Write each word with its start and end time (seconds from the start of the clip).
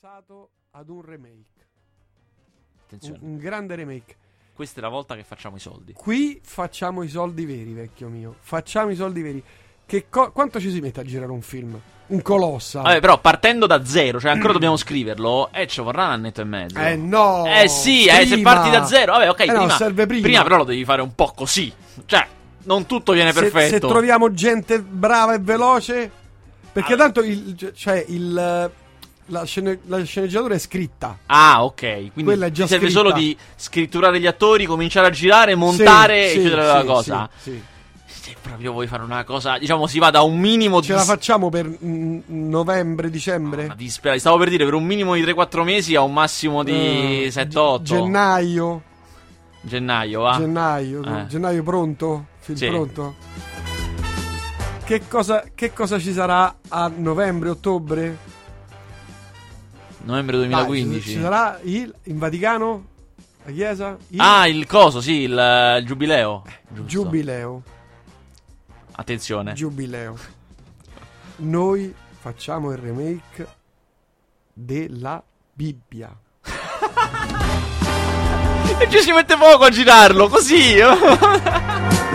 pensato 0.00 0.48
ad 0.70 0.88
un 0.88 1.02
remake. 1.04 1.34
Un, 1.58 2.84
Attenzione, 2.86 3.18
un 3.20 3.36
grande 3.36 3.74
remake. 3.74 4.16
questa 4.54 4.80
è 4.80 4.82
la 4.82 4.88
volta 4.88 5.14
che 5.14 5.24
facciamo 5.24 5.56
i 5.56 5.60
soldi. 5.60 5.92
Qui 5.92 6.40
facciamo 6.42 7.02
i 7.02 7.08
soldi 7.08 7.44
veri, 7.44 7.74
vecchio 7.74 8.08
mio. 8.08 8.34
Facciamo 8.40 8.88
i 8.90 8.94
soldi 8.94 9.20
veri. 9.20 9.44
Che 9.84 10.06
co- 10.08 10.32
quanto 10.32 10.58
ci 10.58 10.70
si 10.70 10.80
mette 10.80 11.00
a 11.00 11.02
girare 11.02 11.30
un 11.30 11.42
film? 11.42 11.78
Un 12.06 12.22
colossal. 12.22 12.82
Vabbè, 12.82 13.00
però 13.00 13.20
partendo 13.20 13.66
da 13.66 13.84
zero, 13.84 14.18
cioè 14.18 14.30
ancora 14.30 14.54
dobbiamo 14.54 14.78
scriverlo, 14.78 15.50
e 15.52 15.66
ci 15.66 15.82
vorrà 15.82 16.06
un 16.06 16.12
annetto 16.12 16.40
e 16.40 16.44
mezzo. 16.44 16.78
Eh 16.78 16.96
no! 16.96 17.44
Eh 17.46 17.68
sì, 17.68 18.06
eh, 18.06 18.26
se 18.26 18.34
prima. 18.36 18.54
parti 18.54 18.70
da 18.70 18.86
zero, 18.86 19.12
vabbè, 19.12 19.28
ok, 19.28 19.40
Eh 19.40 19.46
no, 19.46 19.52
prima, 19.58 19.76
serve 19.76 20.06
prima. 20.06 20.42
però 20.42 20.56
lo 20.56 20.64
devi 20.64 20.84
fare 20.86 21.02
un 21.02 21.14
po' 21.14 21.32
così. 21.36 21.70
Cioè, 22.06 22.26
non 22.62 22.86
tutto 22.86 23.12
viene 23.12 23.32
Se- 23.32 23.40
perfetto. 23.40 23.86
Se, 23.86 23.92
troviamo 23.92 24.32
gente 24.32 24.80
brava 24.80 25.34
e 25.34 25.40
veloce. 25.40 26.10
Perché 26.72 26.96
tanto 26.96 27.20
il, 27.20 27.72
cioè 27.74 28.02
il, 28.08 28.70
la, 29.30 29.44
scene- 29.44 29.78
la 29.86 30.02
sceneggiatura 30.04 30.54
è 30.54 30.58
scritta. 30.58 31.18
Ah, 31.26 31.64
ok. 31.64 31.80
Quindi 31.80 32.22
Quella 32.24 32.46
è 32.46 32.50
già 32.50 32.66
serve 32.66 32.86
scritta. 32.90 33.00
solo 33.00 33.12
di 33.12 33.36
scritturare 33.56 34.20
gli 34.20 34.26
attori, 34.26 34.66
cominciare 34.66 35.06
a 35.06 35.10
girare, 35.10 35.54
montare 35.54 36.14
Sì, 36.22 36.24
e 36.26 36.28
sì, 36.34 36.38
chiudere 36.40 36.62
sì, 36.62 36.72
la 36.76 36.84
cosa. 36.84 37.30
sì, 37.36 37.50
sì. 37.50 37.62
Se 38.06 38.36
proprio 38.40 38.72
vuoi 38.72 38.86
fare 38.86 39.02
una 39.02 39.24
cosa, 39.24 39.56
diciamo, 39.58 39.86
si 39.86 39.98
va 39.98 40.10
da 40.10 40.20
un 40.22 40.38
minimo 40.38 40.82
Ce 40.82 40.88
di. 40.92 40.98
la 40.98 41.04
facciamo 41.04 41.48
per 41.48 41.66
mm, 41.84 42.18
novembre, 42.26 43.08
dicembre? 43.10 43.64
Una 43.64 43.74
dispera- 43.74 44.18
Stavo 44.18 44.36
per 44.36 44.50
dire 44.50 44.64
per 44.64 44.74
un 44.74 44.84
minimo 44.84 45.14
di 45.14 45.22
3-4 45.22 45.62
mesi 45.64 45.94
a 45.94 46.02
un 46.02 46.12
massimo 46.12 46.62
di 46.62 47.24
Eh, 47.24 47.30
7-8. 47.32 47.82
Gennaio. 47.82 48.82
Gennaio, 49.62 50.20
va. 50.22 50.36
Gennaio. 50.38 51.02
Eh. 51.02 51.26
Gennaio 51.28 51.62
pronto? 51.62 52.26
Film 52.40 52.58
Sì. 52.58 52.66
pronto? 52.66 53.14
Che 54.84 55.02
cosa, 55.08 55.44
che 55.54 55.72
cosa 55.72 55.98
ci 55.98 56.12
sarà 56.12 56.56
a 56.68 56.90
novembre, 56.94 57.50
ottobre? 57.50 58.16
Novembre 60.02 60.38
Dai, 60.38 60.48
2015. 60.48 61.00
ci, 61.02 61.10
ci 61.14 61.20
sarà 61.20 61.58
il, 61.62 61.94
in 62.04 62.18
Vaticano? 62.18 62.86
La 63.44 63.52
chiesa? 63.52 63.96
Il 64.08 64.20
Ah, 64.20 64.46
il 64.46 64.66
coso, 64.66 65.00
sì, 65.00 65.22
il, 65.22 65.76
il 65.80 65.86
giubileo. 65.86 66.42
Giusto. 66.68 66.84
giubileo. 66.86 67.62
Attenzione. 68.92 69.52
Giubileo. 69.54 70.16
Noi 71.36 71.94
facciamo 72.20 72.70
il 72.72 72.78
remake 72.78 73.46
della 74.52 75.22
Bibbia. 75.52 76.14
E 78.78 78.88
ci 78.88 79.00
si 79.00 79.12
mette 79.12 79.36
poco 79.36 79.64
a 79.64 79.68
girarlo, 79.68 80.28
così. 80.28 80.76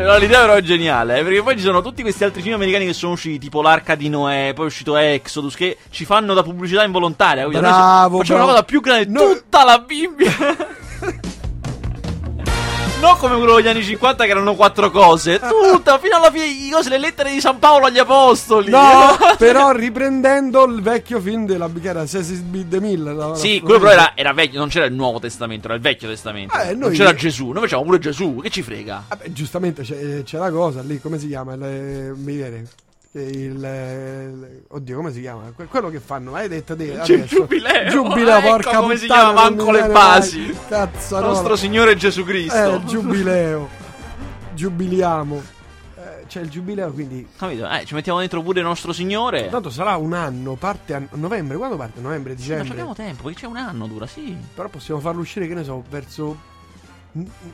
no, 0.00 0.16
l'idea 0.18 0.40
però 0.40 0.54
è 0.54 0.62
geniale, 0.62 1.18
eh, 1.18 1.22
perché 1.22 1.42
poi 1.42 1.56
ci 1.56 1.62
sono 1.62 1.80
tutti 1.82 2.02
questi 2.02 2.24
altri 2.24 2.42
film 2.42 2.54
americani 2.54 2.86
che 2.86 2.92
sono 2.92 3.12
usciti, 3.12 3.38
tipo 3.38 3.62
l'Arca 3.62 3.94
di 3.94 4.08
Noè, 4.08 4.52
poi 4.54 4.64
è 4.64 4.68
uscito 4.68 4.96
Exodus, 4.96 5.54
che 5.54 5.78
ci 5.90 6.04
fanno 6.04 6.34
da 6.34 6.42
pubblicità 6.42 6.82
involontaria. 6.84 7.42
noi 7.44 7.52
Bravo, 7.52 8.18
Facciamo 8.18 8.42
una 8.44 8.52
bravo. 8.52 8.58
cosa 8.58 8.62
più 8.64 8.80
grande, 8.80 9.08
No. 9.10 9.32
tutta 9.34 9.64
la 9.64 9.78
Bibbia. 9.78 10.32
non 13.04 13.18
come 13.18 13.36
quello 13.36 13.56
degli 13.56 13.68
anni 13.68 13.82
50 13.82 14.24
che 14.24 14.30
erano 14.30 14.54
quattro 14.54 14.90
cose, 14.90 15.38
tutta, 15.38 15.98
fino 15.98 16.16
alla 16.16 16.30
fine, 16.30 16.70
cose, 16.70 16.88
le 16.88 16.98
lettere 16.98 17.30
di 17.30 17.40
San 17.40 17.58
Paolo 17.58 17.86
agli 17.86 17.98
apostoli. 17.98 18.70
No, 18.70 19.16
però 19.36 19.72
riprendendo 19.72 20.64
il 20.64 20.80
vecchio 20.80 21.20
film 21.20 21.44
della 21.44 21.70
che 21.70 21.88
era 21.88 22.06
Cecil 22.06 22.42
B. 22.42 22.64
DeMille. 22.64 23.36
Sì, 23.36 23.60
quello 23.60 23.78
però 23.78 23.92
era, 23.92 24.12
era 24.14 24.32
vecchio, 24.32 24.58
non 24.58 24.68
c'era 24.68 24.86
il 24.86 24.94
Nuovo 24.94 25.20
Testamento, 25.20 25.66
era 25.66 25.76
il 25.76 25.82
Vecchio 25.82 26.08
Testamento. 26.08 26.56
Eh, 26.56 26.70
Non 26.70 26.88
noi- 26.88 26.96
c'era 26.96 27.14
Gesù, 27.14 27.50
noi 27.50 27.62
facciamo 27.62 27.82
pure 27.82 27.98
Gesù, 27.98 28.40
che 28.42 28.48
ci 28.50 28.62
frega? 28.62 29.04
Vabbè, 29.08 29.30
giustamente 29.32 29.82
c'è, 29.82 30.22
c'è 30.22 30.38
la 30.38 30.50
cosa 30.50 30.80
lì, 30.80 30.98
come 31.00 31.18
si 31.18 31.28
chiama? 31.28 31.54
Il, 31.54 32.14
mi 32.16 32.34
viene. 32.36 32.66
Il, 33.16 33.22
il- 33.22 34.64
oddio, 34.68 34.96
come 34.96 35.12
si 35.12 35.20
chiama? 35.20 35.52
Que- 35.54 35.66
quello 35.66 35.88
che 35.88 36.00
fanno, 36.00 36.34
hai 36.34 36.48
detto 36.48 36.74
te. 36.74 36.98
C'è 37.02 37.14
il 37.14 37.24
giubileo. 37.26 37.88
Giubileo, 37.88 38.38
Ecco 38.38 38.48
porca 38.48 38.76
come 38.78 38.96
si 38.96 39.06
puttana, 39.06 39.22
chiama, 39.32 39.42
non 39.42 39.50
mi 39.52 39.56
manco 39.56 39.70
le 39.70 39.86
basi. 39.92 40.56
Cazzarola. 40.68 41.32
Nostro 41.32 41.54
Signore 41.56 41.94
Gesù 41.96 42.24
Cristo. 42.24 42.74
Eh, 42.74 42.84
giubileo. 42.84 43.68
Giubiliamo. 44.54 45.42
Eh, 45.96 46.24
c'è 46.26 46.40
il 46.40 46.48
giubileo, 46.50 46.90
quindi. 46.92 47.24
Capito? 47.36 47.68
Eh, 47.70 47.84
ci 47.84 47.94
mettiamo 47.94 48.18
dentro 48.18 48.42
pure 48.42 48.60
Nostro 48.62 48.92
Signore. 48.92 49.48
Tanto 49.48 49.70
sarà 49.70 49.94
un 49.96 50.12
anno, 50.12 50.54
parte 50.54 50.94
a 50.94 51.02
novembre. 51.12 51.56
Quando 51.56 51.76
parte? 51.76 52.00
Novembre, 52.00 52.32
Ma 52.32 52.38
ci 52.38 52.42
dicembre. 52.48 52.70
abbiamo 52.72 52.94
tempo, 52.94 53.22
perché 53.22 53.40
c'è 53.42 53.46
un 53.46 53.56
anno 53.58 53.86
dura, 53.86 54.06
sì. 54.08 54.36
Però 54.54 54.68
possiamo 54.68 54.98
farlo 55.00 55.20
uscire, 55.20 55.46
che 55.46 55.54
ne 55.54 55.62
so, 55.62 55.84
verso 55.88 56.36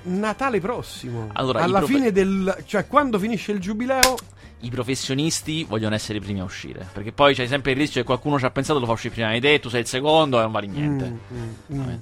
Natale 0.05 0.59
prossimo. 0.59 1.29
Allora, 1.34 1.61
Alla 1.61 1.81
i 1.81 1.84
profe- 1.84 1.93
fine 1.95 2.13
del. 2.13 2.57
cioè, 2.65 2.87
quando 2.87 3.19
finisce 3.19 3.53
il 3.53 3.59
giubileo. 3.61 4.17
I 4.62 4.71
professionisti 4.71 5.65
vogliono 5.65 5.94
essere 5.94 6.19
i 6.19 6.21
primi 6.21 6.41
a 6.41 6.44
uscire. 6.44 6.87
Perché 6.93 7.12
poi 7.12 7.34
c'è 7.34 7.47
sempre 7.47 7.71
il 7.72 7.78
rischio 7.78 8.00
che 8.00 8.06
qualcuno 8.06 8.38
ci 8.38 8.44
ha 8.44 8.50
pensato 8.50 8.78
lo 8.78 8.87
fa 8.87 8.93
uscire 8.93 9.15
prima 9.15 9.32
di 9.32 9.41
te, 9.41 9.59
tu 9.60 9.69
sei 9.69 9.81
il 9.81 9.87
secondo 9.87 10.38
e 10.38 10.43
non 10.43 10.53
vale 10.53 10.66
niente. 10.66 11.04
Mm, 11.32 11.38
mm, 11.75 11.81
mm. 11.81 11.94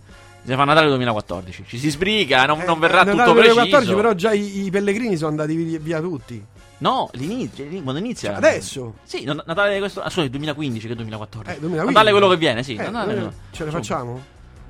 Si 0.44 0.54
fa 0.54 0.64
Natale 0.64 0.88
2014. 0.88 1.64
Ci 1.66 1.78
si 1.78 1.90
sbriga, 1.90 2.46
non, 2.46 2.60
Eh, 2.60 2.64
non 2.64 2.78
verrà 2.78 3.02
eh, 3.02 3.04
tutto 3.04 3.16
Natale 3.16 3.34
preciso. 3.40 3.54
2014, 3.54 3.94
però 3.94 4.14
già 4.14 4.32
i, 4.32 4.64
i 4.64 4.70
pellegrini 4.70 5.16
sono 5.16 5.30
andati 5.30 5.54
via, 5.54 6.00
tutti. 6.00 6.44
No, 6.78 7.10
l'inizio, 7.14 7.66
quando 7.82 7.98
inizia. 8.00 8.36
Adesso. 8.36 8.94
Sì, 9.02 9.24
Natale 9.24 9.78
questo. 9.78 10.00
Ah, 10.00 10.10
scusa, 10.10 10.26
2015 10.28 10.86
che 10.88 10.94
2014. 10.94 11.50
Eh, 11.56 11.60
2015. 11.60 11.86
Natale 11.94 12.10
quello 12.10 12.28
che 12.28 12.36
viene, 12.36 12.62
sì. 12.62 12.74
Eh, 12.74 12.88
Natale- 12.88 13.14
noi 13.14 13.30
ce 13.50 13.62
insomma, 13.64 13.70
facciamo? 13.70 14.20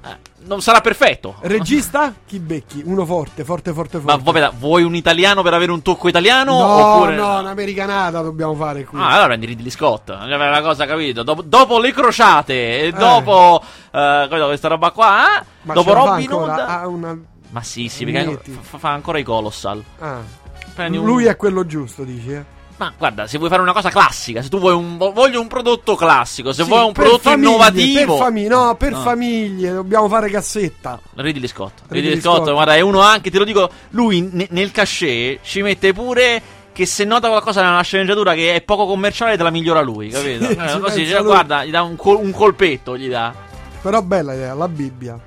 Eh, 0.04 0.16
non 0.46 0.62
sarà 0.62 0.80
perfetto. 0.80 1.36
Regista? 1.40 2.14
Chi 2.26 2.38
becchi? 2.38 2.82
Uno 2.84 3.04
forte, 3.04 3.44
forte, 3.44 3.72
forte, 3.72 3.98
Ma 3.98 4.18
forte. 4.18 4.40
vabbè, 4.40 4.56
vuoi 4.56 4.82
un 4.82 4.94
italiano 4.94 5.42
per 5.42 5.54
avere 5.54 5.72
un 5.72 5.82
tocco 5.82 6.08
italiano? 6.08 6.58
no, 6.58 6.64
oppure. 6.94 7.16
no, 7.16 7.38
un'americanata 7.40 8.22
dobbiamo 8.22 8.54
fare 8.54 8.84
qui. 8.84 8.98
Ah, 8.98 9.08
allora 9.08 9.26
prendi 9.26 9.46
Ridley 9.46 9.70
Scott. 9.70 10.08
La 10.10 10.60
cosa, 10.62 10.86
capito? 10.86 11.22
Dopo, 11.22 11.42
dopo 11.42 11.78
le 11.78 11.92
crociate, 11.92 12.80
e 12.82 12.92
dopo 12.92 13.62
eh, 13.90 14.26
questa 14.28 14.68
roba 14.68 14.90
qua, 14.90 15.40
eh? 15.40 15.44
Ma 15.62 15.74
dopo 15.74 15.92
Robin? 15.92 16.32
Hood. 16.32 16.48
Ha 16.50 16.86
una... 16.86 17.18
Ma 17.50 17.62
sì, 17.62 17.88
sì, 17.88 18.04
perché 18.04 18.40
fa, 18.60 18.78
fa 18.78 18.90
ancora 18.90 19.18
i 19.18 19.22
Colossal. 19.22 19.82
ah. 20.00 20.46
Prendi 20.74 20.96
un- 20.98 21.06
Lui 21.06 21.24
è 21.24 21.34
quello 21.34 21.66
giusto, 21.66 22.04
dici, 22.04 22.32
eh? 22.32 22.44
Ma 22.78 22.92
guarda, 22.96 23.26
se 23.26 23.38
vuoi 23.38 23.50
fare 23.50 23.60
una 23.62 23.72
cosa 23.72 23.90
classica, 23.90 24.40
se 24.40 24.48
tu 24.48 24.58
vuoi 24.60 24.72
un. 24.74 24.96
Voglio 24.98 25.40
un 25.40 25.48
prodotto 25.48 25.96
classico, 25.96 26.52
se 26.52 26.62
Sì, 26.62 26.68
vuoi 26.68 26.84
un 26.86 26.92
prodotto 26.92 27.18
famiglie, 27.30 27.48
innovativo. 27.48 28.16
Per 28.16 28.24
famiglie, 28.24 28.48
no, 28.48 28.74
per 28.76 28.92
No. 28.92 29.00
famiglie, 29.00 29.72
dobbiamo 29.72 30.08
fare 30.08 30.30
cassetta. 30.30 31.00
Ridley 31.16 31.48
Scott. 31.48 31.80
Ridley 31.88 32.02
Ridley 32.02 32.20
Scott, 32.20 32.36
Scott. 32.44 32.52
guarda, 32.52 32.74
è 32.76 32.80
uno 32.80 33.00
anche, 33.00 33.30
te 33.30 33.38
lo 33.38 33.44
dico, 33.44 33.68
lui 33.90 34.28
ne- 34.32 34.46
nel 34.50 34.70
cachet 34.70 35.40
ci 35.42 35.60
mette 35.62 35.92
pure 35.92 36.40
che 36.72 36.86
se 36.86 37.02
nota 37.02 37.28
qualcosa 37.28 37.62
nella 37.62 37.82
sceneggiatura 37.82 38.34
che 38.34 38.54
è 38.54 38.60
poco 38.60 38.86
commerciale 38.86 39.36
te 39.36 39.42
la 39.42 39.50
migliora 39.50 39.80
lui, 39.80 40.08
capito? 40.10 40.44
Sì, 40.46 40.52
Eh, 40.56 40.78
così, 40.80 41.06
cioè, 41.08 41.22
guarda, 41.24 41.64
gli 41.64 41.70
dà 41.70 41.82
un, 41.82 41.96
col- 41.96 42.18
un 42.22 42.30
colpetto, 42.30 42.96
gli 42.96 43.08
dà. 43.08 43.34
Però 43.82 44.00
bella 44.02 44.34
idea, 44.34 44.54
la 44.54 44.68
Bibbia. 44.68 45.18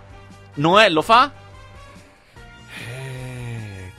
Noè 0.54 0.88
lo 0.90 1.02
fa? 1.02 1.30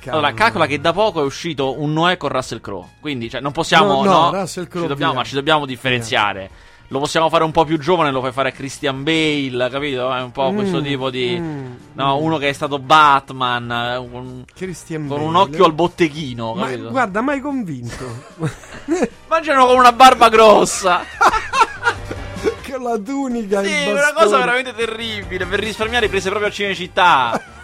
Eh, 0.04 0.10
Allora, 0.10 0.32
calcola 0.32 0.66
che 0.66 0.80
da 0.80 0.92
poco 0.92 1.20
è 1.20 1.24
uscito 1.24 1.80
un 1.80 1.92
Noè 1.92 2.16
con 2.16 2.28
Russell 2.30 2.60
Crowe. 2.60 2.86
Quindi, 3.00 3.30
cioè, 3.30 3.40
non 3.40 3.52
possiamo. 3.52 4.02
No, 4.02 4.10
no, 4.10 4.30
No, 4.30 4.40
Russell 4.40 4.66
Crowe 4.68 4.82
ci, 4.86 4.88
dobbiamo, 4.88 5.12
via. 5.12 5.20
ma 5.22 5.26
ci 5.26 5.34
dobbiamo 5.34 5.66
differenziare. 5.66 6.50
Lo 6.88 6.98
possiamo 6.98 7.30
fare 7.30 7.42
un 7.44 7.52
po' 7.52 7.64
più 7.64 7.78
giovane, 7.78 8.10
lo 8.10 8.20
fai 8.20 8.32
fare 8.32 8.50
a 8.50 8.52
Christian 8.52 9.02
Bale, 9.02 9.70
capito? 9.70 10.12
È 10.12 10.20
un 10.20 10.30
po' 10.30 10.50
Mm, 10.52 10.54
questo 10.56 10.82
tipo 10.82 11.08
di. 11.08 11.38
mm, 11.40 11.72
No, 11.94 12.18
mm. 12.18 12.22
uno 12.22 12.36
che 12.36 12.50
è 12.50 12.52
stato 12.52 12.78
Batman. 12.78 13.70
eh, 13.70 13.96
un- 13.96 14.44
Christian 14.54 15.06
con 15.06 15.16
Bale. 15.16 15.28
un 15.28 15.36
occhio 15.36 15.64
al 15.64 15.72
botteghino, 15.72 16.52
Ma 16.52 16.66
capito? 16.66 16.90
guarda, 16.90 17.20
mai 17.22 17.40
convinto. 17.40 18.04
Mangiano 19.28 19.64
con 19.66 19.76
una 19.78 19.92
barba 19.92 20.28
grossa. 20.28 21.00
con 22.70 22.82
la 22.82 22.98
tunica 22.98 23.62
sì, 23.62 23.88
una 23.88 24.12
cosa 24.14 24.36
veramente 24.38 24.74
terribile. 24.74 25.46
Per 25.46 25.60
risparmiare 25.60 26.08
prese 26.08 26.28
proprio 26.28 26.50
a 26.50 26.52
Cinecittà. 26.52 27.40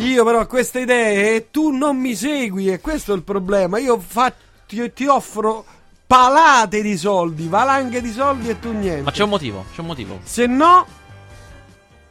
Io 0.00 0.24
però 0.24 0.40
ho 0.40 0.46
queste 0.46 0.80
idee 0.80 1.34
e 1.36 1.50
tu 1.50 1.70
non 1.70 1.96
mi 1.98 2.14
segui 2.14 2.68
e 2.72 2.80
questo 2.80 3.12
è 3.12 3.16
il 3.16 3.22
problema. 3.22 3.78
Io 3.78 3.98
fa- 3.98 4.32
ti, 4.66 4.92
ti 4.92 5.06
offro 5.06 5.64
palate 6.06 6.82
di 6.82 6.96
soldi, 6.96 7.46
valanghe 7.48 8.00
di 8.00 8.10
soldi 8.10 8.48
e 8.48 8.58
tu 8.58 8.72
niente. 8.72 9.02
Ma 9.02 9.10
c'è 9.10 9.22
un 9.24 9.28
motivo, 9.30 9.64
c'è 9.74 9.80
un 9.80 9.86
motivo. 9.86 10.18
Se 10.24 10.46
no, 10.46 10.86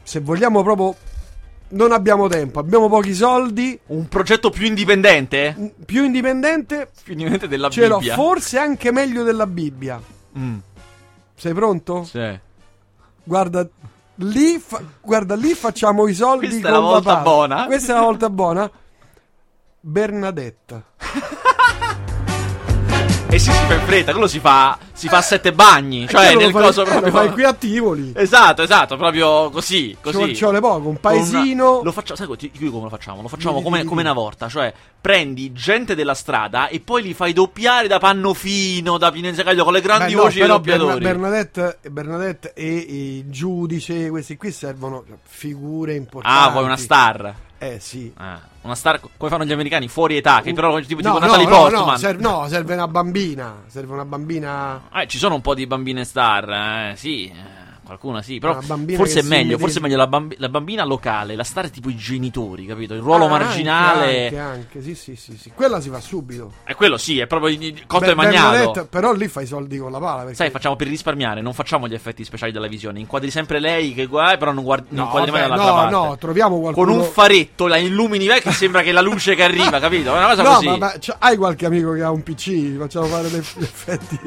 se 0.03 0.19
vogliamo 0.19 0.63
proprio... 0.63 0.95
Non 1.71 1.91
abbiamo 1.91 2.27
tempo, 2.27 2.57
abbiamo 2.57 2.89
pochi 2.89 3.13
soldi, 3.13 3.79
Un 3.87 4.07
progetto 4.07 4.49
più 4.49 4.65
indipendente? 4.65 5.53
m- 5.55 5.67
più 5.85 6.03
indipendente, 6.03 6.89
Più 7.03 7.11
indipendente 7.11 7.47
della 7.47 7.69
ce 7.69 7.85
l'ho 7.87 7.99
Bibbia. 7.99 8.15
forse 8.15 8.57
anche 8.57 8.91
meglio 8.91 9.21
della 9.21 9.45
Bibbia. 9.45 10.01
Mm, 10.35 10.57
Sei 11.35 11.53
pronto? 11.53 12.03
sì. 12.05 12.39
Guarda, 13.23 13.67
lì, 14.19 14.57
fa- 14.59 14.81
guarda, 15.01 15.35
lì 15.35 15.53
facciamo 15.53 16.07
i 16.07 16.13
soldi 16.13 16.47
Questa 16.47 16.67
è 16.69 16.71
con 16.71 16.81
la 16.81 16.85
volta 16.87 17.09
papà. 17.15 17.21
buona. 17.23 17.65
Questa 17.65 17.91
è 17.93 17.95
la 17.95 18.01
volta 18.01 18.29
buona. 18.29 18.71
Bernadetta. 19.81 20.83
E 23.31 23.35
Eh 23.35 23.37
sì, 23.39 23.51
si 23.51 23.63
fa 23.67 23.75
in 23.75 23.81
fretta, 23.81 24.11
quello 24.11 24.27
si 24.27 24.39
fa, 24.39 24.75
si 24.91 25.07
fa 25.07 25.17
a 25.17 25.21
sette 25.21 25.53
bagni, 25.53 26.07
cioè 26.07 26.25
quello 26.33 26.39
nel 26.39 26.51
fai- 26.51 26.63
coso 26.63 26.81
eh, 26.81 26.85
lo 26.85 26.89
proprio... 26.89 27.11
fai 27.11 27.31
qui 27.31 27.43
a 27.43 27.53
Tivoli. 27.53 28.11
Esatto, 28.15 28.63
esatto, 28.63 28.97
proprio 28.97 29.51
così, 29.51 29.95
così. 30.01 30.33
ci 30.35 30.41
vuole 30.43 30.59
poco, 30.59 30.77
un 30.77 30.81
Con 30.81 30.89
una- 30.91 30.99
paesino. 30.99 31.81
Lo 31.83 31.91
facciamo, 31.91 32.17
sai 32.17 32.37
ti- 32.37 32.51
come 32.69 32.83
lo 32.83 32.89
facciamo? 32.89 33.21
Lo 33.21 33.27
facciamo 33.27 33.61
come, 33.61 33.83
come 33.83 34.01
una 34.01 34.13
volta, 34.13 34.49
cioè 34.49 34.73
prendi 34.99 35.53
gente 35.53 35.93
della 35.93 36.15
strada 36.15 36.69
e 36.69 36.79
poi 36.79 37.03
li 37.03 37.13
fai 37.13 37.31
doppiare 37.33 37.87
da 37.87 37.99
Pannofino, 37.99 38.97
da 38.97 39.11
Pinenza 39.11 39.43
Caglio 39.43 39.63
con 39.63 39.73
le 39.73 39.81
grandi 39.81 40.11
Beh, 40.13 40.17
no, 40.17 40.21
voci 40.23 40.39
però 40.39 40.53
doppiatori. 40.55 40.99
Berna- 40.99 41.09
Bernadette, 41.29 41.77
Bernadette 41.91 42.53
e 42.55 42.75
il 43.19 43.29
giudice, 43.29 44.09
questi 44.09 44.37
qui 44.37 44.51
servono 44.51 45.03
figure 45.23 45.93
importanti. 45.93 46.47
ah, 46.47 46.51
poi 46.51 46.63
una 46.63 46.77
star. 46.77 47.33
Eh 47.59 47.77
sì. 47.79 48.11
Ah, 48.17 48.39
una 48.61 48.75
star 48.75 48.99
co- 48.99 49.09
come 49.17 49.29
fanno 49.29 49.45
gli 49.45 49.51
americani, 49.51 49.87
fuori 49.87 50.17
età, 50.17 50.41
che 50.41 50.53
però 50.53 50.79
tipo, 50.81 51.01
tipo 51.01 51.13
no, 51.13 51.19
Natalie 51.19 51.45
no, 51.45 51.49
no, 51.49 51.57
Portman. 51.57 51.85
no, 51.85 51.97
serve, 51.97 52.21
no, 52.21 52.47
serve 52.47 52.73
una 52.73 52.87
bambina. 52.87 53.63
Serve 53.67 53.93
una 53.93 54.05
bambina. 54.05 54.81
Eh, 54.93 55.07
ci 55.07 55.17
sono 55.17 55.35
un 55.35 55.41
po' 55.41 55.53
di 55.53 55.65
bambine 55.65 56.03
star, 56.03 56.49
eh, 56.91 56.93
sì, 56.95 57.25
eh, 57.27 57.58
qualcuna 57.89 58.21
sì, 58.21 58.39
però 58.39 58.59
forse 58.61 59.19
è 59.19 59.23
meglio, 59.23 59.57
forse 59.57 59.79
è 59.79 59.81
meglio 59.81 59.97
la, 59.97 60.07
bambi- 60.07 60.35
la 60.39 60.49
bambina 60.49 60.83
locale, 60.85 61.35
la 61.35 61.43
star 61.43 61.65
è 61.65 61.69
tipo 61.69 61.89
i 61.89 61.95
genitori, 61.95 62.65
capito? 62.65 62.93
Il 62.93 63.01
ruolo 63.01 63.25
Ah, 63.25 63.29
marginale, 63.29 64.23
Anche, 64.25 64.39
anche, 64.39 64.81
sì, 64.81 64.95
sì, 64.95 65.15
sì, 65.15 65.37
sì. 65.37 65.51
Quella 65.53 65.79
si 65.81 65.89
fa 65.89 65.99
subito. 65.99 66.53
è 66.63 66.75
quello 66.75 66.97
sì, 66.97 67.19
è 67.19 67.27
proprio 67.27 67.57
cotto 67.87 68.05
Be- 68.05 68.11
e 68.11 68.15
magnato. 68.15 68.87
Però 68.89 69.11
lì 69.13 69.27
fai 69.27 69.43
i 69.43 69.47
soldi 69.47 69.77
con 69.77 69.91
la 69.91 69.99
pala. 69.99 70.19
Perché... 70.21 70.35
Sai, 70.35 70.49
facciamo 70.49 70.75
per 70.75 70.87
risparmiare, 70.87 71.41
non 71.41 71.53
facciamo 71.53 71.87
gli 71.87 71.93
effetti 71.93 72.23
speciali 72.23 72.51
della 72.51 72.67
visione. 72.67 72.99
Inquadri 72.99 73.29
sempre 73.31 73.59
lei 73.59 73.93
che 73.93 74.05
guarda, 74.05 74.37
però 74.37 74.51
non, 74.51 74.63
guardi, 74.63 74.87
non 74.95 75.07
No, 75.07 75.13
mai 75.13 75.25
vabbè, 75.25 75.39
dall'altra 75.41 75.65
no, 75.69 75.73
parte. 75.75 75.95
no, 75.95 76.17
troviamo 76.17 76.59
qualcuno. 76.59 76.85
Con 76.87 76.95
un 76.97 77.03
faretto 77.05 77.67
la 77.67 77.77
illumini 77.77 78.27
vai 78.27 78.41
che 78.41 78.51
sembra 78.51 78.81
che 78.81 78.91
la 78.91 79.01
luce 79.01 79.35
che 79.35 79.43
arriva, 79.43 79.79
capito? 79.79 80.13
È 80.13 80.17
una 80.17 80.27
cosa 80.27 80.43
No, 80.43 80.53
così. 80.55 80.65
ma, 80.67 80.77
ma 80.77 80.93
c'ha- 80.99 81.15
hai 81.19 81.37
qualche 81.37 81.65
amico 81.65 81.93
che 81.93 82.03
ha 82.03 82.11
un 82.11 82.23
PC? 82.23 82.77
Facciamo 82.77 83.05
fare 83.07 83.29
degli 83.29 83.37
effetti. 83.37 84.19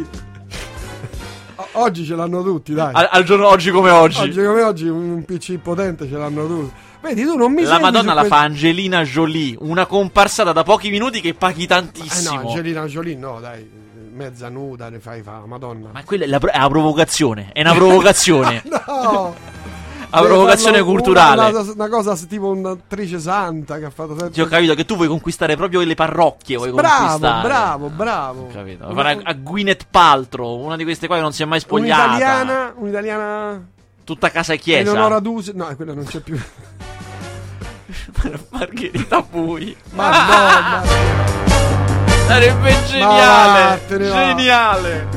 Oggi 1.72 2.04
ce 2.04 2.14
l'hanno 2.14 2.42
tutti, 2.42 2.74
dai. 2.74 2.90
Al, 2.92 3.08
al 3.10 3.24
giorno 3.24 3.46
oggi 3.48 3.70
come 3.70 3.90
oggi. 3.90 4.20
Oggi 4.20 4.42
come 4.44 4.62
oggi 4.62 4.88
un 4.88 5.24
PC 5.24 5.58
potente 5.58 6.06
ce 6.08 6.16
l'hanno 6.16 6.46
tutti. 6.46 6.72
Vedi, 7.00 7.24
tu 7.24 7.36
non 7.36 7.52
mi 7.52 7.62
la 7.64 7.80
Madonna 7.80 8.12
la 8.14 8.20
quel- 8.20 8.32
fa 8.32 8.40
Angelina 8.40 9.02
Jolie, 9.02 9.56
una 9.60 9.86
comparsata 9.86 10.52
da 10.52 10.62
pochi 10.62 10.90
minuti 10.90 11.20
che 11.20 11.34
paghi 11.34 11.64
Eh 11.64 11.66
tantissimo. 11.66 12.40
no, 12.42 12.48
Angelina 12.48 12.84
Jolie 12.84 13.16
no, 13.16 13.40
dai, 13.40 13.68
mezza 14.12 14.48
nuda 14.48 14.88
ne 14.88 15.00
fai 15.00 15.22
fa, 15.22 15.42
Madonna. 15.46 15.88
Ma 15.92 16.04
quella 16.04 16.24
è, 16.24 16.26
la, 16.28 16.38
è 16.38 16.56
una 16.58 16.68
provocazione, 16.68 17.50
è 17.52 17.60
una 17.60 17.74
provocazione. 17.74 18.62
No! 18.86 19.34
Una 20.12 20.22
provocazione 20.22 20.82
culturale. 20.82 21.48
Una, 21.50 21.72
una 21.72 21.88
cosa 21.88 22.16
tipo 22.16 22.48
un'attrice 22.48 23.18
santa 23.18 23.78
che 23.78 23.86
ha 23.86 23.90
fatto 23.90 24.10
sempre... 24.10 24.30
Ti 24.30 24.40
ho 24.42 24.46
capito 24.46 24.74
che 24.74 24.84
tu 24.84 24.96
vuoi 24.96 25.08
conquistare 25.08 25.56
proprio 25.56 25.80
le 25.82 25.94
parrocchie, 25.94 26.56
vuoi 26.56 26.70
Bravo, 26.70 26.98
conquistare. 27.08 27.48
bravo, 27.48 27.88
bravo. 27.88 28.46
Capito. 28.52 28.84
Una- 28.86 28.94
Fare 28.94 29.20
a, 29.22 29.32
Gwyneth 29.32 29.86
Paltrow, 29.90 30.60
una 30.62 30.76
di 30.76 30.84
queste 30.84 31.06
qua 31.06 31.16
che 31.16 31.22
non 31.22 31.32
si 31.32 31.42
è 31.42 31.46
mai 31.46 31.60
spogliata. 31.60 32.04
Un'italiana, 32.10 32.72
un'italiana 32.76 33.66
Tutta 34.04 34.30
casa 34.30 34.52
e 34.52 34.58
chiesa. 34.58 34.90
Eleonora 34.90 35.20
Duse, 35.20 35.52
no, 35.54 35.74
quella 35.76 35.94
non 35.94 36.04
c'è 36.04 36.20
più. 36.20 36.38
Margherita 38.50 39.22
Pui. 39.22 39.74
Madonna. 39.92 40.82
Sarebbe 42.26 42.76
geniale. 42.86 43.80
va. 43.88 43.98
Geniale. 43.98 45.08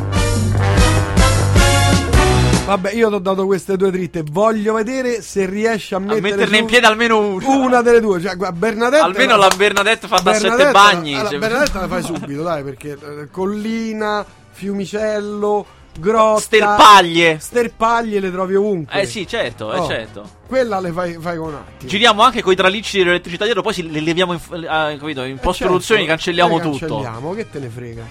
Vabbè, 2.66 2.94
io 2.94 3.10
ti 3.10 3.14
ho 3.14 3.20
dato 3.20 3.46
queste 3.46 3.78
due 3.78 3.92
dritte. 3.92 4.24
Voglio 4.28 4.74
vedere 4.74 5.22
se 5.22 5.46
riesci 5.46 5.94
a, 5.94 5.98
A 5.98 6.00
metterne 6.00 6.58
in 6.58 6.66
piede 6.66 6.88
almeno 6.88 7.20
una. 7.20 7.48
una 7.48 7.82
delle 7.84 8.00
due. 8.00 8.20
Cioè, 8.20 8.36
Bernadette. 8.36 9.04
Almeno 9.04 9.36
la 9.38 9.52
Bernadette 9.56 10.08
fatta 10.08 10.32
a 10.32 10.34
sette 10.34 10.48
Bernadette- 10.50 10.72
bagni. 10.72 11.14
allora, 11.14 11.30
cioè- 11.30 11.40
Bernadette 11.40 11.78
la 11.80 11.88
fai 11.88 12.02
subito, 12.04 12.42
dai, 12.42 12.64
perché 12.64 12.92
eh, 13.00 13.28
collina, 13.30 14.26
fiumicello, 14.52 15.66
grotta, 16.00 16.40
Sterpaglie. 16.42 17.38
sterpaglie 17.40 18.20
le 18.20 18.32
trovi 18.32 18.56
ovunque. 18.56 19.00
Eh 19.00 19.06
sì, 19.06 19.28
certo, 19.28 19.72
eh 19.72 19.78
Oh. 19.80 19.86
certo. 19.88 20.30
Quella 20.48 20.80
le 20.80 20.92
fai, 20.92 21.18
fai 21.20 21.38
con 21.38 21.50
un 21.50 21.54
attimo. 21.56 21.88
Giriamo 21.90 22.24
anche 22.24 22.42
coi 22.42 22.56
tralicci 22.56 22.98
dell'elettricità 22.98 23.44
dietro, 23.44 23.62
poi 23.62 23.74
si- 23.74 23.92
le 23.92 24.00
leviamo 24.02 24.34
in, 24.34 24.40
ah, 24.68 24.92
capito, 24.98 25.22
in 25.22 25.36
Eh, 25.36 25.40
post-produzione, 25.40 26.00
certo, 26.02 26.16
cancelliamo 26.16 26.56
le 26.58 26.64
tutto. 26.64 26.78
Cancelliamo, 26.88 27.34
che 27.36 27.48
te 27.48 27.60
ne 27.60 27.70
frega. 27.70 28.04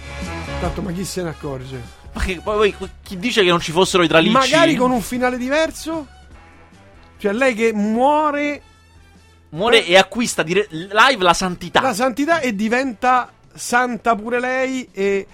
Tanto, 0.60 0.80
ma 0.80 0.92
chi 0.92 1.04
se 1.04 1.22
ne 1.24 1.30
accorge? 1.30 2.02
Che- 2.22 2.40
poi, 2.42 2.72
poi 2.76 2.90
chi 3.02 3.18
dice 3.18 3.42
che 3.42 3.48
non 3.48 3.60
ci 3.60 3.72
fossero 3.72 4.02
i 4.02 4.08
tralicci? 4.08 4.32
Magari 4.32 4.74
con 4.76 4.90
un 4.90 5.00
finale 5.00 5.36
diverso? 5.36 6.06
Cioè, 7.18 7.32
lei 7.32 7.54
che 7.54 7.72
muore 7.72 8.62
Muore 9.50 9.86
e 9.86 9.96
acquista 9.96 10.42
dire- 10.42 10.66
live 10.70 11.18
la 11.22 11.32
santità. 11.34 11.80
la 11.80 11.94
santità 11.94 12.40
e 12.40 12.54
diventa 12.56 13.32
santa 13.54 14.16
pure 14.16 14.40
lei 14.40 14.88
e... 14.92 15.26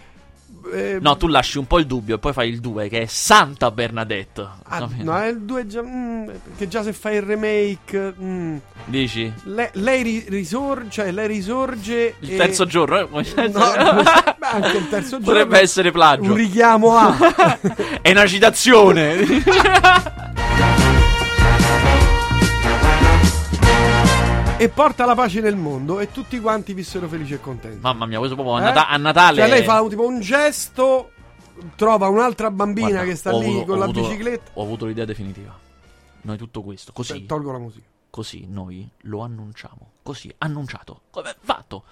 eh, 0.72 0.98
No, 1.00 1.16
tu 1.16 1.26
lasci 1.26 1.58
un 1.58 1.66
po' 1.66 1.78
il 1.78 1.86
dubbio 1.86 2.16
e 2.16 2.18
poi 2.18 2.32
fai 2.32 2.48
il 2.48 2.60
2 2.60 2.88
che 2.88 3.02
è 3.02 3.06
Santa 3.06 3.70
Bernadette. 3.70 4.46
ah, 4.64 4.88
no, 4.98 5.18
è 5.20 5.28
il 5.28 5.40
2 5.42 5.66
già... 5.66 5.82
mm, 5.82 6.24
perché 6.26 6.68
già 6.68 6.82
se 6.82 6.92
fai 6.92 7.16
il 7.16 7.22
remake... 7.22 8.14
mm, 8.20 8.56
Dici? 8.84 9.32
le- 9.44 9.70
lei 9.74 10.02
ri- 10.02 10.24
risorge, 10.28 10.90
cioè 10.90 11.12
lei 11.12 11.26
risorge... 11.26 12.14
Il 12.20 12.32
e- 12.32 12.36
terzo 12.36 12.66
giorno, 12.66 12.98
eh? 12.98 13.48
No, 13.48 13.62
anche 14.40 14.76
il 14.76 14.88
terzo 14.88 15.18
giorno. 15.18 15.24
Potrebbe 15.24 15.60
essere 15.60 15.90
plagio. 15.90 16.30
Un 16.30 16.34
richiamo 16.36 16.96
a... 16.96 17.16
È 18.02 18.10
una 18.10 18.26
citazione. 18.26 19.16
E 24.62 24.68
porta 24.68 25.06
la 25.06 25.14
pace 25.14 25.40
nel 25.40 25.56
mondo 25.56 26.00
e 26.00 26.12
tutti 26.12 26.38
quanti 26.38 26.74
vissero 26.74 27.08
felici 27.08 27.32
e 27.32 27.40
contenti. 27.40 27.78
Mamma 27.80 28.04
mia, 28.04 28.18
questo 28.18 28.34
proprio 28.36 28.56
a, 28.56 28.60
Eh? 28.60 28.64
Nata- 28.64 28.88
a 28.88 28.96
Natale. 28.98 29.40
Cioè 29.40 29.48
lei 29.48 29.64
fa 29.64 29.82
tipo 29.88 30.04
un 30.06 30.20
gesto, 30.20 31.12
trova 31.76 32.08
un'altra 32.08 32.50
bambina 32.50 32.88
Guarda, 32.88 33.04
che 33.06 33.14
sta 33.16 33.30
lì 33.30 33.46
avuto- 33.46 33.64
con 33.64 33.78
la 33.78 33.84
avuto- 33.84 34.00
bicicletta. 34.02 34.50
Ho 34.54 34.62
avuto 34.62 34.84
l'idea 34.84 35.04
definitiva. 35.06 35.56
Noi 36.22 36.36
tutto 36.36 36.62
questo, 36.62 36.92
così, 36.92 37.24
Tolgo 37.24 37.52
la 37.52 37.58
musica. 37.58 37.86
così 38.10 38.44
noi 38.46 38.86
lo 39.04 39.20
annunciamo. 39.20 39.92
Così, 40.02 40.30
annunciato. 40.38 41.00
Come 41.10 41.34
fatto. 41.40 41.84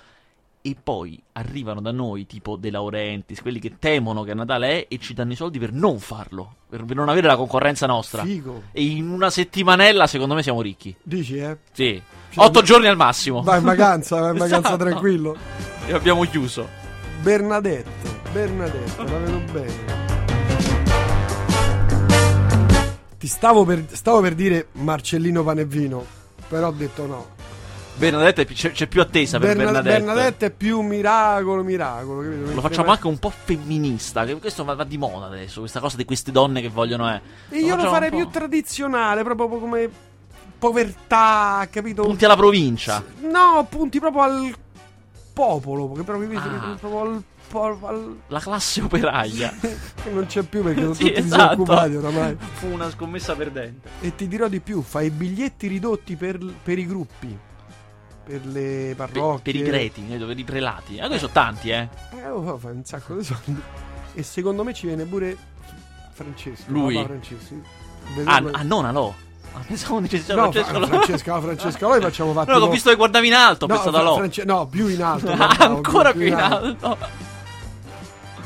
E 0.69 0.77
poi 0.83 1.19
arrivano 1.33 1.81
da 1.81 1.93
noi 1.93 2.27
tipo 2.27 2.57
De 2.57 2.71
Laurentiis, 2.71 3.41
quelli 3.41 3.59
che 3.59 3.77
temono 3.79 4.23
che 4.23 4.35
Natale 4.35 4.69
è 4.69 4.87
e 4.91 4.99
ci 4.99 5.15
danno 5.15 5.33
i 5.33 5.35
soldi 5.35 5.59
per 5.59 5.73
non 5.73 5.99
farlo, 5.99 6.57
per, 6.69 6.85
non 6.85 7.09
avere 7.09 7.27
la 7.27 7.37
concorrenza 7.37 7.87
nostra. 7.87 8.23
Figo. 8.23 8.65
E 8.73 8.83
in 8.85 9.09
una 9.09 9.31
settimanella 9.31 10.07
secondo 10.07 10.35
me 10.35 10.43
siamo 10.43 10.61
ricchi. 10.61 10.95
Dici, 11.03 11.39
eh? 11.39 11.57
Sì. 11.73 12.03
Cioè, 12.33 12.45
Otto 12.45 12.61
giorni 12.61 12.87
al 12.87 12.97
massimo. 12.97 13.41
Vai 13.41 13.61
in 13.61 13.65
vacanza, 13.65 14.21
vai 14.21 14.33
in 14.33 14.37
vacanza 14.45 14.69
Esatto. 14.69 14.85
tranquillo. 14.85 15.37
E 15.87 15.93
abbiamo 15.95 16.23
chiuso. 16.25 16.69
Bernadette, 17.23 18.11
Bernadette, 18.31 18.97
la 19.05 19.19
vedo 19.19 19.43
bene. 19.51 19.97
Ti 23.19 23.27
stavo 23.27 23.65
per, 23.65 23.87
stavo 23.91 24.21
per 24.21 24.35
dire 24.35 24.67
Marcellino 24.73 25.43
Pane 25.43 25.63
e 25.63 25.65
Vino, 25.65 26.05
però 26.47 26.69
ho 26.69 26.73
detto 26.73 27.07
no. 27.07 27.37
Bernadette 27.99 28.47
c'è, 28.47 28.71
c'è 28.73 28.87
più 28.87 29.01
attesa 29.01 29.39
per 29.39 29.49
Berna- 29.57 29.73
Bernadette. 29.73 30.05
Bernadette 30.05 30.47
è 30.47 30.51
più 30.51 30.81
miracolo, 30.81 31.63
miracolo. 31.63 32.23
capito? 32.23 32.55
Lo 32.55 32.61
facciamo 32.61 32.91
anche 32.93 33.07
un 33.07 33.19
po' 33.19 33.31
femminista. 33.31 34.25
Che 34.25 34.37
questo 34.39 34.65
va, 34.65 34.75
va 34.75 34.85
di 34.85 34.97
moda 34.99 35.27
adesso. 35.27 35.61
Questa 35.61 35.81
cosa 35.81 35.97
di 35.97 36.05
queste 36.05 36.31
donne 36.33 36.61
che 36.61 36.69
vogliono. 36.69 37.13
Eh. 37.13 37.21
E 37.51 37.59
io 37.59 37.77
lo 37.77 37.89
farei 37.89 38.11
più 38.11 38.29
tradizionale, 38.29 39.23
proprio 39.25 39.49
come 39.59 39.91
povertà, 40.59 41.67
capito? 41.71 42.03
Punti 42.03 42.25
alla 42.25 42.37
provincia. 42.37 43.03
No, 43.23 43.67
punti 43.69 43.99
proprio 44.01 44.23
al 44.23 44.55
popolo, 45.33 45.93
che 45.93 46.03
proprio, 46.03 46.39
Ah. 46.39 46.77
proprio 46.81 47.25
al, 47.87 48.17
La 48.29 48.41
classe 48.41 48.83
operaia. 48.83 49.55
che 49.61 50.11
non 50.11 50.27
c'è 50.27 50.43
più 50.43 50.63
perché 50.63 50.81
sono 50.83 50.95
Sì, 50.95 51.05
tutti 51.07 51.19
esatto. 51.19 51.43
disoccupati 51.63 51.95
oramai. 51.97 52.37
Fu 52.55 52.67
una 52.69 52.91
scommessa 52.91 53.35
perdente. 53.35 53.89
E 54.01 54.15
ti 54.15 54.27
dirò 54.29 54.49
di 54.49 54.61
più, 54.61 54.83
fai 54.83 55.11
biglietti 55.11 55.67
ridotti 55.69 56.17
per, 56.17 56.39
per 56.63 56.79
i 56.79 56.87
gruppi, 56.87 57.37
per 58.29 58.45
le 58.47 58.95
Per, 58.95 59.09
parrocchie. 59.11 59.53
per 59.53 59.55
i 59.63 59.65
preti, 59.65 60.07
eh, 60.11 60.19
per 60.19 60.39
i 60.39 60.45
prelati. 60.45 60.97
Eh, 60.97 61.01
questi 61.01 61.19
sono 61.21 61.33
tanti, 61.33 61.71
eh. 61.71 61.89
Eh, 62.15 62.29
oh, 62.29 62.59
fai 62.59 62.73
un 62.73 62.85
sacco 62.85 63.15
di 63.15 63.25
soldi. 63.25 63.61
E 64.15 64.23
secondo 64.23 64.65
me 64.65 64.75
ci 64.75 64.87
viene 64.87 65.05
pure 65.05 65.37
Francesco. 66.13 66.65
Lui? 66.71 66.95
Papa 66.95 67.07
Francesco. 67.09 67.55
Ah, 68.25 68.43
ah 68.53 68.63
nona 68.63 68.91
no. 68.91 69.15
Ah, 69.55 69.61
pensavo 69.67 70.01
dicessi 70.01 70.35
no, 70.35 70.51
Francesco. 70.51 70.69
Fra- 70.69 70.79
no. 70.79 70.87
Francesca, 70.87 71.41
Francesca, 71.41 71.87
noi 71.87 72.01
facciamo 72.03 72.33
fatti 72.35 72.51
No, 72.51 72.57
ho 72.59 72.69
visto 72.69 72.91
che 72.91 72.97
guardavi 72.97 73.27
in 73.27 73.35
alto, 73.35 73.65
ho 73.65 73.69
no, 73.69 73.75
pensato 73.75 73.97
allò. 73.97 74.17
France- 74.17 74.45
no, 74.45 74.67
più 74.67 74.89
in 74.89 75.03
alto. 75.03 75.31
Ah, 75.33 75.37
guardavo, 75.37 75.77
ancora 75.77 76.13
più 76.13 76.27
in 76.27 76.35
alto. 76.35 76.97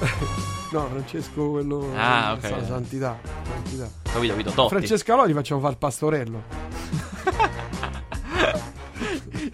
No, 0.73 0.87
Francesco 0.89 1.51
quello 1.51 1.93
Ah, 1.95 2.33
ok. 2.33 2.47
sa- 2.49 2.65
santità, 2.65 3.19
santità. 3.47 3.91
Capito, 4.11 4.33
capito, 4.33 4.51
Totti. 4.53 4.69
Francesca 4.71 5.15
Lodi 5.17 5.35
facciamo 5.35 5.61
fare 5.61 5.73
il 5.73 5.79
pastorello. 5.79 6.43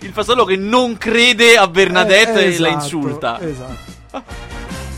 Il 0.01 0.13
fasollo 0.13 0.45
che 0.45 0.57
non 0.57 0.97
crede 0.97 1.57
a 1.57 1.67
Bernadette 1.67 2.45
Eh, 2.45 2.55
e 2.55 2.59
la 2.59 2.69
esatto, 2.69 2.83
insulta. 2.85 3.41
Esatto. 3.41 3.97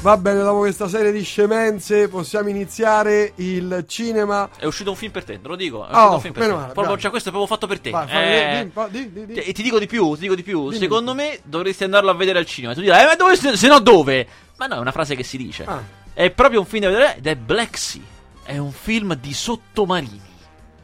Va 0.02 0.16
bene, 0.16 0.40
dopo 0.42 0.58
questa 0.60 0.88
serie 0.88 1.12
di 1.12 1.22
scemenze 1.22 2.08
possiamo 2.08 2.48
iniziare 2.48 3.32
il 3.36 3.84
cinema. 3.86 4.48
È 4.56 4.64
uscito 4.64 4.88
un 4.90 4.96
film 4.96 5.12
per 5.12 5.24
te, 5.24 5.40
te 5.40 5.46
lo 5.48 5.56
dico. 5.56 5.86
È 5.86 5.90
Oh, 5.94 5.96
uscito 5.96 6.14
un 6.14 6.20
film 6.20 6.32
per 6.34 6.42
te. 6.46 6.52
male, 6.54 6.72
Proprio, 6.72 6.98
cioè, 6.98 7.10
questo 7.10 7.28
è 7.28 7.32
proprio 7.32 7.54
fatto 7.54 7.66
per 7.66 7.80
te. 7.80 7.90
Vai, 7.90 8.08
Eh, 8.08 8.70
di- 8.90 9.10
di- 9.12 9.12
di- 9.12 9.26
di- 9.34 9.40
E 9.40 9.52
ti 9.52 9.62
dico 9.62 9.78
di 9.78 9.86
più, 9.86 10.14
ti 10.14 10.20
dico 10.20 10.34
di 10.34 10.42
più. 10.42 10.68
Dimmi. 10.68 10.78
Secondo 10.80 11.14
me 11.14 11.38
dovresti 11.44 11.84
andarlo 11.84 12.10
a 12.10 12.14
vedere 12.14 12.38
al 12.38 12.46
cinema. 12.46 12.72
Tu 12.72 12.80
dirai, 12.80 13.02
eh, 13.02 13.06
ma 13.06 13.14
dove, 13.16 13.36
se 13.36 13.56
se 13.56 13.68
no 13.68 13.78
dove? 13.78 14.26
Ma 14.56 14.66
no, 14.66 14.76
è 14.76 14.78
una 14.78 14.92
frase 14.92 15.14
che 15.16 15.22
si 15.22 15.36
dice. 15.36 15.64
Ah. 15.64 15.82
È 16.14 16.30
proprio 16.30 16.60
un 16.60 16.66
film 16.66 16.84
da 16.84 16.88
vedere 16.90 17.16
ed 17.18 17.26
è 17.26 17.36
Black 17.36 17.76
Sea. 17.76 18.00
È 18.42 18.56
un 18.56 18.72
film 18.72 19.14
di 19.16 19.32
sottomarini. 19.34 20.20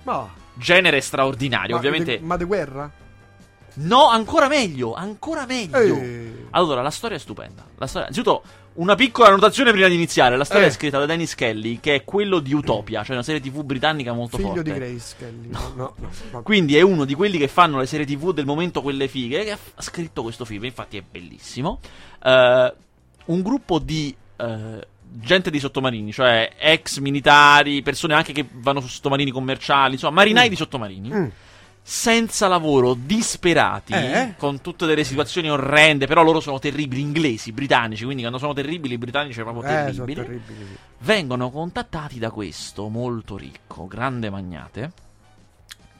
Ma, 0.02 0.28
Genere 0.54 1.00
straordinario, 1.00 1.72
ma 1.72 1.76
ovviamente. 1.78 2.18
de- 2.18 2.24
ma 2.24 2.36
di 2.36 2.44
guerra? 2.44 2.90
No, 3.78 4.08
ancora 4.08 4.48
meglio, 4.48 4.94
ancora 4.94 5.44
meglio. 5.46 5.76
Eh. 5.96 6.46
Allora, 6.50 6.82
la 6.82 6.90
storia 6.90 7.16
è 7.16 7.20
stupenda. 7.20 7.64
La 7.76 7.86
storia... 7.86 8.08
Innanzitutto, 8.08 8.42
una 8.74 8.94
piccola 8.94 9.28
annotazione 9.28 9.70
prima 9.72 9.88
di 9.88 9.94
iniziare. 9.94 10.36
La 10.36 10.44
storia 10.44 10.64
Eh. 10.64 10.68
è 10.68 10.72
scritta 10.72 10.98
da 10.98 11.06
Dennis 11.06 11.34
Kelly, 11.34 11.78
che 11.80 11.94
è 11.96 12.04
quello 12.04 12.40
di 12.40 12.54
Utopia, 12.54 13.02
cioè 13.04 13.14
una 13.14 13.24
serie 13.24 13.40
TV 13.40 13.62
britannica 13.62 14.12
molto 14.12 14.36
Figlio 14.38 14.54
forte. 14.54 14.62
di 14.72 14.78
Grace 14.78 15.14
Kelly. 15.18 15.48
No, 15.50 15.72
no, 15.74 15.94
no. 16.32 16.42
Quindi 16.42 16.76
è 16.76 16.80
uno 16.82 17.04
di 17.04 17.14
quelli 17.14 17.38
che 17.38 17.48
fanno 17.48 17.78
le 17.78 17.86
serie 17.86 18.06
TV 18.06 18.32
del 18.32 18.46
momento, 18.46 18.82
quelle 18.82 19.08
fighe, 19.08 19.44
che 19.44 19.52
ha 19.52 19.58
scritto 19.82 20.22
questo 20.22 20.44
film, 20.44 20.64
infatti 20.64 20.96
è 20.96 21.02
bellissimo. 21.02 21.80
Eh, 22.22 22.74
un 23.26 23.42
gruppo 23.42 23.78
di 23.78 24.14
eh, 24.36 24.86
gente 25.08 25.50
di 25.50 25.58
sottomarini, 25.58 26.12
cioè 26.12 26.52
ex 26.58 26.98
militari, 26.98 27.82
persone 27.82 28.14
anche 28.14 28.32
che 28.32 28.46
vanno 28.50 28.80
su 28.80 28.88
sottomarini 28.88 29.30
commerciali, 29.30 29.94
insomma, 29.94 30.14
marinai 30.14 30.48
di 30.48 30.56
sottomarini. 30.56 31.10
Mm. 31.10 31.26
Senza 31.88 32.48
lavoro, 32.48 32.94
disperati, 32.94 33.92
Eh? 33.92 34.34
con 34.36 34.60
tutte 34.60 34.86
delle 34.86 35.04
situazioni 35.04 35.48
orrende, 35.48 36.08
però 36.08 36.24
loro 36.24 36.40
sono 36.40 36.58
terribili, 36.58 37.00
inglesi, 37.00 37.52
britannici, 37.52 38.02
quindi 38.02 38.22
quando 38.22 38.40
sono 38.40 38.52
terribili, 38.54 38.94
i 38.94 38.98
britannici 38.98 39.34
sono 39.38 39.52
proprio 39.52 39.70
Eh, 39.72 39.92
sono 39.92 40.04
terribili 40.04 40.42
terribili. 40.42 40.66
sì. 40.66 40.78
vengono 40.98 41.48
contattati 41.52 42.18
da 42.18 42.32
questo 42.32 42.88
molto 42.88 43.36
ricco, 43.36 43.86
grande 43.86 44.30
magnate, 44.30 44.92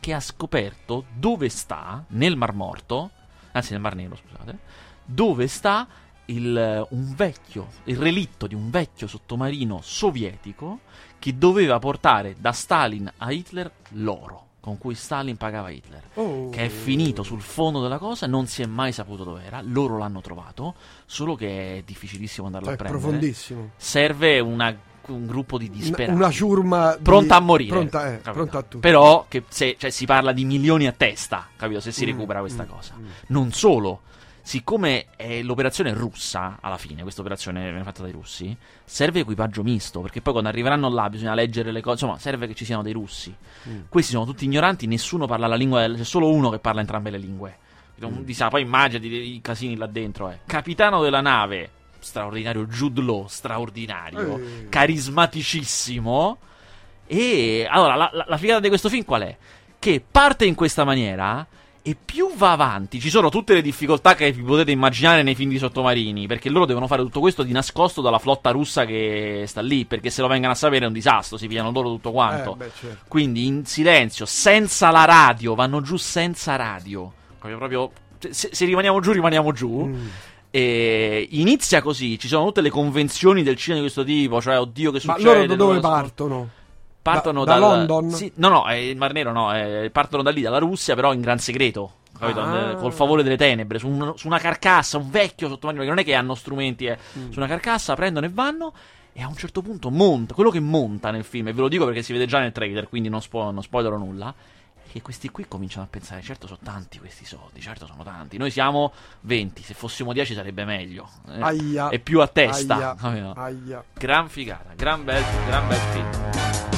che 0.00 0.12
ha 0.12 0.18
scoperto 0.18 1.04
dove 1.14 1.48
sta, 1.48 2.02
nel 2.08 2.34
Mar 2.36 2.52
Morto, 2.52 3.10
anzi 3.52 3.70
nel 3.70 3.80
Mar 3.80 3.94
Nero, 3.94 4.16
scusate, 4.16 4.58
dove 5.04 5.46
sta 5.46 5.86
il, 6.24 6.84
un 6.90 7.14
vecchio, 7.14 7.68
il 7.84 7.96
relitto 7.96 8.48
di 8.48 8.56
un 8.56 8.70
vecchio 8.70 9.06
sottomarino 9.06 9.78
sovietico 9.84 10.80
che 11.20 11.38
doveva 11.38 11.78
portare 11.78 12.34
da 12.40 12.50
Stalin 12.50 13.08
a 13.18 13.30
Hitler 13.30 13.70
l'oro 13.90 14.45
con 14.66 14.78
cui 14.78 14.96
Stalin 14.96 15.36
pagava 15.36 15.70
Hitler 15.70 16.02
Oh. 16.14 16.50
che 16.50 16.64
è 16.64 16.68
finito 16.68 17.22
sul 17.22 17.40
fondo 17.40 17.80
della 17.80 17.98
cosa, 17.98 18.26
non 18.26 18.48
si 18.48 18.62
è 18.62 18.66
mai 18.66 18.90
saputo 18.90 19.22
dov'era, 19.22 19.60
loro 19.62 19.96
l'hanno 19.96 20.20
trovato, 20.20 20.74
solo 21.06 21.36
che 21.36 21.78
è 21.78 21.82
difficilissimo 21.86 22.46
andarlo 22.46 22.70
È 22.70 22.72
a 22.72 22.76
prendere. 22.76 23.00
profondissimo. 23.00 23.70
Serve 23.76 24.40
una- 24.40 24.76
un 25.06 25.24
gruppo 25.24 25.56
di 25.56 25.70
disperati. 25.70 26.16
Una 26.18 26.32
ciurma 26.32 26.96
di- 26.96 27.02
Pronta 27.02 27.36
a 27.36 27.40
morire. 27.40 27.70
Pronta, 27.70 28.12
eh, 28.12 28.16
pronta 28.16 28.58
a 28.58 28.62
tutto. 28.62 28.78
Però 28.80 29.26
che 29.28 29.44
se, 29.46 29.76
cioè, 29.78 29.90
si 29.90 30.04
parla 30.04 30.32
di 30.32 30.44
milioni 30.44 30.88
a 30.88 30.92
testa, 30.92 31.46
capito? 31.56 31.78
Se 31.78 31.92
si 31.92 32.04
Mm, 32.04 32.08
recupera 32.08 32.40
questa 32.40 32.64
mm, 32.64 32.68
cosa. 32.68 32.94
mm. 32.98 33.06
Non 33.28 33.52
solo, 33.52 34.00
siccome 34.46 35.06
è 35.16 35.42
l'operazione 35.42 35.92
russa, 35.92 36.58
alla 36.60 36.76
fine, 36.78 37.02
questa 37.02 37.20
operazione 37.20 37.62
viene 37.62 37.82
fatta 37.82 38.02
dai 38.02 38.12
russi, 38.12 38.56
serve 38.84 39.18
equipaggio 39.18 39.64
misto, 39.64 40.00
perché 40.00 40.20
poi 40.20 40.34
quando 40.34 40.48
arriveranno 40.50 40.88
là 40.88 41.10
bisogna 41.10 41.34
leggere 41.34 41.72
le 41.72 41.80
cose, 41.80 42.04
insomma, 42.04 42.20
serve 42.20 42.46
che 42.46 42.54
ci 42.54 42.64
siano 42.64 42.82
dei 42.82 42.92
russi. 42.92 43.34
Mm. 43.68 43.80
Questi 43.88 44.12
sono 44.12 44.24
tutti 44.24 44.44
ignoranti, 44.44 44.86
nessuno 44.86 45.26
parla 45.26 45.48
la 45.48 45.56
lingua, 45.56 45.80
del- 45.80 45.96
c'è 45.96 46.04
solo 46.04 46.30
uno 46.30 46.50
che 46.50 46.60
parla 46.60 46.78
entrambe 46.80 47.10
le 47.10 47.18
lingue. 47.18 47.58
Mm. 48.06 48.20
Di 48.20 48.34
sa, 48.34 48.46
poi 48.48 48.62
immaginati 48.62 49.08
i 49.08 49.40
casini 49.42 49.74
là 49.76 49.86
dentro, 49.88 50.30
eh. 50.30 50.38
Capitano 50.46 51.02
della 51.02 51.20
nave, 51.20 51.68
straordinario, 51.98 52.66
Jude 52.66 53.02
Law, 53.02 53.26
straordinario 53.26 54.38
Eh. 54.38 54.68
carismaticissimo. 54.68 56.38
E 57.08 57.66
allora 57.68 57.96
la, 57.96 58.10
la, 58.12 58.24
la 58.28 58.36
figata 58.36 58.60
di 58.60 58.68
questo 58.68 58.88
film 58.88 59.04
qual 59.04 59.22
è? 59.22 59.36
Che 59.76 60.04
parte 60.08 60.44
in 60.44 60.54
questa 60.54 60.84
maniera 60.84 61.44
e 61.88 61.96
più 62.04 62.34
va 62.34 62.50
avanti, 62.50 62.98
ci 62.98 63.10
sono 63.10 63.28
tutte 63.28 63.54
le 63.54 63.62
difficoltà 63.62 64.16
che 64.16 64.32
vi 64.32 64.42
potete 64.42 64.72
immaginare 64.72 65.22
nei 65.22 65.36
film 65.36 65.50
di 65.50 65.58
sottomarini, 65.58 66.26
perché 66.26 66.48
loro 66.48 66.66
devono 66.66 66.88
fare 66.88 67.00
tutto 67.02 67.20
questo 67.20 67.44
di 67.44 67.52
nascosto 67.52 68.02
dalla 68.02 68.18
flotta 68.18 68.50
russa 68.50 68.84
che 68.84 69.44
sta 69.46 69.60
lì, 69.60 69.84
perché 69.84 70.10
se 70.10 70.20
lo 70.20 70.26
vengano 70.26 70.52
a 70.52 70.56
sapere 70.56 70.84
è 70.84 70.88
un 70.88 70.92
disastro, 70.92 71.36
si 71.36 71.46
pigliano 71.46 71.70
loro 71.70 71.90
tutto 71.90 72.10
quanto. 72.10 72.54
Eh, 72.54 72.56
beh, 72.56 72.70
certo. 72.76 73.04
Quindi 73.06 73.46
in 73.46 73.64
silenzio, 73.66 74.26
senza 74.26 74.90
la 74.90 75.04
radio, 75.04 75.54
vanno 75.54 75.80
giù 75.80 75.96
senza 75.96 76.56
radio. 76.56 77.12
Proprio, 77.38 77.92
se, 78.30 78.48
se 78.50 78.64
rimaniamo 78.64 78.98
giù, 78.98 79.12
rimaniamo 79.12 79.52
giù. 79.52 79.86
Mm. 79.86 80.06
E 80.50 81.28
inizia 81.30 81.82
così, 81.82 82.18
ci 82.18 82.26
sono 82.26 82.46
tutte 82.46 82.62
le 82.62 82.70
convenzioni 82.70 83.44
del 83.44 83.54
cinema 83.54 83.82
di 83.82 83.92
questo 83.92 84.02
tipo, 84.02 84.40
cioè 84.40 84.58
oddio 84.58 84.90
che 84.90 85.00
Ma 85.04 85.12
succede. 85.12 85.34
loro 85.34 85.46
da 85.46 85.54
dove 85.54 85.74
loro- 85.74 85.88
partono? 85.88 86.50
Partono 87.12 87.44
Da- 87.44 87.54
da 87.54 87.58
dal- 87.60 87.86
London? 87.86 88.10
Sì, 88.10 88.32
no, 88.36 88.48
no, 88.48 88.64
è 88.66 88.74
il 88.74 88.96
Mar 88.96 89.12
Nero 89.12 89.32
no, 89.32 89.54
eh, 89.54 89.90
partono 89.92 90.22
da 90.22 90.30
lì, 90.30 90.40
dalla 90.42 90.58
Russia, 90.58 90.94
però 90.94 91.12
in 91.12 91.20
gran 91.20 91.38
segreto. 91.38 91.92
Capito? 92.18 92.40
Ah. 92.40 92.70
Eh, 92.70 92.76
Col 92.76 92.92
favore 92.94 93.22
delle 93.22 93.36
tenebre, 93.36 93.78
su, 93.78 93.88
un- 93.88 94.12
su 94.16 94.26
una 94.26 94.38
carcassa, 94.38 94.96
un 94.96 95.10
vecchio 95.10 95.48
sottomarino, 95.48 95.82
che 95.82 95.88
non 95.90 95.98
è 95.98 96.04
che 96.04 96.14
hanno 96.14 96.34
strumenti, 96.34 96.86
eh, 96.86 96.96
Mm. 97.18 97.30
su 97.30 97.38
una 97.38 97.46
carcassa 97.48 97.94
prendono 97.94 98.24
e 98.26 98.30
vanno. 98.30 98.72
E 99.12 99.22
a 99.22 99.28
un 99.28 99.36
certo 99.36 99.62
punto 99.62 99.90
monta, 99.90 100.34
quello 100.34 100.50
che 100.50 100.60
monta 100.60 101.10
nel 101.10 101.24
film, 101.24 101.48
e 101.48 101.52
ve 101.52 101.60
lo 101.62 101.68
dico 101.68 101.84
perché 101.86 102.02
si 102.02 102.12
vede 102.12 102.26
già 102.26 102.38
nel 102.38 102.52
trailer, 102.52 102.88
quindi 102.88 103.08
non, 103.08 103.22
spo- 103.22 103.50
non 103.50 103.62
spoilerò 103.62 103.96
nulla. 103.96 104.32
È 104.82 104.92
che 104.92 105.00
questi 105.02 105.28
qui 105.30 105.46
cominciano 105.48 105.84
a 105.84 105.88
pensare: 105.90 106.20
certo, 106.22 106.46
sono 106.46 106.58
tanti 106.62 106.98
questi 106.98 107.24
soldi, 107.24 107.60
certo, 107.60 107.86
sono 107.86 108.02
tanti. 108.02 108.36
Noi 108.38 108.50
siamo 108.50 108.92
20, 109.22 109.62
se 109.62 109.72
fossimo 109.74 110.12
10 110.12 110.34
sarebbe 110.34 110.64
meglio. 110.64 111.08
eh. 111.30 111.40
Aia. 111.40 111.88
È 111.88 111.98
più 111.98 112.20
a 112.20 112.26
testa. 112.28 112.94
Aia. 113.00 113.32
Aia. 113.34 113.84
Gran 113.94 114.28
figata, 114.28 114.72
gran 114.76 115.02
bel, 115.04 115.22
gran 115.46 115.66
bel 115.68 115.78
film. 115.78 116.75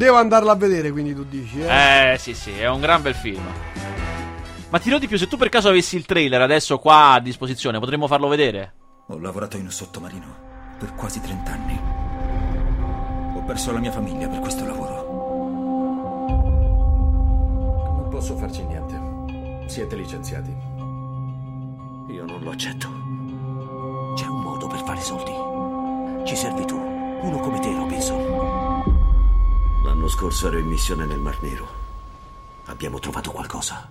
Devo 0.00 0.16
andarla 0.16 0.52
a 0.52 0.54
vedere, 0.54 0.90
quindi 0.92 1.14
tu 1.14 1.24
dici, 1.24 1.60
eh? 1.60 2.12
Eh, 2.12 2.16
sì, 2.16 2.32
sì, 2.32 2.52
è 2.58 2.66
un 2.66 2.80
gran 2.80 3.02
bel 3.02 3.14
film. 3.14 3.46
Ma 4.70 4.78
ti 4.78 4.84
dirò 4.84 4.96
di 4.96 5.06
più, 5.06 5.18
se 5.18 5.28
tu 5.28 5.36
per 5.36 5.50
caso 5.50 5.68
avessi 5.68 5.96
il 5.96 6.06
trailer 6.06 6.40
adesso 6.40 6.78
qua 6.78 7.12
a 7.12 7.20
disposizione, 7.20 7.78
potremmo 7.78 8.06
farlo 8.06 8.26
vedere? 8.26 8.72
Ho 9.08 9.18
lavorato 9.18 9.58
in 9.58 9.64
un 9.64 9.70
sottomarino 9.70 10.34
per 10.78 10.94
quasi 10.94 11.20
30 11.20 11.52
anni. 11.52 11.78
Ho 13.36 13.42
perso 13.42 13.72
la 13.72 13.78
mia 13.78 13.92
famiglia 13.92 14.26
per 14.26 14.38
questo 14.38 14.64
lavoro. 14.64 15.04
Non 17.98 18.08
posso 18.08 18.34
farci 18.38 18.64
niente. 18.64 19.68
Siete 19.68 19.96
licenziati. 19.96 20.50
Io 22.08 22.24
non 22.24 22.40
lo 22.40 22.52
accetto. 22.52 22.88
C'è 24.16 24.24
un 24.28 24.40
modo 24.40 24.66
per 24.66 24.82
fare 24.82 25.00
soldi. 25.02 26.24
Ci 26.26 26.36
servi 26.36 26.64
tu. 26.64 26.78
Uno 26.78 27.38
come 27.40 27.58
te, 27.58 27.70
Robinson. 27.70 28.69
L'anno 29.82 30.08
scorso 30.08 30.48
ero 30.48 30.58
in 30.58 30.66
missione 30.66 31.06
nel 31.06 31.18
Mar 31.18 31.40
Nero. 31.42 31.66
Abbiamo 32.66 32.98
trovato 32.98 33.30
qualcosa. 33.30 33.88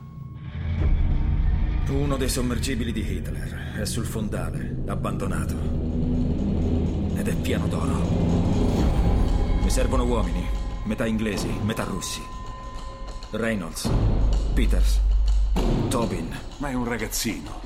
Uno 1.89 2.17
dei 2.17 2.29
sommergibili 2.29 2.91
di 2.91 3.01
Hitler 3.01 3.77
è 3.79 3.85
sul 3.85 4.05
fondale, 4.05 4.83
abbandonato. 4.85 5.55
Ed 7.15 7.27
è 7.27 7.35
pieno 7.35 7.67
d'oro. 7.67 7.97
Mi 9.61 9.69
servono 9.69 10.05
uomini, 10.05 10.45
metà 10.83 11.07
inglesi, 11.07 11.49
metà 11.63 11.83
russi. 11.83 12.21
Reynolds, 13.31 13.89
Peters, 14.53 14.99
Tobin, 15.89 16.29
Ma 16.57 16.69
è 16.69 16.73
un 16.73 16.85
ragazzino. 16.85 17.61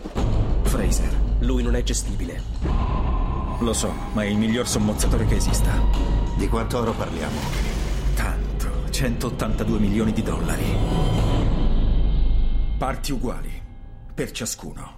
Fraser. 0.64 1.20
Lui 1.40 1.62
non 1.62 1.76
è 1.76 1.84
gestibile. 1.84 2.42
Lo 3.60 3.74
so, 3.74 3.94
ma 4.14 4.24
è 4.24 4.28
il 4.28 4.38
miglior 4.38 4.68
sommozzatore 4.68 5.26
che 5.26 5.36
esista. 5.36 5.72
Di 6.38 6.48
quanto 6.48 6.78
oro 6.78 6.94
parliamo? 6.94 7.73
Tanto, 9.04 9.36
182 9.36 9.80
milioni 9.80 10.14
di 10.14 10.24
dollari. 10.24 10.64
Parti 12.78 13.12
uguali, 13.12 13.52
per 14.14 14.32
ciascuno. 14.32 14.92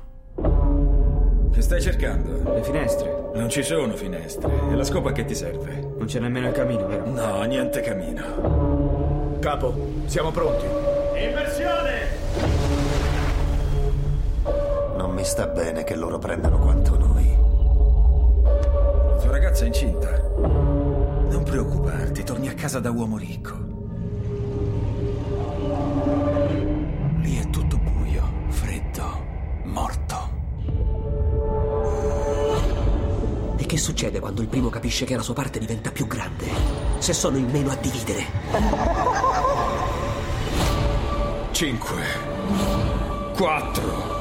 Che 1.52 1.62
stai 1.62 1.82
cercando? 1.82 2.54
Le 2.54 2.62
finestre. 2.62 3.32
Non 3.34 3.50
ci 3.50 3.64
sono 3.64 3.96
finestre. 3.96 4.52
E 4.70 4.76
la 4.76 4.84
scopa 4.84 5.12
che 5.12 5.26
ti 5.26 5.34
serve? 5.34 5.94
Non 5.98 6.06
c'è 6.06 6.20
nemmeno 6.20 6.50
il 6.50 6.54
camino, 6.54 6.86
vero? 6.86 7.10
No, 7.10 7.42
niente 7.46 7.82
camino. 7.82 9.38
Capo, 9.40 9.74
siamo 10.06 10.30
pronti. 10.30 10.68
Non 14.98 15.14
mi 15.16 15.24
sta 15.24 15.48
bene 15.48 15.84
che 15.84 15.96
loro 15.96 16.20
prendano 16.20 16.60
quanto 16.60 16.96
noi. 16.96 17.36
La 18.44 19.16
tua 19.20 19.32
ragazza 19.32 19.64
è 19.64 19.68
incinta. 19.68 20.12
Non 20.38 21.42
preoccuparti, 21.44 22.24
torni 22.24 22.50
a 22.50 22.54
casa 22.54 22.80
da 22.80 22.92
uomo 22.92 23.18
ricco. 23.18 23.75
Che 33.75 33.82
succede 33.82 34.22
quando 34.22 34.41
il 34.41 34.48
primo 34.48 34.70
capisce 34.70 35.03
che 35.03 35.17
la 35.17 35.22
sua 35.22 35.34
parte 35.34 35.60
diventa 35.60 35.91
più 35.91 36.08
grande? 36.08 36.48
Se 37.00 37.12
sono 37.12 37.36
in 37.36 37.50
meno 37.50 37.72
a 37.72 37.75
dividere. 37.75 38.25
Cinque. 41.51 42.01
Quattro. 43.36 44.13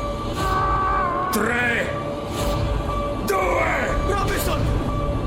Tre. 1.30 1.88
Due. 3.26 3.94
Robinson! 4.08 4.60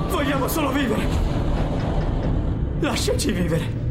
Vogliamo 0.10 0.48
solo 0.50 0.72
vivere! 0.74 1.08
Lasciaci 2.82 3.32
vivere! 3.32 3.86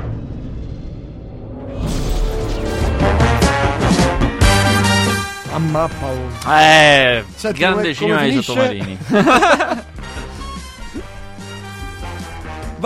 A 5.50 5.58
mappa. 5.58 6.06
oh. 6.06 6.52
Eh, 6.52 7.24
Senti, 7.34 7.58
grande 7.58 7.94
cinema 7.94 8.20
dei 8.20 8.42
sottomarini. 8.42 8.98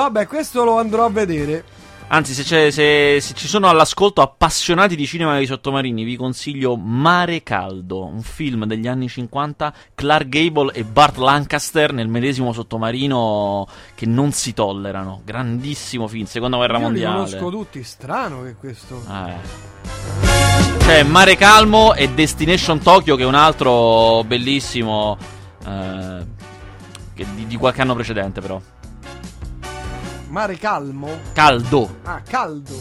Vabbè, 0.00 0.26
questo 0.26 0.64
lo 0.64 0.78
andrò 0.78 1.04
a 1.04 1.11
vedere. 1.11 1.64
Anzi, 2.12 2.33
se, 2.35 2.42
c'è- 2.42 2.71
se- 2.73 3.19
se 3.21 3.35
ci 3.35 3.47
sono 3.47 3.69
all'ascolto 3.69 4.21
appassionati 4.21 4.97
di 4.97 5.07
cinema 5.07 5.35
dei 5.37 5.47
sottomarini, 5.47 6.02
vi 6.02 6.16
consiglio 6.16 6.75
Mare 6.76 7.45
Caldo, 7.45 8.04
un 8.07 8.23
film 8.23 8.64
degli 8.64 8.88
anni 8.88 9.09
50, 9.09 9.73
Clark 9.95 10.28
Gable 10.28 10.73
e 10.73 10.83
Bart 10.83 11.19
Lancaster 11.19 11.92
nel 11.92 12.09
medesimo 12.09 12.52
sottomarino 12.52 13.64
che 13.95 14.07
non 14.07 14.33
si 14.33 14.52
tollerano. 14.54 15.21
Grandissimo 15.25 16.09
film, 16.09 16.25
seconda 16.25 16.57
guerra 16.57 16.78
Io 16.78 16.78
li 16.78 16.85
mondiale. 16.85 17.14
conosco 17.16 17.50
tutti, 17.50 17.83
strano 17.85 18.42
che 18.42 18.54
questo. 18.57 19.00
Eh. 19.09 20.78
C'è 20.78 21.02
Mare 21.04 21.37
Calmo 21.37 21.95
e 21.95 22.09
Destination 22.11 22.80
Tokyo, 22.80 23.14
che 23.14 23.23
è 23.23 23.26
un 23.26 23.35
altro 23.37 24.25
bellissimo. 24.25 25.16
eh, 25.64 26.26
di, 27.14 27.47
di 27.47 27.57
qualche 27.57 27.83
anno 27.83 27.95
precedente, 27.95 28.40
però. 28.40 28.61
Mare 30.31 30.57
calmo? 30.59 31.09
Caldo. 31.33 31.97
Ah, 32.05 32.23
caldo. 32.23 32.73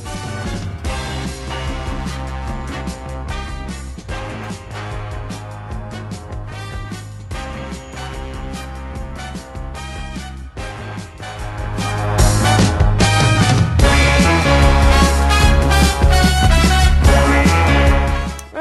Eh, 18.54 18.60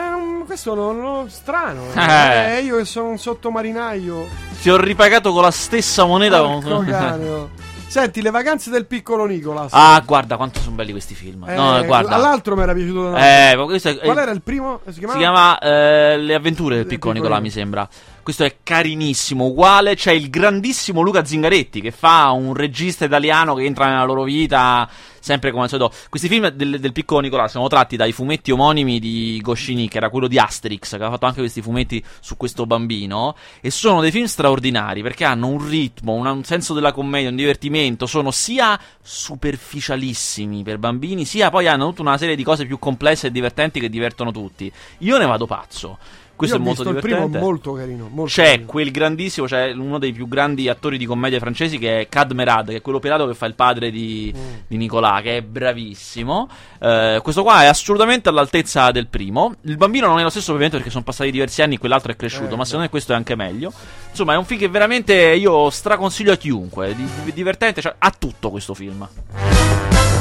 non 0.65 1.01
lo 1.03 1.27
strano. 1.29 1.83
Eh. 1.95 2.57
Eh, 2.57 2.61
io 2.63 2.79
che 2.79 2.87
sono 2.87 3.09
un 3.11 3.19
sottomarinaio. 3.19 4.27
Ti 4.63 4.71
ho 4.71 4.79
ripagato 4.79 5.31
con 5.33 5.43
la 5.43 5.51
stessa 5.51 6.07
moneta. 6.07 6.41
Porco 6.41 6.69
con-. 6.71 7.51
Senti, 7.89 8.21
le 8.21 8.31
vacanze 8.31 8.69
del 8.71 8.85
piccolo 8.85 9.25
Nicolas. 9.25 9.73
ah, 9.73 10.01
guarda 10.05 10.37
quanto 10.37 10.61
sono 10.61 10.77
belli 10.77 10.91
questi 10.93 11.15
film. 11.15 11.49
Eh, 11.49 11.55
no, 11.55 11.83
guarda. 11.85 12.11
All'altro 12.17 12.55
mi 12.55 12.63
era 12.63 12.75
piaciuto. 12.75 13.17
Eh, 13.17 13.53
è- 13.53 13.57
Qual 13.57 14.19
era 14.19 14.31
il 14.31 14.43
primo? 14.43 14.81
Si 14.87 14.93
Si 14.93 14.99
chiamava? 14.99 15.19
chiama 15.19 15.59
eh, 15.59 16.17
Le 16.19 16.35
avventure 16.35 16.77
del 16.77 16.87
piccolo 16.87 17.13
piccolo 17.13 17.13
Nicolà, 17.15 17.37
mi 17.41 17.45
Nicolà. 17.49 17.61
sembra. 17.61 17.89
Questo 18.29 18.45
è 18.45 18.59
carinissimo, 18.63 19.47
uguale. 19.47 19.95
C'è 19.95 20.13
il 20.13 20.29
grandissimo 20.29 21.01
Luca 21.01 21.25
Zingaretti 21.25 21.81
che 21.81 21.91
fa 21.91 22.31
un 22.33 22.53
regista 22.53 23.07
italiano 23.07 23.55
che 23.55 23.65
entra 23.65 23.87
nella 23.87 24.05
loro 24.05 24.25
vita, 24.25 24.87
sempre 25.19 25.51
come 25.51 25.63
al 25.63 25.71
solito. 25.71 25.91
Questi 26.11 26.29
film 26.29 26.49
del, 26.49 26.79
del 26.79 26.93
piccolo 26.93 27.21
Nicolà 27.21 27.49
sono 27.49 27.69
tratti 27.69 27.97
dai 27.97 28.13
fumetti 28.13 28.51
omonimi 28.51 28.99
di 28.99 29.41
Goscinny, 29.43 29.89
che 29.89 29.97
era 29.97 30.11
quello 30.11 30.29
di 30.29 30.39
Asterix, 30.39 30.91
che 30.91 30.97
aveva 30.97 31.13
fatto 31.13 31.25
anche 31.25 31.41
questi 31.41 31.63
fumetti 31.63 32.05
su 32.21 32.37
questo 32.37 32.67
bambino. 32.67 33.35
E 33.63 33.71
sono 33.71 34.03
dei 34.03 34.11
film 34.11 34.27
straordinari 34.27 35.01
perché 35.01 35.25
hanno 35.25 35.47
un 35.47 35.67
ritmo, 35.67 36.13
una- 36.13 36.33
un 36.33 36.45
senso 36.45 36.75
della 36.75 36.93
commedia, 36.93 37.31
un 37.31 37.37
divertimento. 37.37 38.05
Sono 38.05 38.31
sia 38.31 38.79
superficialissimi 39.01 40.63
per 40.63 40.77
bambini, 40.77 41.25
sia 41.25 41.49
poi 41.49 41.67
hanno 41.67 41.87
tutta 41.89 42.03
una 42.03 42.19
serie 42.19 42.37
di 42.37 42.45
cose 42.45 42.67
più 42.67 42.79
complesse 42.79 43.29
e 43.29 43.31
divertenti 43.31 43.81
che 43.81 43.89
divertono 43.89 44.33
tutti. 44.33 44.71
Io 44.99 45.17
ne 45.17 45.25
vado 45.25 45.47
pazzo. 45.47 46.27
Questo 46.39 46.55
Io 46.57 46.63
è 46.63 46.65
molto 46.65 46.83
visto 46.85 46.97
il 46.97 47.03
divertente. 47.03 47.29
primo 47.31 47.45
molto 47.45 47.73
carino. 47.73 48.09
Molto 48.13 48.33
C'è 48.33 48.45
carino. 48.51 48.67
quel 48.67 48.91
grandissimo, 48.93 49.47
c'è 49.49 49.73
uno 49.73 49.99
dei 49.99 50.13
più 50.13 50.29
grandi 50.29 50.69
attori 50.69 50.97
di 50.97 51.05
commedia 51.05 51.41
francesi 51.41 51.79
che 51.79 52.03
è 52.03 52.09
Cad 52.09 52.31
Merad, 52.31 52.69
che 52.69 52.77
è 52.77 52.81
quello 52.81 53.01
pelato 53.01 53.27
che 53.27 53.35
fa 53.35 53.47
il 53.47 53.55
padre 53.55 53.91
di, 53.91 54.33
Mm. 54.37 54.55
di 54.69 54.77
Nicolà, 54.77 55.19
che 55.21 55.39
è 55.39 55.43
bravissimo. 55.43 56.49
Eh, 56.79 57.19
questo 57.25 57.43
qua 57.43 57.63
è 57.63 57.67
assolutamente 57.67 58.29
all'altezza 58.29 58.93
del 58.93 59.09
primo. 59.09 59.57
Il 59.63 59.77
bambino 59.77 60.07
non 60.07 60.21
è 60.21 60.23
lo 60.23 60.31
stesso, 60.31 60.51
ovviamente, 60.51 60.77
perché 60.77 60.91
sono 60.93 61.03
passati 61.03 61.33
diversi 61.33 61.61
anni 61.61 61.75
e 61.75 61.79
quell'altro 61.79 62.13
è 62.13 62.17
cresciuto, 62.17 62.55
Eh, 62.55 62.57
ma 62.57 62.65
secondo 62.65 62.85
me 62.85 62.91
questo 62.91 63.13
è 63.13 63.17
anche 63.17 63.35
meglio. 63.35 63.73
Insomma, 64.11 64.35
è 64.35 64.37
un 64.37 64.45
film 64.45 64.61
che 64.61 64.69
veramente 64.69 65.15
io 65.15 65.71
straconsiglio 65.71 66.31
a 66.33 66.37
chiunque. 66.37 66.95
Di- 66.95 67.33
divertente, 67.35 67.81
cioè, 67.81 67.97
ha 67.99 68.15
tutto 68.17 68.51
questo 68.51 68.75
film. 68.75 69.09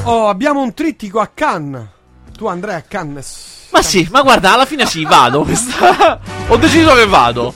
Oh, 0.06 0.30
abbiamo 0.30 0.62
un 0.64 0.74
trittico 0.74 1.20
a 1.20 1.28
Cannes. 1.32 1.96
Tu 2.38 2.46
andrai 2.48 2.75
a 2.75 2.82
Cannes. 2.82 3.67
Ma 3.72 3.82
sì, 3.82 4.08
ma 4.12 4.22
guarda, 4.22 4.53
alla 4.53 4.65
fine 4.65 4.86
sì, 4.86 5.03
vado. 5.03 5.39
Ho 6.50 6.58
deciso 6.58 6.94
che 6.94 7.06
vado. 7.08 7.53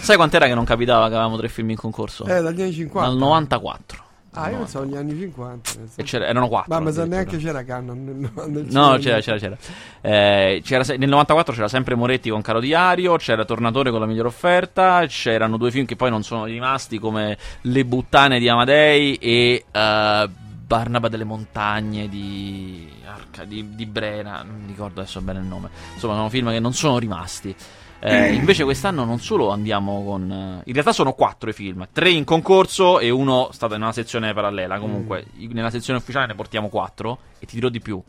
Sai 0.00 0.16
quant'era 0.16 0.46
che 0.46 0.54
non 0.54 0.64
capitava 0.64 1.08
che 1.08 1.14
avevamo 1.14 1.36
tre 1.36 1.48
film 1.48 1.70
in 1.70 1.76
concorso? 1.76 2.24
Eh, 2.24 2.40
dagli 2.40 2.62
anni 2.62 2.72
50. 2.72 3.08
Dal 3.08 3.18
94. 3.18 4.04
Ah, 4.38 4.50
io 4.50 4.58
pensavo 4.58 4.84
agli 4.84 4.96
anni 4.96 5.18
50. 5.18 5.70
E 5.96 6.02
c'era- 6.02 6.26
erano 6.26 6.48
quattro. 6.48 6.78
Ma 6.80 6.90
sa 6.92 7.02
addirittura. 7.02 7.06
neanche 7.16 7.36
c'era 7.38 7.64
Cannes. 7.64 7.96
nel- 7.96 8.30
nel 8.52 8.66
No, 8.70 8.96
c'era, 8.98 9.20
c'era, 9.20 9.38
c'era. 9.38 9.56
Eh, 10.02 10.62
c'era 10.64 10.84
se- 10.84 10.96
nel 10.96 11.08
94 11.08 11.54
c'era 11.54 11.68
sempre 11.68 11.94
Moretti 11.94 12.30
con 12.30 12.42
Caro 12.42 12.60
Diario, 12.60 13.16
c'era 13.16 13.44
Tornatore 13.44 13.90
con 13.90 14.00
la 14.00 14.06
migliore 14.06 14.28
offerta, 14.28 15.04
c'erano 15.08 15.56
due 15.56 15.70
film 15.70 15.86
che 15.86 15.96
poi 15.96 16.10
non 16.10 16.22
sono 16.22 16.44
rimasti 16.44 16.98
come 16.98 17.36
Le 17.62 17.84
buttane 17.84 18.38
di 18.38 18.48
Amadei 18.48 19.14
e 19.16 19.64
eh, 19.70 20.28
Barnaba 20.66 21.08
delle 21.08 21.22
montagne 21.24 22.08
di, 22.08 22.90
Arca- 23.04 23.44
di, 23.44 23.76
di 23.76 23.86
Brera, 23.86 24.42
non 24.42 24.64
ricordo 24.66 25.00
adesso 25.00 25.20
bene 25.20 25.38
il 25.38 25.44
nome. 25.44 25.70
Insomma, 25.94 26.14
sono 26.14 26.28
film 26.28 26.50
che 26.50 26.58
non 26.58 26.72
sono 26.72 26.98
rimasti. 26.98 27.54
Eh, 27.98 28.34
invece 28.34 28.64
quest'anno 28.64 29.04
non 29.04 29.20
solo 29.20 29.50
andiamo 29.50 30.04
con... 30.04 30.30
eh, 30.30 30.62
in 30.64 30.72
realtà 30.72 30.92
sono 30.92 31.12
quattro 31.14 31.48
i 31.48 31.52
film, 31.52 31.88
tre 31.92 32.10
in 32.10 32.24
concorso 32.24 32.98
e 32.98 33.10
uno 33.10 33.48
stato 33.52 33.74
in 33.74 33.82
una 33.82 33.92
sezione 33.92 34.34
parallela. 34.34 34.78
Comunque, 34.78 35.26
i- 35.36 35.46
nella 35.52 35.70
sezione 35.70 36.00
ufficiale 36.00 36.26
ne 36.26 36.34
portiamo 36.34 36.68
quattro 36.68 37.18
e 37.38 37.46
ti 37.46 37.54
dirò 37.54 37.68
di 37.68 37.80
più 37.80 38.02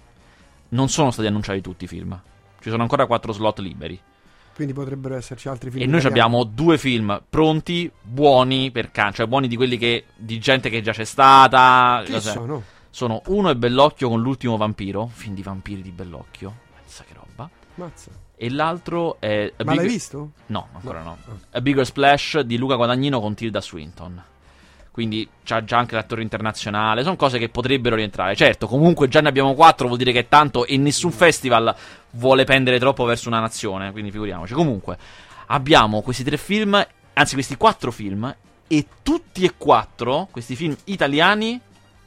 non 0.69 0.89
sono 0.89 1.11
stati 1.11 1.27
annunciati 1.27 1.61
tutti 1.61 1.85
i 1.85 1.87
film. 1.87 2.19
Ci 2.59 2.69
sono 2.69 2.81
ancora 2.81 3.05
quattro 3.05 3.31
slot 3.31 3.59
liberi. 3.59 3.99
Quindi 4.57 4.73
potrebbero 4.73 5.13
esserci 5.13 5.49
altri 5.49 5.69
film. 5.69 5.83
E 5.83 5.85
noi 5.85 5.99
italiani. 5.99 6.19
abbiamo 6.19 6.43
due 6.43 6.79
film 6.79 7.21
pronti, 7.29 7.91
buoni 8.01 8.71
per 8.71 8.89
can, 8.89 9.13
cioè 9.13 9.27
buoni 9.27 9.47
di 9.47 9.55
quelli 9.55 9.77
che. 9.77 10.05
di 10.15 10.39
gente 10.39 10.71
che 10.71 10.81
già 10.81 10.93
c'è 10.93 11.03
stata. 11.03 12.01
Cos'è? 12.03 12.31
sono? 12.31 12.63
Sono 12.89 13.21
uno 13.27 13.51
è 13.51 13.55
Bellocchio 13.55 14.09
con 14.09 14.19
l'ultimo 14.19 14.57
vampiro, 14.57 15.11
film 15.13 15.35
di 15.35 15.43
vampiri 15.43 15.83
di 15.83 15.91
Bellocchio. 15.91 16.51
Pensa 16.73 17.03
che 17.07 17.13
roba. 17.13 17.47
Mazza. 17.75 18.09
E 18.35 18.49
l'altro 18.49 19.17
è. 19.19 19.53
A 19.55 19.63
Ma 19.63 19.73
Big- 19.73 19.81
l'hai 19.81 19.89
visto? 19.89 20.31
No, 20.47 20.69
ancora 20.73 21.03
no. 21.03 21.17
No. 21.23 21.39
A 21.51 21.61
Bigger 21.61 21.85
Splash 21.85 22.39
di 22.39 22.57
Luca 22.57 22.73
Guadagnino 22.73 23.19
con 23.19 23.35
Tilda 23.35 23.61
Swinton. 23.61 24.23
Quindi 24.97 25.29
c'ha 25.43 25.63
già 25.63 25.77
anche 25.77 25.93
l'attore 25.93 26.23
internazionale. 26.23 27.03
Sono 27.03 27.15
cose 27.15 27.37
che 27.37 27.49
potrebbero 27.49 27.95
rientrare. 27.95 28.35
Certo, 28.35 28.65
comunque 28.65 29.07
già 29.07 29.21
ne 29.21 29.29
abbiamo 29.29 29.53
quattro, 29.53 29.85
vuol 29.85 29.99
dire 29.99 30.11
che 30.11 30.21
è 30.21 30.27
tanto. 30.27 30.65
E 30.65 30.75
nessun 30.77 31.11
festival 31.11 31.75
vuole 32.13 32.45
pendere 32.45 32.79
troppo 32.79 33.05
verso 33.05 33.27
una 33.27 33.39
nazione. 33.39 33.91
Quindi 33.91 34.09
figuriamoci. 34.09 34.55
Comunque, 34.55 34.97
abbiamo 35.45 36.01
questi 36.01 36.23
tre 36.23 36.37
film, 36.37 36.83
anzi, 37.13 37.35
questi 37.35 37.57
quattro 37.57 37.91
film. 37.91 38.35
E 38.65 38.87
tutti 39.03 39.45
e 39.45 39.53
quattro 39.55 40.29
questi 40.31 40.55
film 40.55 40.75
italiani 40.85 41.61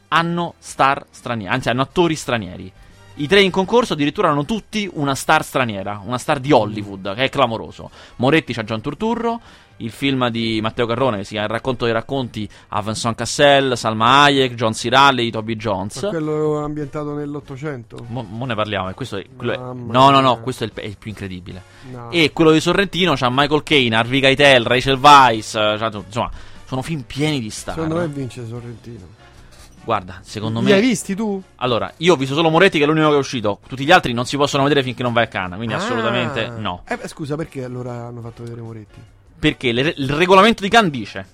hanno 0.09 0.55
star 0.59 1.07
stranieri, 1.11 1.55
anzi, 1.55 1.68
hanno 1.68 1.83
attori 1.83 2.16
stranieri. 2.16 2.72
I 3.14 3.29
tre 3.29 3.40
in 3.40 3.53
concorso 3.53 3.92
addirittura 3.92 4.31
hanno 4.31 4.44
tutti 4.44 4.90
una 4.94 5.14
star 5.14 5.44
straniera, 5.44 6.03
una 6.05 6.18
star 6.18 6.40
di 6.40 6.50
Hollywood, 6.50 7.14
che 7.14 7.22
è 7.22 7.29
clamoroso. 7.29 7.88
Moretti 8.16 8.53
c'ha 8.53 8.64
John 8.64 8.81
Turturro, 8.81 9.40
il 9.81 9.90
film 9.90 10.29
di 10.29 10.61
Matteo 10.62 10.87
Carrone 10.87 11.19
che 11.19 11.25
si 11.25 11.31
chiama 11.31 11.47
Il 11.47 11.53
racconto 11.53 11.85
dei 11.85 11.93
racconti 11.95 12.49
ha 12.69 12.83
Vincent 12.83 13.16
Cassel, 13.16 13.77
Salma 13.77 14.23
Hayek, 14.25 14.55
John 14.55 14.73
C. 14.73 14.88
Reilly, 14.90 15.31
Toby 15.31 15.57
Jones. 15.57 16.03
Ma 16.03 16.09
quello 16.09 16.59
ambientato 16.62 17.14
nell'Ottocento? 17.14 18.05
Mo, 18.09 18.23
mo 18.29 18.45
ne 18.47 18.55
parliamo, 18.55 18.88
e 18.90 18.95
questo 18.95 19.16
è, 19.16 19.23
è- 19.23 19.57
no, 19.57 19.75
no, 20.11 20.21
no, 20.21 20.40
questo 20.40 20.64
è 20.64 20.66
il, 20.66 20.73
è 20.75 20.87
il 20.87 20.97
più 20.99 21.11
incredibile. 21.11 21.62
No. 21.90 22.11
E 22.11 22.33
quello 22.33 22.51
di 22.53 22.61
Sorrentino 22.61 23.14
c'ha 23.14 23.29
Michael 23.31 23.62
Caine, 23.62 23.97
Harvey 23.97 24.21
Keitel, 24.21 24.64
Rachel 24.64 24.99
Weisz, 24.99 25.55
eh, 25.55 25.79
insomma, 26.07 26.31
sono 26.66 26.83
film 26.83 27.03
pieni 27.03 27.40
di 27.40 27.51
star. 27.51 27.75
Secondo 27.75 27.97
me 27.97 28.07
vince 28.09 28.47
Sorrentino. 28.47 29.19
Guarda, 29.83 30.21
secondo 30.23 30.61
Li 30.61 30.73
hai 30.73 30.81
me 30.81 30.87
visti 30.88 31.14
tu? 31.16 31.43
Allora, 31.57 31.90
io 31.97 32.12
ho 32.12 32.16
visto 32.16 32.35
solo 32.35 32.51
Moretti 32.51 32.77
che 32.79 32.85
è 32.85 32.87
l'unico 32.87 33.09
che 33.09 33.14
è 33.14 33.19
uscito. 33.19 33.61
Tutti 33.66 33.85
gli 33.85 33.90
altri 33.90 34.12
non 34.12 34.27
si 34.27 34.37
possono 34.37 34.62
vedere 34.62 34.83
finché 34.83 35.03
non 35.03 35.14
vai 35.14 35.25
a 35.25 35.27
Cannes, 35.29 35.57
quindi 35.57 35.75
Ah. 35.75 35.79
assolutamente 35.79 36.49
no. 36.49 36.83
Eh, 36.87 36.99
scusa, 37.09 37.35
perché 37.35 37.64
allora 37.64 38.07
hanno 38.07 38.21
fatto 38.21 38.43
vedere 38.43 38.61
Moretti? 38.61 39.01
Perché 39.40 39.72
le- 39.72 39.94
il 39.96 40.11
regolamento 40.11 40.62
di 40.62 40.68
Cannes 40.68 40.90
dice 40.92 41.26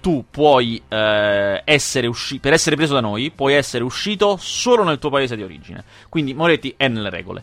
tu 0.00 0.26
puoi 0.30 0.82
eh, 0.86 1.62
essere 1.64 2.06
uscito 2.06 2.42
per 2.42 2.52
essere 2.52 2.76
preso 2.76 2.92
da 2.92 3.00
noi, 3.00 3.30
puoi 3.30 3.54
essere 3.54 3.82
uscito 3.82 4.36
solo 4.38 4.84
nel 4.84 4.98
tuo 4.98 5.08
paese 5.08 5.34
di 5.34 5.42
origine. 5.42 5.82
Quindi 6.10 6.34
Moretti 6.34 6.74
è 6.76 6.88
nelle 6.88 7.08
regole. 7.08 7.42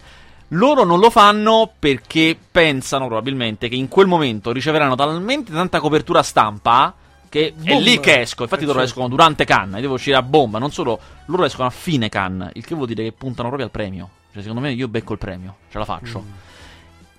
Loro 0.49 0.83
non 0.83 0.99
lo 0.99 1.09
fanno 1.09 1.73
perché 1.79 2.37
pensano 2.51 3.07
probabilmente 3.07 3.67
che 3.67 3.75
in 3.75 3.87
quel 3.87 4.05
momento 4.05 4.51
riceveranno 4.51 4.93
talmente 4.95 5.51
tanta 5.51 5.79
copertura 5.79 6.21
stampa 6.21 6.93
che 7.29 7.47
è 7.47 7.53
Boom! 7.71 7.81
lì 7.81 7.99
che 7.99 8.19
esco. 8.19 8.43
Infatti 8.43 8.63
Eh, 8.63 8.67
loro 8.67 8.81
escono 8.81 9.07
durante 9.07 9.43
Cannes, 9.45 9.77
e 9.77 9.81
devo 9.81 9.93
uscire 9.95 10.17
a 10.17 10.21
bomba, 10.21 10.59
non 10.59 10.71
solo 10.71 10.99
loro 11.27 11.45
escono 11.45 11.67
a 11.67 11.71
fine 11.71 12.09
Cannes, 12.09 12.51
il 12.53 12.65
che 12.65 12.75
vuol 12.75 12.87
dire 12.87 13.03
che 13.03 13.11
puntano 13.13 13.47
proprio 13.47 13.65
al 13.65 13.71
premio. 13.71 14.09
Cioè 14.33 14.41
secondo 14.41 14.61
me 14.61 14.71
io 14.73 14.87
becco 14.87 15.13
il 15.13 15.19
premio, 15.19 15.55
ce 15.71 15.77
la 15.79 15.85
faccio. 15.85 16.23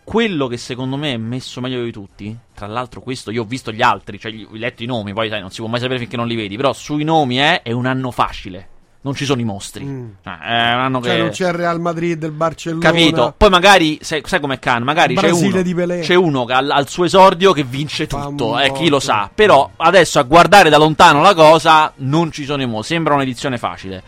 Quello 0.04 0.46
che 0.46 0.56
secondo 0.56 0.96
me 0.96 1.12
è 1.12 1.16
messo 1.16 1.60
meglio 1.60 1.82
di 1.82 1.92
tutti, 1.92 2.36
tra 2.54 2.66
l'altro 2.66 3.00
questo 3.00 3.30
io 3.30 3.42
ho 3.42 3.46
visto 3.46 3.72
gli 3.72 3.82
altri, 3.82 4.18
cioè 4.18 4.32
gli- 4.32 4.44
ho 4.44 4.54
letto 4.56 4.82
i 4.82 4.86
nomi, 4.86 5.12
poi 5.12 5.28
sai, 5.28 5.40
non 5.40 5.50
si 5.50 5.60
può 5.60 5.68
mai 5.68 5.80
sapere 5.80 5.98
finché 5.98 6.16
non 6.16 6.26
li 6.26 6.36
vedi, 6.36 6.56
però 6.56 6.72
sui 6.72 7.04
nomi 7.04 7.36
è, 7.36 7.62
è 7.62 7.72
un 7.72 7.86
anno 7.86 8.10
facile. 8.10 8.68
Non 9.04 9.14
ci 9.14 9.24
sono 9.24 9.40
i 9.40 9.44
mostri. 9.44 9.84
Mm. 9.84 10.08
È 10.22 10.28
un 10.74 10.80
anno 10.80 11.02
Cioè, 11.02 11.14
che 11.14 11.18
non 11.18 11.30
c'è 11.30 11.48
il 11.48 11.54
Real 11.54 11.80
Madrid, 11.80 12.22
il 12.22 12.30
Barcellona. 12.30 12.88
Capito? 12.88 13.34
Poi 13.36 13.50
magari, 13.50 13.98
sai, 14.00 14.22
sai 14.24 14.38
com'è 14.38 14.60
Can? 14.60 14.84
Magari 14.84 15.16
c'è 15.16 15.30
uno, 15.30 15.60
c'è 16.00 16.14
uno 16.14 16.44
che 16.44 16.52
al, 16.52 16.70
al 16.70 16.88
suo 16.88 17.04
esordio 17.04 17.52
che 17.52 17.64
vince 17.64 18.06
tutto, 18.06 18.60
eh, 18.60 18.70
chi 18.70 18.88
lo 18.88 19.00
sa. 19.00 19.28
Però 19.34 19.68
adesso 19.76 20.20
a 20.20 20.22
guardare 20.22 20.70
da 20.70 20.78
lontano 20.78 21.20
la 21.20 21.34
cosa 21.34 21.92
non 21.96 22.30
ci 22.30 22.44
sono 22.44 22.62
i 22.62 22.66
mo. 22.66 22.82
Sembra 22.82 23.14
un'edizione 23.14 23.58
facile. 23.58 24.04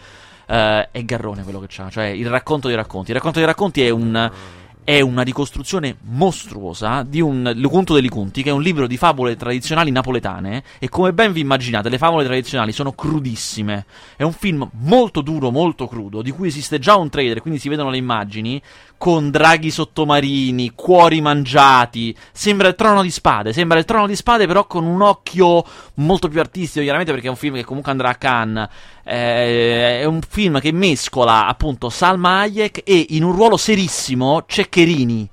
Eh, 0.47 0.89
è 0.93 1.03
Garrone 1.03 1.43
quello 1.43 1.59
che 1.59 1.67
c'ha, 1.69 1.91
cioè 1.91 2.05
il 2.05 2.29
racconto 2.29 2.69
dei 2.69 2.77
racconti. 2.77 3.11
Il 3.11 3.17
racconto 3.17 3.39
dei 3.39 3.49
racconti 3.49 3.83
è 3.85 3.91
un. 3.91 4.31
È 4.85 5.01
una 5.01 5.23
ricostruzione 5.23 5.97
mostruosa 6.03 7.05
di 7.05 7.23
un 7.23 7.51
Luconto 7.57 7.95
dei 7.95 8.07
Conti, 8.11 8.43
che 8.43 8.51
è 8.51 8.53
un 8.53 8.61
libro 8.61 8.87
di 8.87 8.99
favole 8.99 9.35
tradizionali 9.35 9.91
napoletane. 9.91 10.63
E 10.79 10.91
come 10.91 11.15
ben 11.15 11.33
vi 11.33 11.41
immaginate, 11.41 11.89
le 11.89 11.97
favole 11.97 12.27
tradizionali 12.27 12.71
sono 12.71 12.93
crudissime. 12.93 13.87
È 14.15 14.25
un 14.25 14.35
film 14.35 14.69
molto 14.83 15.23
duro, 15.23 15.51
molto 15.51 15.89
crudo, 15.89 16.21
di 16.21 16.33
cui 16.33 16.49
esiste 16.49 16.79
già 16.79 16.97
un 16.97 17.09
trailer, 17.09 17.41
quindi 17.41 17.61
si 17.61 17.71
vedono 17.71 17.89
le 17.89 17.97
immagini, 17.97 18.61
con 18.99 19.31
draghi 19.31 19.71
sottomarini, 19.71 20.73
cuori 20.75 21.23
mangiati. 21.23 22.15
Sembra 22.31 22.69
il 22.69 22.75
trono 22.75 23.01
di 23.01 23.11
spade, 23.11 23.55
sembra 23.55 23.79
il 23.79 23.87
trono 23.87 24.07
di 24.07 24.15
spade, 24.15 24.47
però 24.47 24.67
con 24.67 24.85
un 24.85 25.01
occhio 25.01 25.65
molto 25.95 26.29
più 26.29 26.41
artistico, 26.41 26.83
chiaramente 26.83 27.13
perché 27.13 27.29
è 27.29 27.31
un 27.31 27.37
film 27.37 27.55
che 27.55 27.65
comunque 27.65 27.91
andrà 27.91 28.11
a 28.11 28.15
Cannes. 28.17 28.69
Eh, 29.05 30.01
è 30.01 30.05
un 30.05 30.21
film 30.27 30.61
che 30.61 30.73
mescola 30.73 31.47
appunto 31.47 31.91
Salma 31.91 32.41
Hayek 32.41 32.81
e 32.85 33.07
in 33.11 33.23
un 33.23 33.33
ruolo 33.33 33.57
serissimo 33.57 34.45
Ceccherini. 34.47 35.29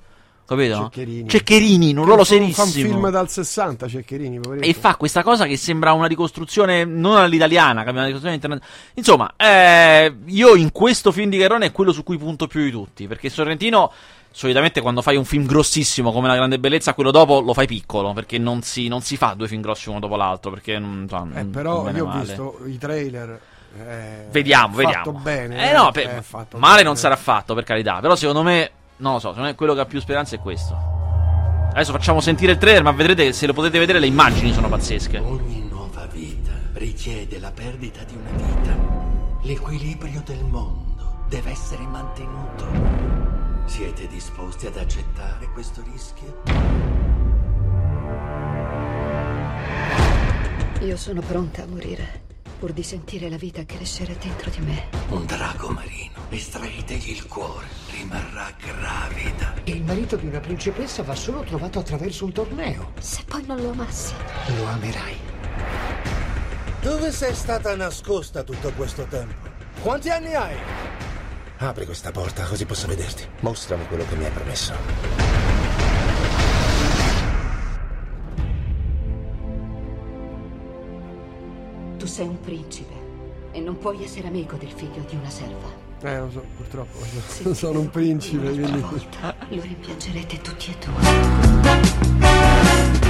Capito? 0.46 0.90
Ceccherini. 0.92 1.30
Ceccherini, 1.30 1.90
in 1.92 1.98
un 1.98 2.04
ruolo 2.04 2.26
Fa- 2.26 2.36
Fa 2.36 2.36
un 2.42 2.52
serissimo. 2.52 2.90
film 2.90 3.10
dal 3.10 3.30
60, 3.30 3.88
Ceccherini, 3.88 4.40
poveretto. 4.42 4.68
E 4.68 4.74
fa 4.74 4.98
questa 4.98 5.24
cosa 5.24 5.46
che 5.46 5.56
sembra 5.56 5.94
una 5.94 6.08
ricostruzione 6.08 6.84
non 6.84 7.16
all'italiana, 7.16 7.84
una 7.84 7.92
ricostruzione 8.06 8.34
internazionale. 8.36 8.76
Insomma, 8.96 9.34
eh, 9.38 10.14
io 10.26 10.56
in 10.56 10.74
questo 10.74 11.14
film 11.14 11.30
di 11.30 11.38
Garrone 11.38 11.68
è 11.68 11.72
quello 11.72 11.94
su 11.94 12.04
cui 12.04 12.18
punto 12.18 12.48
più 12.48 12.64
di 12.64 12.70
tutti. 12.72 13.08
Perché 13.08 13.30
Sorrentino, 13.30 13.94
solitamente 14.30 14.82
quando 14.82 15.02
fai 15.02 15.16
un 15.16 15.24
film 15.24 15.46
grossissimo 15.46 16.12
come 16.12 16.28
La 16.28 16.36
Grande 16.36 16.60
Bellezza, 16.60 16.94
quello 16.96 17.12
dopo 17.12 17.40
lo 17.40 17.54
fai 17.54 17.68
piccolo. 17.68 18.12
Perché 18.12 18.38
non 18.38 18.62
si, 18.62 18.90
non 18.90 19.00
si 19.00 19.16
fa 19.16 19.34
due 19.38 19.48
film 19.48 19.62
grossi 19.62 19.88
uno 19.88 20.00
dopo 20.02 20.18
l'altro. 20.18 20.52
Perché 20.52 20.78
non, 20.80 21.04
insomma, 21.04 21.40
Eh, 21.40 21.44
non- 21.44 21.52
però 21.52 21.84
non 21.84 21.96
io 21.96 22.04
ho 22.04 22.08
male. 22.08 22.26
visto 22.26 22.60
i 22.66 22.78
trailer. 22.78 23.40
Eh, 23.78 24.28
Vediamo, 24.32 24.76
fatto 24.76 24.78
vediamo. 24.78 25.20
bene. 25.20 25.70
Eh 25.70 25.74
no, 25.74 25.90
eh, 25.90 25.92
per- 25.92 26.24
fatto 26.24 26.58
male 26.58 26.76
bene. 26.78 26.88
non 26.88 26.98
sarà 26.98 27.16
fatto, 27.16 27.54
per 27.54 27.64
carità. 27.64 28.00
Però 28.00 28.16
secondo 28.16 28.44
me, 28.44 28.70
non 28.98 29.14
lo 29.14 29.20
so, 29.20 29.30
secondo 29.30 29.50
me 29.50 29.56
quello 29.56 29.74
che 29.74 29.80
ha 29.82 29.86
più 29.86 30.00
speranza 30.00 30.36
è 30.36 30.40
questo. 30.40 30.90
Adesso 31.74 31.92
facciamo 31.94 32.20
sentire 32.20 32.52
il 32.54 32.58
trailer, 32.58 32.84
ma 32.84 32.92
vedrete 32.92 33.26
che 33.26 33.34
se 33.34 33.48
lo 33.48 33.54
potete 33.54 33.80
vedere 33.80 34.00
le 34.00 34.08
immagini 34.08 34.52
sono 34.54 34.68
pazzesche. 34.68 35.18
Ogni 35.20 35.68
nuova 35.70 36.06
vita 36.12 36.52
richiede 36.74 37.40
la 37.40 37.52
perdita 37.52 38.04
di 38.04 38.16
una 38.16 38.32
vita. 38.32 38.76
L'equilibrio 39.44 40.22
del 40.26 40.44
mondo 40.44 41.24
deve 41.30 41.52
essere 41.52 41.84
mantenuto. 41.84 42.66
Siete 43.66 44.06
disposti 44.08 44.68
ad 44.68 44.76
accettare 44.76 45.48
questo 45.54 45.82
rischio? 45.90 46.42
Io 50.82 50.98
sono 50.98 51.22
pronta 51.22 51.62
a 51.62 51.66
morire, 51.68 52.24
pur 52.62 52.74
di 52.74 52.84
sentire 52.84 53.28
la 53.28 53.38
vita 53.38 53.66
crescere 53.66 54.16
dentro 54.22 54.52
di 54.52 54.60
me. 54.60 54.90
Un 55.10 55.26
drago 55.26 55.70
marino. 55.70 56.12
Estraitegli 56.30 57.10
il 57.10 57.26
cuore. 57.26 57.66
Rimarrà 57.90 58.54
gravida. 58.56 59.56
Il 59.64 59.82
marito 59.82 60.16
di 60.16 60.28
una 60.28 60.40
principessa 60.40 61.02
va 61.02 61.16
solo 61.16 61.42
trovato 61.42 61.80
attraverso 61.80 62.24
un 62.24 62.32
torneo. 62.32 62.92
Se 63.00 63.24
poi 63.26 63.44
non 63.48 63.60
lo 63.60 63.72
amassi, 63.72 64.14
Lo 64.56 64.68
amerai. 64.68 65.18
Dove 66.82 67.12
sei 67.12 67.34
stata 67.34 67.76
nascosta 67.76 68.44
tutto 68.44 68.72
questo 68.74 69.06
tempo? 69.06 69.50
Quanti 69.82 70.10
anni 70.10 70.36
hai? 70.36 70.56
Apri 71.58 71.86
questa 71.86 72.12
porta 72.12 72.46
così 72.46 72.68
posso 72.68 72.86
vederti. 72.86 73.28
Mostrami 73.40 73.88
quello 73.88 74.06
che 74.08 74.16
mi 74.16 74.26
hai 74.26 74.32
promesso. 74.32 75.31
Sei 82.12 82.28
un 82.28 82.42
principe 82.42 82.94
e 83.54 83.62
non 83.62 83.78
puoi 83.78 84.04
essere 84.04 84.28
amico 84.28 84.58
del 84.58 84.70
figlio 84.70 85.02
di 85.08 85.16
una 85.16 85.30
serva. 85.30 85.80
Eh, 86.02 86.20
lo 86.20 86.30
so, 86.30 86.44
purtroppo. 86.58 87.00
Sono 87.56 87.80
un 87.80 87.90
principe, 87.90 88.50
quindi. 88.52 88.82
Lo 88.82 89.62
rimpiangerete 89.62 90.42
tutti 90.42 90.72
e 90.72 90.86
due. 90.86 91.02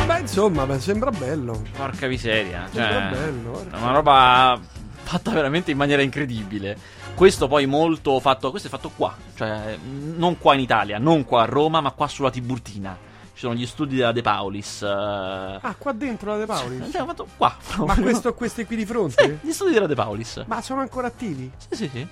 Beh, 0.06 0.20
insomma, 0.20 0.68
beh, 0.68 0.80
sembra 0.80 1.10
bello. 1.10 1.64
Porca 1.76 2.08
miseria, 2.08 2.68
Sembra 2.72 3.10
cioè, 3.10 3.10
bello. 3.10 3.66
è 3.72 3.78
una 3.78 3.92
roba 3.92 4.60
fatta 5.02 5.32
veramente 5.32 5.72
in 5.72 5.78
maniera 5.78 6.04
incredibile. 6.04 6.78
Questo 7.16 7.48
poi 7.48 7.66
molto 7.66 8.20
fatto, 8.20 8.52
questo 8.52 8.68
è 8.68 8.72
fatto 8.72 8.92
qua, 8.96 9.16
cioè 9.36 9.78
non 10.16 10.38
qua 10.38 10.54
in 10.54 10.60
Italia, 10.60 11.00
non 11.00 11.26
qua 11.26 11.42
a 11.42 11.46
Roma, 11.46 11.82
ma 11.82 11.92
qua 11.92 12.08
sulla 12.08 12.30
Tiburtina. 12.30 12.96
Ci 13.42 13.48
sono 13.48 13.58
gli 13.60 13.66
studi 13.66 13.96
della 13.96 14.12
De 14.12 14.22
Paulis. 14.22 14.84
eh, 14.84 14.88
Ah, 14.88 15.74
qua 15.76 15.94
dentro 15.94 16.30
la 16.30 16.38
De 16.38 16.46
Paoli. 16.46 16.80
Abbiamo 16.80 17.08
fatto 17.08 17.26
qua. 17.38 17.58
Ma 17.88 17.96
questo, 17.96 18.36
questi 18.36 18.66
qui 18.66 18.76
di 18.76 18.86
fronte? 18.86 19.40
Sì, 19.42 19.48
gli 19.48 19.52
studi 19.52 19.72
della 19.74 19.88
De 19.88 19.96
Paulis. 19.96 20.44
Ma 20.46 20.62
sono 20.62 20.82
ancora 20.82 21.08
attivi? 21.08 21.50
Sì, 21.58 21.76
sì, 21.76 21.90
sì. 21.92 22.08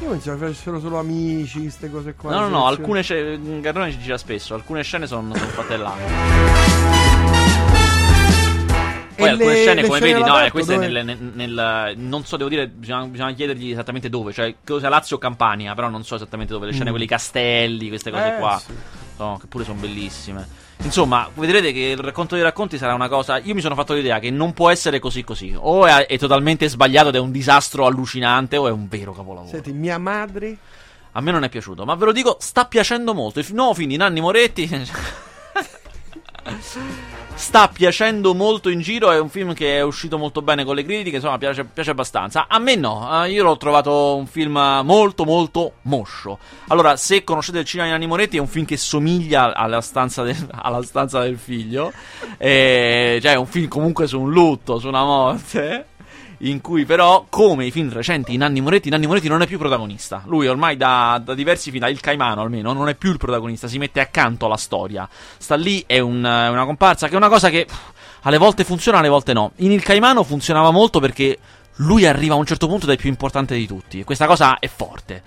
Io 0.00 0.08
pensavo 0.08 0.38
facessero 0.38 0.80
solo 0.80 0.98
amici, 0.98 1.60
queste 1.60 1.90
cose 1.90 2.14
qua. 2.14 2.30
No, 2.30 2.36
no, 2.36 2.48
no, 2.48 2.48
selezioni. 2.62 2.76
alcune 2.80 3.02
scene. 3.02 3.60
Garrone 3.60 3.90
ci 3.92 3.98
gira 3.98 4.16
spesso, 4.16 4.54
alcune 4.54 4.82
scene 4.82 5.06
sono, 5.06 5.34
sono 5.34 5.50
fatte 5.50 5.76
là. 5.76 5.92
Poi 9.16 9.26
E 9.26 9.30
alcune 9.30 9.52
le- 9.52 9.60
scene, 9.60 9.74
le 9.82 9.86
come 9.86 9.98
scene 9.98 10.12
vedi, 10.14 10.24
no, 10.30 10.40
eh, 10.44 10.50
queste 10.50 10.74
dove- 10.76 11.02
nel, 11.02 11.18
nel- 11.34 11.92
Non 11.98 12.24
so, 12.24 12.38
devo 12.38 12.48
dire, 12.48 12.68
bisogna, 12.68 13.04
bisogna 13.04 13.32
chiedergli 13.34 13.70
esattamente 13.70 14.08
dove. 14.08 14.32
Cioè, 14.32 14.54
credo 14.64 14.80
sia 14.80 14.88
Lazio 14.88 15.16
o 15.16 15.18
Campania, 15.18 15.74
però 15.74 15.90
non 15.90 16.04
so 16.04 16.14
esattamente 16.14 16.54
dove. 16.54 16.64
Le 16.64 16.72
scene, 16.72 16.86
Mm. 16.88 16.92
quelli 16.92 17.06
castelli, 17.06 17.88
queste 17.88 18.10
cose 18.10 18.34
Eh, 18.34 18.38
qua. 18.38 18.58
sì. 18.64 18.72
No, 19.16 19.38
che 19.40 19.46
pure 19.46 19.64
sono 19.64 19.80
bellissime. 19.80 20.62
Insomma, 20.82 21.30
vedrete 21.34 21.72
che 21.72 21.80
il 21.80 21.98
racconto 21.98 22.34
dei 22.34 22.42
racconti 22.42 22.78
sarà 22.78 22.94
una 22.94 23.08
cosa. 23.08 23.38
Io 23.38 23.54
mi 23.54 23.60
sono 23.60 23.74
fatto 23.74 23.94
l'idea 23.94 24.18
che 24.18 24.30
non 24.30 24.52
può 24.52 24.70
essere 24.70 24.98
così 24.98 25.22
così. 25.22 25.54
O 25.56 25.86
è, 25.86 26.06
è 26.06 26.18
totalmente 26.18 26.68
sbagliato 26.68 27.08
ed 27.08 27.14
è 27.14 27.20
un 27.20 27.30
disastro 27.30 27.86
allucinante, 27.86 28.56
o 28.56 28.66
è 28.66 28.70
un 28.70 28.88
vero 28.88 29.12
capolavoro. 29.12 29.50
Senti, 29.50 29.72
mia 29.72 29.98
madre. 29.98 30.56
A 31.12 31.20
me 31.20 31.30
non 31.30 31.44
è 31.44 31.48
piaciuto, 31.48 31.84
ma 31.84 31.94
ve 31.94 32.06
lo 32.06 32.12
dico, 32.12 32.36
sta 32.40 32.66
piacendo 32.66 33.14
molto. 33.14 33.38
Il 33.38 33.46
nuovo 33.52 33.74
film 33.74 33.90
di 33.90 33.96
Nanni 33.96 34.20
Moretti. 34.20 34.68
sta 37.34 37.68
piacendo 37.68 38.34
molto 38.34 38.68
in 38.68 38.80
giro. 38.80 39.10
È 39.10 39.18
un 39.18 39.28
film 39.28 39.54
che 39.54 39.76
è 39.76 39.82
uscito 39.82 40.18
molto 40.18 40.42
bene 40.42 40.64
con 40.64 40.74
le 40.74 40.84
critiche. 40.84 41.16
Insomma, 41.16 41.38
piace, 41.38 41.64
piace 41.64 41.90
abbastanza. 41.90 42.46
A 42.48 42.58
me 42.58 42.76
no, 42.76 43.24
eh, 43.24 43.30
io 43.30 43.42
l'ho 43.42 43.56
trovato 43.56 44.16
un 44.16 44.26
film 44.26 44.58
molto, 44.84 45.24
molto 45.24 45.74
moscio. 45.82 46.38
Allora, 46.68 46.96
se 46.96 47.24
conoscete 47.24 47.58
il 47.58 47.64
cinema 47.64 47.88
di 47.88 47.94
Nanni 47.94 48.06
Moretti, 48.06 48.36
è 48.36 48.40
un 48.40 48.48
film 48.48 48.64
che 48.64 48.76
somiglia 48.76 49.54
alla 49.54 49.80
stanza 49.80 50.22
del, 50.22 50.36
alla 50.50 50.82
stanza 50.82 51.20
del 51.20 51.38
figlio. 51.38 51.92
Eh, 52.38 53.18
cioè, 53.20 53.32
è 53.32 53.36
un 53.36 53.46
film 53.46 53.68
comunque 53.68 54.06
su 54.06 54.20
un 54.20 54.30
lutto, 54.30 54.78
su 54.78 54.88
una 54.88 55.04
morte 55.04 55.86
in 56.44 56.60
cui 56.60 56.84
però, 56.84 57.26
come 57.28 57.66
i 57.66 57.70
film 57.70 57.90
recenti 57.92 58.36
Nanni 58.36 58.60
Moretti, 58.60 58.90
Nanni 58.90 59.06
Moretti 59.06 59.28
non 59.28 59.42
è 59.42 59.46
più 59.46 59.58
protagonista. 59.58 60.22
Lui 60.26 60.46
ormai 60.46 60.76
da, 60.76 61.20
da 61.24 61.34
diversi 61.34 61.70
film, 61.70 61.84
Il 61.86 62.00
Caimano 62.00 62.42
almeno, 62.42 62.72
non 62.72 62.88
è 62.88 62.94
più 62.94 63.10
il 63.10 63.18
protagonista, 63.18 63.66
si 63.66 63.78
mette 63.78 64.00
accanto 64.00 64.46
alla 64.46 64.56
storia. 64.56 65.08
Sta 65.38 65.54
lì, 65.54 65.82
è 65.86 65.98
un- 66.00 66.18
una 66.18 66.64
comparsa 66.64 67.08
che 67.08 67.14
è 67.14 67.16
una 67.16 67.28
cosa 67.28 67.48
che 67.48 67.64
pff, 67.66 67.92
alle 68.22 68.38
volte 68.38 68.64
funziona, 68.64 68.98
alle 68.98 69.08
volte 69.08 69.32
no. 69.32 69.52
In 69.56 69.72
Il 69.72 69.82
Caimano 69.82 70.22
funzionava 70.22 70.70
molto 70.70 71.00
perché 71.00 71.38
lui 71.76 72.06
arriva 72.06 72.34
a 72.34 72.38
un 72.38 72.46
certo 72.46 72.66
punto 72.66 72.86
ed 72.86 72.92
è 72.92 72.96
più 72.96 73.08
importante 73.08 73.54
di 73.54 73.66
tutti. 73.66 74.00
E 74.00 74.04
questa 74.04 74.26
cosa 74.26 74.58
è 74.58 74.68
forte. 74.68 75.22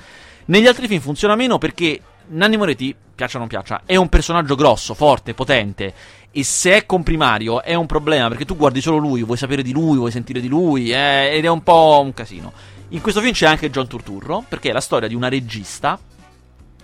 Negli 0.45 0.67
altri 0.67 0.87
film 0.87 1.01
funziona 1.01 1.35
meno 1.35 1.57
perché 1.57 1.99
Nanni 2.29 2.57
Moretti, 2.57 2.95
piaccia 3.15 3.37
o 3.37 3.39
non 3.39 3.47
piaccia, 3.47 3.81
è 3.85 3.95
un 3.95 4.09
personaggio 4.09 4.55
grosso, 4.55 4.93
forte, 4.93 5.33
potente. 5.33 5.93
E 6.31 6.43
se 6.43 6.75
è 6.75 6.85
comprimario 6.85 7.63
è 7.63 7.73
un 7.73 7.85
problema 7.85 8.27
perché 8.27 8.45
tu 8.45 8.55
guardi 8.55 8.81
solo 8.81 8.97
lui, 8.97 9.23
vuoi 9.23 9.37
sapere 9.37 9.63
di 9.63 9.71
lui, 9.71 9.97
vuoi 9.97 10.11
sentire 10.11 10.39
di 10.39 10.47
lui, 10.47 10.91
eh, 10.91 11.35
ed 11.35 11.45
è 11.45 11.47
un 11.47 11.63
po' 11.63 12.01
un 12.03 12.13
casino. 12.13 12.51
In 12.89 13.01
questo 13.01 13.21
film 13.21 13.33
c'è 13.33 13.47
anche 13.47 13.69
John 13.69 13.87
Turturro, 13.87 14.43
perché 14.47 14.69
è 14.69 14.73
la 14.73 14.81
storia 14.81 15.07
di 15.07 15.15
una 15.15 15.29
regista 15.29 15.99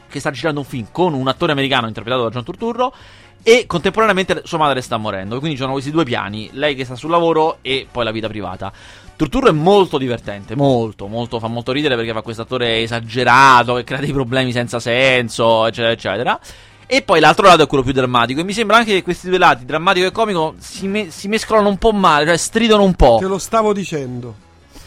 che 0.07 0.19
sta 0.19 0.31
girando 0.31 0.59
un 0.61 0.65
film 0.65 0.87
con 0.91 1.13
un 1.13 1.27
attore 1.27 1.51
americano 1.51 1.87
interpretato 1.87 2.23
da 2.23 2.29
John 2.29 2.43
Turturro 2.43 2.93
e 3.41 3.65
contemporaneamente 3.65 4.41
sua 4.45 4.57
madre 4.57 4.81
sta 4.81 4.97
morendo. 4.97 5.37
Quindi 5.39 5.55
ci 5.55 5.61
sono 5.61 5.73
questi 5.73 5.91
due 5.91 6.05
piani, 6.05 6.49
lei 6.53 6.75
che 6.75 6.85
sta 6.85 6.95
sul 6.95 7.09
lavoro 7.09 7.57
e 7.61 7.87
poi 7.91 8.03
la 8.03 8.11
vita 8.11 8.27
privata. 8.27 8.71
Turturro 9.15 9.47
è 9.49 9.51
molto 9.51 9.97
divertente, 9.97 10.55
molto, 10.55 11.07
molto, 11.07 11.39
fa 11.39 11.47
molto 11.47 11.71
ridere 11.71 11.95
perché 11.95 12.11
fa 12.13 12.21
questo 12.21 12.41
attore 12.41 12.81
esagerato 12.81 13.75
che 13.75 13.83
crea 13.83 13.99
dei 13.99 14.11
problemi 14.11 14.51
senza 14.51 14.79
senso, 14.79 15.65
eccetera, 15.67 15.91
eccetera. 15.93 16.39
E 16.85 17.01
poi 17.01 17.19
l'altro 17.19 17.45
lato 17.47 17.63
è 17.63 17.67
quello 17.67 17.83
più 17.83 17.93
drammatico. 17.93 18.41
E 18.41 18.43
mi 18.43 18.53
sembra 18.53 18.77
anche 18.77 18.91
che 18.93 19.03
questi 19.03 19.29
due 19.29 19.37
lati, 19.37 19.65
drammatico 19.65 20.05
e 20.07 20.11
comico, 20.11 20.55
si, 20.57 20.87
me- 20.87 21.09
si 21.11 21.27
mescolano 21.27 21.69
un 21.69 21.77
po' 21.77 21.91
male, 21.91 22.25
cioè 22.25 22.37
stridono 22.37 22.83
un 22.83 22.93
po'. 22.95 23.17
Te 23.19 23.27
lo 23.27 23.37
stavo 23.37 23.71
dicendo. 23.73 24.35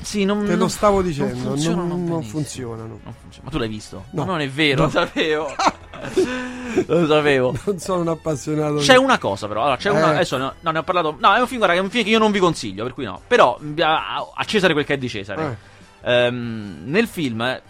Sì, 0.03 0.25
non, 0.25 0.45
Te 0.45 0.53
lo 0.53 0.57
non- 0.59 0.71
stavo 0.71 0.97
non 1.01 1.07
dicendo, 1.07 1.37
funzionano 1.49 1.87
non, 1.89 2.05
non 2.05 2.23
funzionano. 2.23 2.99
Non 3.03 3.15
funziona. 3.21 3.45
Ma 3.45 3.51
tu 3.51 3.59
l'hai 3.59 3.69
visto? 3.69 4.05
No. 4.11 4.25
Ma 4.25 4.31
non 4.33 4.41
è 4.41 4.49
vero, 4.49 4.81
No. 4.81 4.85
lo 4.85 4.91
sapevo. 4.91 5.49
lo 6.87 7.07
sapevo. 7.07 7.55
Non 7.65 7.79
sono 7.79 8.01
un 8.01 8.09
appassionato. 8.09 8.77
C'è 8.77 8.97
una 8.97 9.19
cosa 9.19 9.49
però, 9.49 9.63
allora, 9.63 9.77
c'è 9.77 9.91
una, 9.91 10.13
Eh. 10.13 10.15
adesso 10.15 10.37
no, 10.37 10.55
no, 10.61 10.71
ne 10.71 10.79
ho 10.79 10.83
parlato, 10.83 11.17
no, 11.19 11.35
è 11.35 11.41
un 11.41 11.47
film, 11.47 11.59
guarda, 11.59 11.77
è 11.77 11.79
un 11.79 11.91
film 11.91 12.05
che 12.05 12.11
io 12.11 12.19
non 12.19 12.31
vi 12.31 12.39
consiglio, 12.39 12.85
per 12.85 12.95
cui 12.95 13.05
no, 13.05 13.21
però 13.27 13.59
a, 13.81 14.45
Cesare 14.45 14.73
quel 14.73 14.85
che 14.85 14.95
è 14.95 14.99
di 14.99 15.09
Cesare. 15.09 15.43
Eh. 15.43 15.75
Ehm, 16.09 16.83
nel 16.85 17.09
film, 17.09 17.61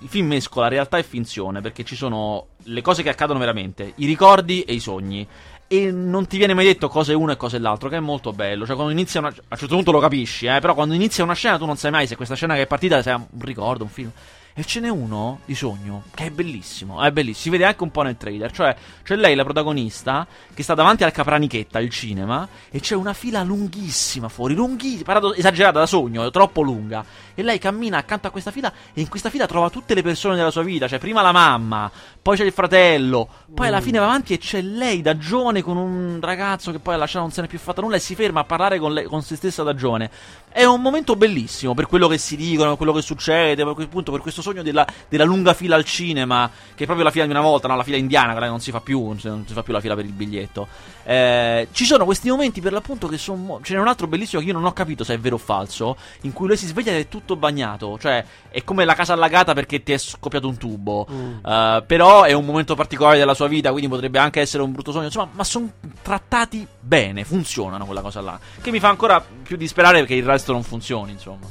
il 0.00 0.08
film 0.08 0.26
mescola 0.26 0.68
realtà 0.68 0.98
e 0.98 1.04
finzione, 1.04 1.60
perché 1.60 1.84
ci 1.84 1.94
sono 1.94 2.48
le 2.64 2.82
cose 2.82 3.02
che 3.02 3.08
accadono 3.08 3.38
veramente, 3.38 3.92
i 3.96 4.06
ricordi 4.06 4.62
e 4.62 4.72
i 4.74 4.80
sogni. 4.80 5.26
E 5.66 5.90
non 5.90 6.26
ti 6.26 6.36
viene 6.36 6.54
mai 6.54 6.66
detto 6.66 6.88
cosa 6.88 7.12
è 7.12 7.14
uno 7.14 7.32
e 7.32 7.36
cosa 7.36 7.56
è 7.56 7.60
l'altro, 7.60 7.88
che 7.88 7.96
è 7.96 8.00
molto 8.00 8.32
bello. 8.32 8.66
Cioè, 8.66 8.74
quando 8.74 8.92
inizia 8.92 9.20
una. 9.20 9.28
A 9.28 9.32
un 9.50 9.56
certo 9.56 9.74
punto 9.74 9.92
lo 9.92 9.98
capisci, 9.98 10.46
eh, 10.46 10.58
però 10.60 10.74
quando 10.74 10.94
inizia 10.94 11.24
una 11.24 11.34
scena 11.34 11.56
tu 11.56 11.64
non 11.64 11.76
sai 11.76 11.90
mai 11.90 12.06
se 12.06 12.16
questa 12.16 12.34
scena 12.34 12.54
che 12.54 12.62
è 12.62 12.66
partita 12.66 13.00
sia 13.00 13.16
un 13.16 13.40
ricordo, 13.40 13.84
un 13.84 13.90
film. 13.90 14.10
E 14.56 14.62
ce 14.62 14.78
n'è 14.78 14.88
uno 14.88 15.40
di 15.46 15.56
sogno 15.56 16.04
che 16.14 16.26
è 16.26 16.30
bellissimo, 16.30 17.02
è 17.02 17.10
bellissimo. 17.10 17.42
Si 17.42 17.50
vede 17.50 17.64
anche 17.64 17.82
un 17.82 17.90
po' 17.90 18.02
nel 18.02 18.16
trailer. 18.16 18.52
Cioè, 18.52 18.76
c'è 19.02 19.16
lei, 19.16 19.34
la 19.34 19.42
protagonista, 19.42 20.24
che 20.54 20.62
sta 20.62 20.74
davanti 20.74 21.02
al 21.02 21.10
Capranichetta, 21.10 21.80
il 21.80 21.90
cinema, 21.90 22.46
e 22.70 22.78
c'è 22.78 22.94
una 22.94 23.14
fila 23.14 23.42
lunghissima 23.42 24.28
fuori, 24.28 24.54
lunghissima, 24.54 25.02
parado- 25.02 25.34
esagerata 25.34 25.80
da 25.80 25.86
sogno, 25.86 26.30
troppo 26.30 26.62
lunga. 26.62 27.04
E 27.34 27.42
lei 27.42 27.58
cammina 27.58 27.98
accanto 27.98 28.28
a 28.28 28.30
questa 28.30 28.52
fila, 28.52 28.72
e 28.92 29.00
in 29.00 29.08
questa 29.08 29.28
fila 29.28 29.46
trova 29.46 29.70
tutte 29.70 29.92
le 29.92 30.02
persone 30.02 30.36
della 30.36 30.52
sua 30.52 30.62
vita. 30.62 30.86
Cioè, 30.86 31.00
prima 31.00 31.20
la 31.20 31.32
mamma, 31.32 31.90
poi 32.22 32.36
c'è 32.36 32.44
il 32.44 32.52
fratello, 32.52 33.28
poi 33.52 33.66
alla 33.66 33.80
fine 33.80 33.98
va 33.98 34.04
avanti 34.04 34.34
e 34.34 34.38
c'è 34.38 34.62
lei 34.62 35.02
da 35.02 35.18
giovane 35.18 35.62
con 35.62 35.76
un 35.76 36.20
ragazzo 36.20 36.70
che 36.70 36.78
poi 36.78 36.94
ha 36.94 36.98
lasciato, 36.98 37.24
non 37.24 37.32
se 37.32 37.40
n'è 37.40 37.48
più 37.48 37.58
fatta 37.58 37.80
nulla, 37.80 37.96
e 37.96 37.98
si 37.98 38.14
ferma 38.14 38.38
a 38.38 38.44
parlare 38.44 38.78
con, 38.78 38.92
lei- 38.92 39.06
con 39.06 39.20
se 39.20 39.34
stessa 39.34 39.64
da 39.64 39.74
giovane. 39.74 40.12
È 40.56 40.62
un 40.62 40.80
momento 40.80 41.16
bellissimo 41.16 41.74
per 41.74 41.88
quello 41.88 42.06
che 42.06 42.16
si 42.16 42.36
dicono, 42.36 42.68
per 42.68 42.76
quello 42.76 42.92
che 42.92 43.02
succede, 43.02 43.64
per, 43.64 43.74
quel 43.74 43.88
punto, 43.88 44.12
per 44.12 44.20
questo 44.20 44.40
sogno 44.40 44.62
della, 44.62 44.86
della 45.08 45.24
lunga 45.24 45.52
fila 45.52 45.74
al 45.74 45.84
cinema, 45.84 46.48
che 46.48 46.84
è 46.84 46.86
proprio 46.86 47.04
la 47.04 47.10
fila 47.10 47.24
di 47.24 47.32
una 47.32 47.40
volta, 47.40 47.66
no? 47.66 47.74
la 47.74 47.82
fila 47.82 47.96
indiana, 47.96 48.30
quella 48.30 48.46
che 48.46 48.52
non 48.52 48.60
si 48.60 48.70
fa 48.70 48.78
più, 48.78 49.04
non 49.04 49.18
si 49.18 49.26
non 49.26 49.44
si 49.48 49.52
fa 49.52 49.64
più 49.64 49.72
la 49.72 49.80
fila 49.80 49.96
per 49.96 50.04
il 50.04 50.12
biglietto. 50.12 50.68
Eh, 51.02 51.66
ci 51.72 51.84
sono 51.84 52.04
questi 52.04 52.30
momenti 52.30 52.60
per 52.60 52.70
l'appunto 52.70 53.08
che 53.08 53.18
sono. 53.18 53.58
Ce 53.64 53.74
n'è 53.74 53.80
un 53.80 53.88
altro 53.88 54.06
bellissimo 54.06 54.40
che 54.40 54.46
io 54.46 54.52
non 54.52 54.64
ho 54.64 54.72
capito 54.72 55.02
se 55.02 55.14
è 55.14 55.18
vero 55.18 55.34
o 55.34 55.38
falso, 55.38 55.96
in 56.20 56.32
cui 56.32 56.46
lui 56.46 56.56
si 56.56 56.68
sveglia 56.68 56.92
ed 56.92 56.98
è 56.98 57.08
tutto 57.08 57.34
bagnato, 57.34 57.98
cioè 57.98 58.24
è 58.48 58.62
come 58.62 58.84
la 58.84 58.94
casa 58.94 59.14
allagata 59.14 59.54
perché 59.54 59.82
ti 59.82 59.90
è 59.90 59.98
scoppiato 59.98 60.46
un 60.46 60.56
tubo. 60.56 61.08
Eh, 61.44 61.82
però 61.84 62.22
è 62.22 62.32
un 62.32 62.44
momento 62.44 62.76
particolare 62.76 63.18
della 63.18 63.34
sua 63.34 63.48
vita, 63.48 63.72
quindi 63.72 63.88
potrebbe 63.88 64.20
anche 64.20 64.40
essere 64.40 64.62
un 64.62 64.70
brutto 64.70 64.92
sogno. 64.92 65.06
Insomma, 65.06 65.30
ma 65.32 65.42
sono 65.42 65.68
trattati 66.00 66.64
bene, 66.78 67.24
funzionano 67.24 67.84
quella 67.86 68.02
cosa 68.02 68.20
là. 68.20 68.38
Che 68.60 68.70
mi 68.70 68.78
fa 68.78 68.88
ancora 68.88 69.20
più 69.42 69.56
disperare 69.56 69.98
perché 69.98 70.14
il 70.14 70.24
resto 70.24 70.43
non 70.52 70.62
funzioni, 70.62 71.12
insomma. 71.12 71.46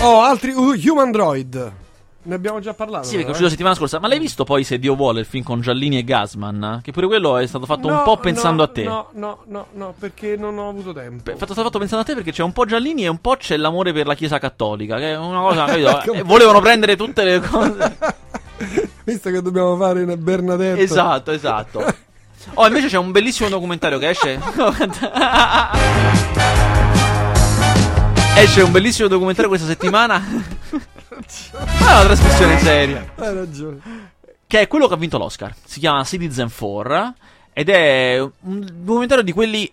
Oh, 0.00 0.22
altri. 0.22 0.52
uh, 0.52 0.74
Human 0.86 1.10
Droid. 1.10 1.72
Ne 2.20 2.34
abbiamo 2.34 2.60
già 2.60 2.74
parlato. 2.74 3.04
Sì, 3.06 3.12
perché 3.12 3.28
è 3.28 3.30
uscito 3.30 3.46
eh? 3.46 3.50
settimana 3.50 3.74
scorsa. 3.74 3.98
Ma 4.00 4.08
l'hai 4.08 4.18
visto 4.18 4.44
poi, 4.44 4.62
se 4.62 4.78
Dio 4.78 4.94
vuole, 4.94 5.20
il 5.20 5.26
film 5.26 5.42
con 5.44 5.60
Giallini 5.62 5.96
e 5.98 6.04
Gasman? 6.04 6.80
Che 6.82 6.92
pure 6.92 7.06
quello 7.06 7.38
è 7.38 7.46
stato 7.46 7.64
fatto 7.64 7.86
un 7.86 7.94
No, 7.94 8.02
po' 8.02 8.18
pensando 8.18 8.64
no, 8.64 8.68
a 8.68 8.72
te. 8.72 8.82
No, 8.84 9.08
no, 9.12 9.38
no, 9.46 9.66
no, 9.72 9.94
perché 9.98 10.36
non 10.36 10.58
ho 10.58 10.68
avuto 10.68 10.92
tempo. 10.92 11.30
È 11.30 11.36
stato 11.36 11.54
fatto 11.54 11.78
pensando 11.78 12.02
a 12.02 12.06
te 12.06 12.14
perché 12.14 12.32
c'è 12.32 12.42
un 12.42 12.52
po' 12.52 12.66
Giallini 12.66 13.04
e 13.04 13.08
un 13.08 13.20
po' 13.20 13.36
c'è 13.36 13.56
l'amore 13.56 13.94
per 13.94 14.06
la 14.06 14.14
Chiesa 14.14 14.38
Cattolica. 14.38 14.96
Che 14.98 15.12
è 15.12 15.16
una 15.16 15.40
cosa, 15.40 15.64
capito? 15.72 16.12
Eh, 16.12 16.22
Volevano 16.22 16.60
prendere 16.60 16.96
tutte 16.96 17.24
le 17.24 17.40
cose. 17.40 17.96
Visto 19.04 19.30
che 19.30 19.40
dobbiamo 19.40 19.74
fare 19.76 20.02
una 20.02 20.16
Bernadette. 20.16 20.80
esatto, 20.82 21.30
esatto. 21.30 21.84
Oh, 22.54 22.66
invece 22.66 22.86
c'è 22.86 22.96
un 22.96 23.10
bellissimo 23.10 23.48
documentario 23.50 23.98
che 23.98 24.08
esce. 24.10 24.40
Esce 28.42 28.62
un 28.62 28.70
bellissimo 28.70 29.08
documentario 29.08 29.48
questa 29.48 29.66
settimana. 29.66 30.18
Ma 30.18 30.38
è 31.08 31.92
una 31.92 32.04
trasmissione 32.04 32.58
seria. 32.60 33.12
Hai 33.16 33.34
ragione. 33.34 33.80
Che 34.46 34.60
è 34.60 34.66
quello 34.68 34.86
che 34.86 34.94
ha 34.94 34.96
vinto 34.96 35.18
l'Oscar. 35.18 35.54
Si 35.64 35.80
chiama 35.80 36.04
Citizen 36.04 36.50
4. 36.56 37.14
Ed 37.52 37.68
è 37.68 38.20
un 38.20 38.68
documentario 38.72 39.24
di 39.24 39.32
quelli 39.32 39.70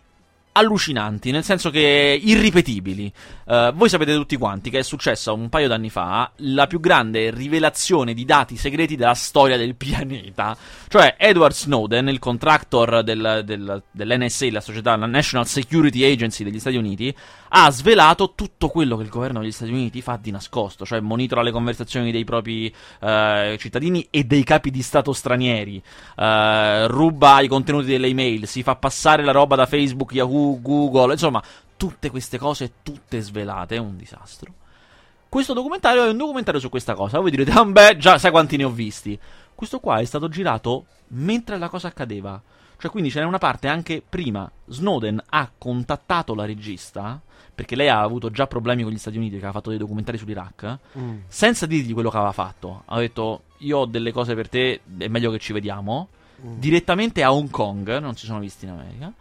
allucinanti, 0.58 1.32
nel 1.32 1.44
senso 1.44 1.70
che 1.70 2.20
irripetibili. 2.22 3.12
Eh, 3.48 3.72
voi 3.76 3.89
sapete 3.89 4.13
tutti 4.15 4.38
quanti 4.38 4.70
che 4.70 4.80
è 4.80 4.84
successa 4.84 5.34
un 5.34 5.50
paio 5.50 5.68
d'anni 5.68 5.89
fa 5.89 6.32
la 6.38 6.65
più 6.65 6.80
grande 6.80 7.30
rivelazione 7.30 8.13
di 8.13 8.24
dati 8.24 8.56
segreti 8.56 8.96
della 8.96 9.13
storia 9.13 9.58
del 9.58 9.76
pianeta. 9.78 10.56
Cioè, 10.88 11.15
Edward 11.18 11.54
Snowden, 11.54 12.08
il 12.08 12.20
contractor 12.20 13.04
del- 13.04 13.41
del- 13.44 13.84
dell'NSA, 13.91 14.48
la 14.52 14.62
società, 14.62 14.96
la 14.96 15.06
National 15.06 15.46
Security 15.46 16.04
Agency 16.10 16.44
degli 16.44 16.60
Stati 16.60 16.78
Uniti, 16.78 17.13
ha 17.50 17.70
svelato 17.72 18.34
tutto 18.36 18.68
quello 18.70 18.98
che 18.98 19.04
il 19.04 19.10
governo 19.10 19.41
degli 19.41 19.52
Stati 19.52 19.72
Uniti 19.72 20.02
fa 20.02 20.18
di 20.22 20.32
nascosto, 20.32 20.86
cioè 20.86 21.00
monitora 21.00 21.41
le 21.41 21.52
conversazioni 21.52 22.12
dei 22.12 22.24
propri 22.24 22.74
eh, 23.02 23.58
cittadini 23.60 24.08
e 24.10 24.24
dei 24.24 24.44
capi 24.44 24.72
di 24.72 24.82
Stato 24.82 25.13
stranieri, 25.13 25.82
eh, 26.18 26.88
ruba 26.88 27.41
i 27.41 27.48
contenuti 27.48 27.88
delle 27.88 28.08
email, 28.08 28.48
si 28.48 28.63
fa 28.63 28.76
passare 28.76 29.24
la 29.24 29.32
roba 29.32 29.56
da 29.56 29.65
Facebook, 29.65 30.13
Yahoo, 30.13 30.44
Google, 30.62 31.13
insomma, 31.13 31.41
tutte 31.77 32.10
queste 32.10 32.38
cose, 32.38 32.73
tutte 32.84 33.19
svelate, 33.21 33.75
è 33.75 33.79
un 33.79 33.97
disastro. 33.97 34.53
Questo 35.27 35.53
documentario 35.53 36.05
è 36.05 36.10
un 36.10 36.17
documentario 36.17 36.60
su 36.60 36.69
questa 36.69 36.93
cosa. 36.93 37.19
Voi 37.19 37.31
direte, 37.31 37.51
ah, 37.51 37.65
beh, 37.65 37.97
già 37.97 38.17
sai 38.17 38.31
quanti 38.31 38.55
ne 38.58 38.63
ho 38.63 38.69
visti. 38.69 39.19
Questo 39.53 39.79
qua 39.79 39.99
è 39.99 40.05
stato 40.05 40.29
girato 40.29 40.86
mentre 41.10 41.58
la 41.58 41.69
cosa 41.69 41.88
accadeva. 41.88 42.41
Cioè, 42.77 42.91
quindi 42.91 43.10
ce 43.10 43.19
n'è 43.19 43.25
una 43.25 43.38
parte 43.38 43.67
anche 43.67 44.03
prima. 44.08 44.49
Snowden 44.67 45.21
ha 45.29 45.49
contattato 45.58 46.36
la 46.36 46.45
regista, 46.45 47.21
perché 47.53 47.75
lei 47.75 47.88
ha 47.89 48.01
avuto 48.01 48.29
già 48.31 48.47
problemi 48.47 48.84
con 48.84 48.91
gli 48.91 48.97
Stati 48.97 49.17
Uniti, 49.17 49.31
che 49.31 49.38
aveva 49.38 49.53
fatto 49.53 49.69
dei 49.69 49.79
documentari 49.79 50.17
sull'Iraq, 50.17 50.77
Mm. 50.97 51.17
senza 51.27 51.65
dirgli 51.65 51.93
quello 51.93 52.10
che 52.10 52.17
aveva 52.17 52.34
fatto. 52.34 52.84
Ha 52.86 52.99
detto, 52.99 53.43
io 53.60 53.79
ho 53.79 53.86
delle 53.86 54.12
cose 54.12 54.36
per 54.36 54.49
te, 54.49 54.81
è 54.97 55.08
meglio 55.08 55.31
che 55.31 55.39
ci 55.39 55.53
vediamo. 55.53 56.10
Mm. 56.45 56.60
Direttamente 56.60 57.23
a 57.23 57.34
Hong 57.34 57.49
Kong, 57.49 57.97
non 57.99 58.15
si 58.15 58.25
sono 58.25 58.39
visti 58.39 58.65
in 58.65 58.71
America. 58.71 59.12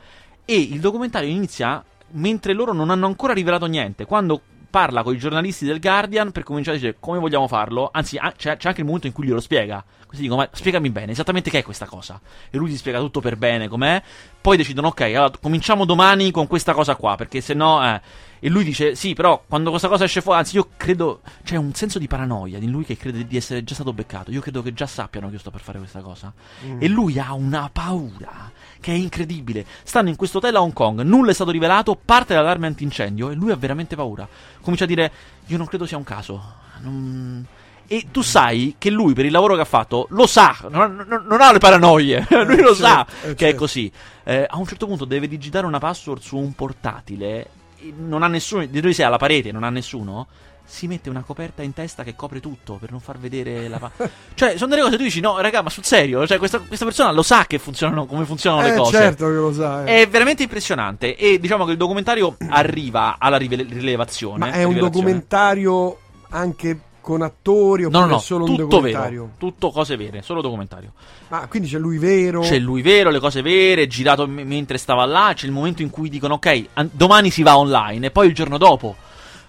E 0.44 0.57
il 0.57 0.80
documentario 0.80 1.28
inizia 1.28 1.83
mentre 2.12 2.52
loro 2.52 2.72
non 2.72 2.90
hanno 2.90 3.07
ancora 3.07 3.33
rivelato 3.33 3.66
niente. 3.66 4.04
Quando 4.04 4.40
parla 4.74 5.04
con 5.04 5.14
i 5.14 5.18
giornalisti 5.18 5.64
del 5.64 5.78
Guardian 5.78 6.33
per 6.33 6.42
cominciare 6.42 6.78
a 6.78 6.80
dire 6.80 6.96
come 6.98 7.20
vogliamo 7.20 7.46
farlo. 7.46 7.90
Anzi, 7.92 8.18
c'è, 8.37 8.57
c'è 8.57 8.68
anche 8.68 8.80
il 8.80 8.87
momento 8.87 9.07
in 9.07 9.12
cui 9.12 9.24
glielo 9.24 9.40
spiega. 9.40 9.85
Così 10.04 10.22
dico, 10.22 10.35
ma 10.35 10.48
spiegami 10.50 10.90
bene, 10.90 11.12
esattamente 11.12 11.48
che 11.48 11.61
è 11.61 11.62
questa 11.62 11.87
cosa. 11.87 12.20
E 12.50 12.59
lui 12.59 12.70
gli 12.70 12.76
spiega 12.76 12.98
tutto 12.98 13.20
per 13.20 13.37
bene 13.37 13.68
com'è. 13.68 14.02
Poi 14.40 14.57
decidono, 14.57 14.88
ok, 14.88 15.00
allora 15.00 15.30
cominciamo 15.40 15.85
domani 15.85 16.33
con 16.33 16.48
questa 16.48 16.72
cosa 16.74 16.96
qua, 16.96 17.14
perché 17.14 17.40
se 17.40 17.54
no... 17.54 17.85
Eh. 17.85 18.00
E 18.44 18.50
lui 18.50 18.62
dice, 18.62 18.94
sì, 18.94 19.14
però 19.14 19.42
quando 19.48 19.70
questa 19.70 19.88
cosa 19.88 20.04
esce 20.04 20.20
fuori, 20.20 20.40
anzi 20.40 20.57
io 20.57 20.68
credo, 20.76 21.22
c'è 21.44 21.57
un 21.57 21.72
senso 21.72 21.98
di 21.98 22.07
paranoia 22.07 22.59
in 22.59 22.70
lui 22.70 22.85
che 22.85 22.94
crede 22.94 23.26
di 23.26 23.38
essere 23.38 23.64
già 23.64 23.72
stato 23.72 23.94
beccato. 23.94 24.30
Io 24.30 24.42
credo 24.42 24.61
che 24.61 24.74
già 24.74 24.87
sappiano 24.87 25.28
che 25.28 25.33
io 25.33 25.38
sto 25.38 25.50
per 25.50 25.62
fare 25.62 25.78
questa 25.78 26.02
cosa. 26.02 26.30
Mm. 26.62 26.76
E 26.78 26.87
lui 26.88 27.18
ha 27.18 27.33
una 27.33 27.70
paura 27.72 28.52
che 28.80 28.92
è 28.92 28.96
incredibile. 28.96 29.64
Stanno 29.83 30.11
in 30.11 30.16
questo 30.16 30.37
hotel 30.37 30.57
a 30.57 30.61
Hong 30.61 30.74
Kong, 30.74 31.00
nulla 31.00 31.30
è 31.30 31.33
stato 31.33 31.52
rivelato, 31.52 31.96
parte 31.96 32.35
l'allarme 32.35 32.66
antincendio 32.66 33.30
e 33.30 33.35
lui 33.35 33.50
ha 33.50 33.57
veramente 33.57 33.96
paura. 33.96 34.28
Comincia 34.61 34.85
a 34.85 34.88
dire, 34.88 35.11
io 35.46 35.57
non 35.57 35.64
credo 35.64 35.87
sia 35.87 35.96
un 35.96 36.04
caso. 36.04 36.57
Non... 36.83 37.46
E 37.87 38.09
tu 38.11 38.20
sai 38.20 38.74
che 38.76 38.90
lui, 38.90 39.14
per 39.14 39.24
il 39.24 39.33
lavoro 39.33 39.54
che 39.54 39.62
ha 39.62 39.64
fatto, 39.64 40.07
lo 40.11 40.26
sa, 40.26 40.54
non, 40.68 41.02
non- 41.09 41.24
non 41.26 41.40
ha 41.40 41.50
le 41.50 41.59
paranoie, 41.61 42.26
lui 42.44 42.61
lo 42.61 42.74
sa 42.74 43.07
certo, 43.09 43.28
eh, 43.28 43.35
che 43.37 43.44
è 43.46 43.48
certo. 43.48 43.57
così. 43.57 43.90
Eh, 44.22 44.46
a 44.46 44.59
un 44.59 44.66
certo 44.66 44.87
punto 44.87 45.07
deve 45.07 45.28
digitare 45.28 45.64
una 45.64 45.78
password 45.78 46.20
su 46.20 46.37
un 46.37 46.52
portatile, 46.52 47.62
non 47.97 48.23
ha 48.23 48.29
nessuno, 48.29 48.64
di 48.66 48.81
lui 48.81 48.94
sei 48.94 49.05
alla 49.07 49.16
parete, 49.18 49.51
non 49.53 49.64
ha 49.64 49.70
nessuno. 49.70 50.27
Si 50.66 50.87
mette 50.87 51.11
una 51.11 51.20
coperta 51.23 51.62
in 51.62 51.75
testa 51.75 52.05
che 52.05 52.14
copre 52.16 52.40
tutto 52.40 52.77
per 52.81 52.90
non 52.90 52.99
far 53.01 53.18
vedere 53.18 53.68
la. 53.68 53.79
Pa- 53.79 53.90
cioè, 54.35 54.57
sono 54.57 54.70
delle 54.70 54.81
cose 54.81 54.92
che 54.92 54.97
tu 54.99 55.03
dici: 55.05 55.20
no, 55.20 55.38
raga, 55.38 55.61
ma 55.61 55.68
sul 55.68 55.85
serio? 55.85 56.27
Cioè, 56.27 56.38
questa, 56.38 56.59
questa 56.61 56.87
persona 56.87 57.11
lo 57.12 57.23
sa 57.23 57.44
che 57.47 57.59
funzionano, 57.59 58.07
come 58.07 58.25
funzionano 58.25 58.62
le 58.62 58.73
Eh, 58.73 58.77
cose. 58.79 58.92
certo 58.92 59.27
che 59.27 59.33
lo 59.35 59.53
sa. 59.53 59.85
eh. 59.85 60.03
È 60.03 60.09
veramente 60.09 60.42
impressionante. 60.42 61.16
E 61.16 61.38
diciamo 61.38 61.66
che 61.66 61.73
il 61.73 61.77
documentario 61.77 62.37
arriva 62.49 63.16
alla 63.18 63.37
rive- 63.37 63.57
rilevazione. 63.68 64.38
Ma 64.38 64.47
è 64.53 64.62
un 64.64 64.73
rivelazione. 64.73 64.90
documentario 64.90 65.99
anche 66.31 66.79
con 67.04 67.20
attori 67.20 67.82
No, 67.82 67.88
oppure 67.88 68.04
no, 68.06 68.10
no, 68.12 68.18
solo 68.18 68.44
un 68.44 68.50
tutto 68.56 68.66
documentario? 68.66 69.20
vero. 69.24 69.34
Tutto 69.36 69.70
cose 69.70 69.94
vere, 69.96 70.22
solo 70.22 70.40
documentario. 70.40 70.92
Ah, 71.28 71.46
quindi 71.48 71.68
c'è 71.68 71.78
lui 71.78 71.98
vero. 71.98 72.40
C'è 72.40 72.58
lui 72.58 72.80
vero, 72.80 73.10
le 73.10 73.18
cose 73.20 73.42
vere, 73.42 73.86
girato 73.86 74.26
m- 74.26 74.40
mentre 74.46 74.78
stava 74.78 75.04
là. 75.04 75.32
C'è 75.34 75.44
il 75.44 75.52
momento 75.52 75.82
in 75.82 75.90
cui 75.90 76.08
dicono: 76.08 76.34
Ok, 76.34 76.64
an- 76.72 76.88
domani 76.92 77.28
si 77.30 77.42
va 77.42 77.58
online. 77.58 78.06
E 78.06 78.10
poi 78.10 78.28
il 78.28 78.34
giorno 78.34 78.56
dopo. 78.56 78.96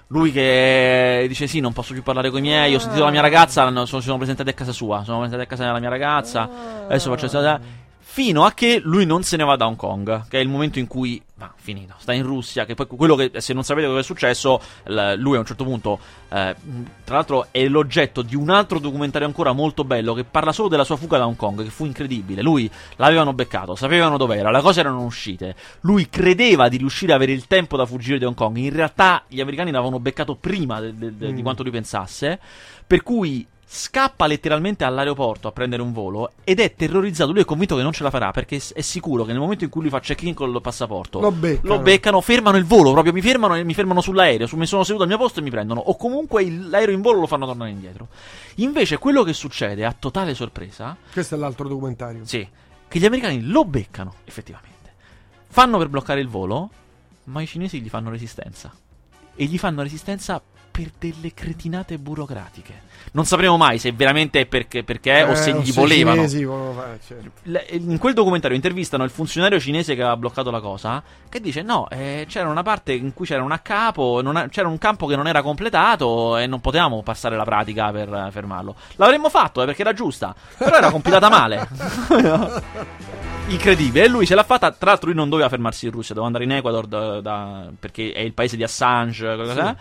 Lui 0.07 0.33
che 0.33 1.23
dice: 1.29 1.47
Sì, 1.47 1.61
non 1.61 1.71
posso 1.71 1.93
più 1.93 2.03
parlare 2.03 2.29
con 2.29 2.39
i 2.39 2.41
miei. 2.41 2.75
Ho 2.75 2.79
sentito 2.79 3.05
la 3.05 3.09
mia 3.11 3.21
ragazza. 3.21 3.65
sono, 3.85 4.01
sono 4.01 4.17
presentati 4.17 4.49
a 4.49 4.53
casa 4.53 4.73
sua. 4.73 5.03
Sono 5.05 5.19
presentati 5.19 5.43
a 5.43 5.49
casa 5.49 5.63
della 5.65 5.79
mia 5.79 5.89
ragazza. 5.89 6.49
Adesso 6.87 7.09
faccio. 7.15 7.59
Fino 7.99 8.43
a 8.45 8.51
che 8.53 8.79
lui 8.83 9.05
non 9.05 9.23
se 9.23 9.37
ne 9.37 9.43
va 9.43 9.55
da 9.55 9.65
Hong 9.65 9.75
Kong. 9.77 10.27
Che 10.27 10.37
è 10.37 10.41
il 10.41 10.49
momento 10.49 10.79
in 10.79 10.87
cui 10.87 11.21
ma 11.37 11.51
finito. 11.57 11.95
Sta 11.97 12.13
in 12.13 12.23
Russia. 12.23 12.65
Che 12.65 12.75
poi 12.75 12.87
quello 12.87 13.15
che, 13.15 13.31
se 13.41 13.53
non 13.53 13.63
sapete 13.63 13.87
cosa 13.87 13.99
è 13.99 14.03
successo, 14.03 14.61
lui 14.85 15.35
a 15.35 15.39
un 15.39 15.45
certo 15.45 15.65
punto, 15.65 15.99
eh, 16.29 16.55
tra 17.03 17.15
l'altro, 17.15 17.47
è 17.51 17.67
l'oggetto 17.67 18.21
di 18.21 18.35
un 18.35 18.49
altro 18.49 18.79
documentario 18.79 19.27
ancora 19.27 19.51
molto 19.51 19.83
bello 19.83 20.13
che 20.13 20.23
parla 20.23 20.53
solo 20.53 20.69
della 20.69 20.85
sua 20.85 20.95
fuga 20.95 21.17
da 21.17 21.27
Hong 21.27 21.35
Kong, 21.35 21.61
che 21.63 21.69
fu 21.69 21.85
incredibile. 21.85 22.41
Lui 22.41 22.69
l'avevano 22.95 23.33
beccato, 23.33 23.75
sapevano 23.75 24.15
dov'era, 24.17 24.49
le 24.49 24.61
cose 24.61 24.79
erano 24.79 25.03
uscite. 25.03 25.55
Lui 25.81 26.07
credeva 26.09 26.69
di 26.69 26.77
riuscire 26.77 27.11
ad 27.11 27.17
avere 27.17 27.33
il 27.33 27.47
tempo 27.47 27.75
da 27.75 27.85
fuggire 27.85 28.17
da 28.17 28.27
Hong 28.27 28.35
Kong. 28.35 28.55
In 28.55 28.73
realtà, 28.73 29.23
gli 29.27 29.41
americani 29.41 29.71
l'avevano 29.71 29.99
beccato 29.99 30.35
prima 30.35 30.79
de- 30.79 30.95
de- 30.95 31.17
de- 31.17 31.31
Mm. 31.31 31.35
di 31.35 31.41
quanto 31.41 31.63
lui 31.63 31.71
pensasse. 31.73 32.39
Per 32.87 33.03
cui 33.03 33.45
scappa 33.67 34.27
letteralmente 34.27 34.83
all'aeroporto 34.83 35.47
a 35.47 35.51
prendere 35.51 35.81
un 35.81 35.91
volo 35.91 36.31
ed 36.43 36.59
è 36.59 36.75
terrorizzato. 36.75 37.31
Lui 37.31 37.41
è 37.41 37.45
convinto 37.45 37.75
che 37.75 37.81
non 37.81 37.91
ce 37.93 38.03
la 38.03 38.09
farà 38.11 38.31
perché 38.31 38.61
è 38.73 38.81
sicuro 38.81 39.23
che 39.23 39.31
nel 39.31 39.39
momento 39.41 39.63
in 39.63 39.69
cui 39.69 39.81
lui 39.81 39.89
fa 39.89 39.99
check-in 39.99 40.33
con 40.33 40.53
il 40.53 40.61
passaporto 40.61 41.19
Lo 41.19 41.31
beccano. 41.31 41.75
lo 41.75 41.81
beccano, 41.81 42.21
fermano 42.21 42.57
il 42.57 42.65
volo, 42.65 42.91
proprio 42.91 43.11
mi 43.11 43.21
fermano, 43.21 43.55
e 43.55 43.63
mi 43.63 43.73
fermano 43.73 44.01
sull'aereo, 44.01 44.45
su- 44.47 44.55
mi 44.55 44.65
sono 44.67 44.83
seduto 44.83 45.03
al 45.03 45.09
mio 45.09 45.17
posto 45.17 45.39
e 45.39 45.43
mi 45.43 45.49
prendono, 45.49 45.79
o 45.79 45.95
comunque 45.97 46.43
il- 46.43 46.69
l'aereo 46.69 46.93
in 46.93 47.01
volo 47.01 47.19
lo 47.21 47.27
fanno 47.27 47.45
tornare 47.45 47.71
indietro. 47.71 48.07
Invece 48.55 48.97
quello 48.97 49.23
che 49.23 49.33
succede 49.33 49.83
a 49.83 49.95
totale 49.97 50.33
sorpresa, 50.35 50.95
Questo 51.11 51.35
è 51.35 51.37
l'altro 51.37 51.67
documentario. 51.67 52.21
sì, 52.25 52.47
che 52.87 52.99
gli 52.99 53.05
americani 53.05 53.41
lo 53.47 53.65
beccano, 53.65 54.13
effettivamente. 54.25 54.73
Fanno 55.47 55.77
per 55.77 55.89
bloccare 55.89 56.19
il 56.21 56.27
volo, 56.27 56.69
ma 57.25 57.41
i 57.41 57.47
cinesi 57.47 57.81
gli 57.81 57.89
fanno 57.89 58.09
resistenza. 58.11 58.71
E 59.37 59.45
gli 59.45 59.57
fanno 59.57 59.81
resistenza 59.81 60.41
per 60.75 60.91
delle 60.99 61.33
cretinate 61.33 61.97
burocratiche. 61.97 62.81
Non 63.13 63.23
sapremo 63.23 63.55
mai 63.55 63.77
se 63.79 63.93
veramente 63.93 64.41
è 64.41 64.45
perché, 64.45 64.83
perché 64.83 65.23
o 65.23 65.33
se 65.35 65.51
Eh, 65.51 65.59
gli 65.61 65.71
volevano. 65.71 66.27
fare, 66.27 66.99
certo. 67.05 67.31
In 67.77 67.97
quel 67.97 68.13
documentario 68.13 68.57
intervistano 68.57 69.05
il 69.05 69.09
funzionario 69.09 69.57
cinese 69.57 69.95
che 69.95 70.01
aveva 70.01 70.17
bloccato 70.17 70.51
la 70.51 70.59
cosa. 70.59 71.01
Che 71.29 71.39
dice: 71.39 71.61
No, 71.61 71.87
eh, 71.89 72.25
c'era 72.27 72.49
una 72.49 72.63
parte 72.63 72.91
in 72.91 73.13
cui 73.13 73.25
c'era 73.25 73.41
un 73.41 73.53
a 73.53 73.59
capo, 73.59 74.19
non 74.21 74.35
ha- 74.35 74.49
c'era 74.49 74.67
un 74.67 74.77
campo 74.77 75.05
che 75.07 75.15
non 75.15 75.27
era 75.27 75.41
completato 75.41 76.35
e 76.35 76.45
non 76.47 76.59
potevamo 76.59 77.03
passare 77.03 77.37
la 77.37 77.45
pratica 77.45 77.91
per 77.91 78.11
eh, 78.13 78.31
fermarlo. 78.31 78.75
L'avremmo 78.97 79.29
fatto 79.29 79.61
eh, 79.61 79.65
perché 79.65 79.81
era 79.81 79.93
giusta, 79.93 80.35
però 80.57 80.75
era 80.75 80.91
compilata 80.91 81.29
male. 81.29 81.67
Incredibile, 83.47 84.05
e 84.05 84.07
lui 84.07 84.25
ce 84.25 84.33
l'ha 84.35 84.43
fatta. 84.43 84.71
Tra 84.71 84.89
l'altro, 84.89 85.07
lui 85.07 85.15
non 85.15 85.29
doveva 85.29 85.47
fermarsi 85.49 85.85
in 85.85 85.91
Russia, 85.91 86.15
doveva 86.15 86.25
andare 86.35 86.43
in 86.45 86.51
Ecuador 86.57 86.87
da- 86.87 87.21
da- 87.21 87.67
perché 87.79 88.11
è 88.11 88.19
il 88.21 88.33
paese 88.33 88.57
di 88.57 88.63
Assange. 88.63 89.31
eh. 89.31 89.75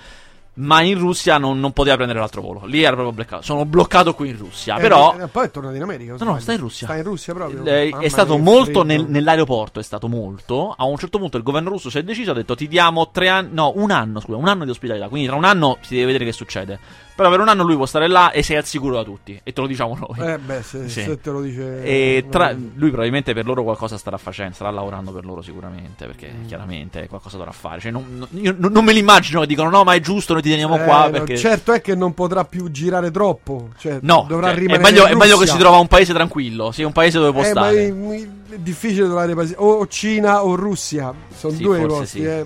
Ma 0.57 0.83
in 0.83 0.99
Russia 0.99 1.37
non, 1.37 1.59
non 1.59 1.73
poteva 1.73 1.97
prendere 1.97 2.21
l'altro 2.21 2.41
volo. 2.41 2.65
Lì 2.67 2.83
era 2.83 2.93
proprio 2.93 3.13
bloccato. 3.13 3.43
Sono 3.43 3.65
bloccato 3.65 4.15
qui 4.15 4.29
in 4.29 4.39
Russia. 4.39 4.77
Eh, 4.77 4.81
però. 4.81 5.17
eh, 5.19 5.27
poi 5.27 5.47
è 5.47 5.51
tornato 5.51 5.75
in 5.75 5.83
America. 5.83 6.15
No, 6.17 6.33
no, 6.33 6.39
sta 6.39 6.53
in 6.53 6.61
Russia. 6.61 6.87
Sta 6.87 6.97
in 6.97 7.03
Russia 7.03 7.35
proprio. 7.35 7.65
Eh, 7.65 7.89
è 7.99 8.09
stato 8.09 8.35
mia, 8.35 8.45
molto 8.45 8.85
nel- 8.85 9.07
nell'aeroporto, 9.09 9.81
è 9.81 9.83
stato 9.83 10.07
molto. 10.07 10.73
A 10.77 10.85
un 10.85 10.97
certo 10.97 11.19
punto 11.19 11.37
il 11.37 11.43
governo 11.43 11.71
russo 11.71 11.91
si 11.91 11.99
è 11.99 12.05
deciso, 12.05 12.31
ha 12.31 12.35
detto 12.35 12.55
ti 12.55 12.69
diamo 12.69 13.11
tre 13.11 13.29
anni, 13.29 13.49
no, 13.53 13.73
un 13.75 13.91
anno, 13.91 14.21
scusa, 14.21 14.37
un 14.39 14.47
anno 14.47 14.65
di 14.65 14.71
ospitalità. 14.71 15.09
Quindi 15.09 15.27
tra 15.27 15.37
un 15.37 15.45
anno 15.45 15.79
si 15.81 15.95
deve 15.95 16.07
vedere 16.07 16.25
che 16.25 16.33
succede. 16.33 16.79
Però 17.17 17.31
per 17.31 17.39
un 17.41 17.49
anno 17.49 17.63
lui 17.63 17.77
può 17.77 17.87
stare 17.87 18.09
là 18.09 18.33
e 18.33 18.43
sei 18.43 18.57
al 18.57 18.65
sicuro 18.65 18.97
da 18.97 19.05
tutti. 19.05 19.39
E 19.45 19.53
te 19.53 19.61
lo 19.61 19.67
diciamo 19.69 19.97
noi. 19.97 20.33
Eh 20.33 20.39
beh, 20.39 20.63
se, 20.63 20.89
Sì. 20.89 21.03
se 21.03 21.21
te 21.21 21.31
lo 21.31 21.41
dice... 21.41 21.83
E 21.85 22.25
tra- 22.29 22.53
lui 22.53 22.89
probabilmente 22.89 23.33
per 23.35 23.45
loro 23.47 23.63
qualcosa 23.63 23.97
starà 23.99 24.17
facendo, 24.17 24.55
starà 24.55 24.71
lavorando 24.71 25.13
per 25.13 25.25
loro 25.25 25.41
sicuramente, 25.43 26.07
perché 26.07 26.33
Mm. 26.35 26.47
chiaramente 26.47 27.07
qualcosa 27.09 27.37
dovrà 27.37 27.53
fare. 27.53 27.81
Cioè, 27.81 27.93
non, 27.93 28.27
io 28.33 28.55
non, 28.59 28.85
me 28.85 28.93
l'immagino 28.93 29.41
che 29.41 29.47
dicono 29.47 29.71
no, 29.71 29.85
ma 29.85 29.95
è 29.95 30.01
giusto, 30.01 30.33
noi 30.33 30.43
ti 30.43 30.51
teniamo 30.51 30.77
Eh, 30.77 30.85
qua 30.85 31.05
no, 31.05 31.11
perché... 31.11 31.37
Certo 31.37 31.73
è 31.73 31.81
che 31.81 31.95
non 31.95 32.15
potrà 32.15 32.45
più 32.45 32.69
girare 32.71 33.11
troppo. 33.13 33.69
Cioè, 33.79 33.99
No, 34.03 34.27
dovrà 34.29 34.49
cioè, 34.49 34.57
è, 34.57 34.59
rimanere 34.59 34.83
meglio, 34.83 35.07
in 35.07 35.13
è 35.13 35.15
meglio 35.15 35.39
che 35.39 35.47
si 35.47 35.57
trova 35.57 35.79
un 35.79 35.87
paese 35.87 36.13
tranquillo, 36.13 36.73
sì, 36.73 36.83
un 36.83 36.93
paese 36.93 37.19
dove 37.19 37.31
può 37.31 37.43
Eh, 37.43 37.55
ma 37.55 37.61
stare. 37.69 37.87
è, 37.87 38.55
è 38.55 38.59
difficile 38.59 39.05
trovare 39.07 39.35
paesi. 39.35 39.55
O 39.59 39.87
Cina 39.87 40.45
o 40.45 40.55
Russia. 40.57 41.13
Sono 41.37 41.55
Sì, 41.55 41.63
due 41.63 41.81
posti. 41.87 42.07
sì, 42.21 42.25
eh. 42.25 42.41
è 42.41 42.45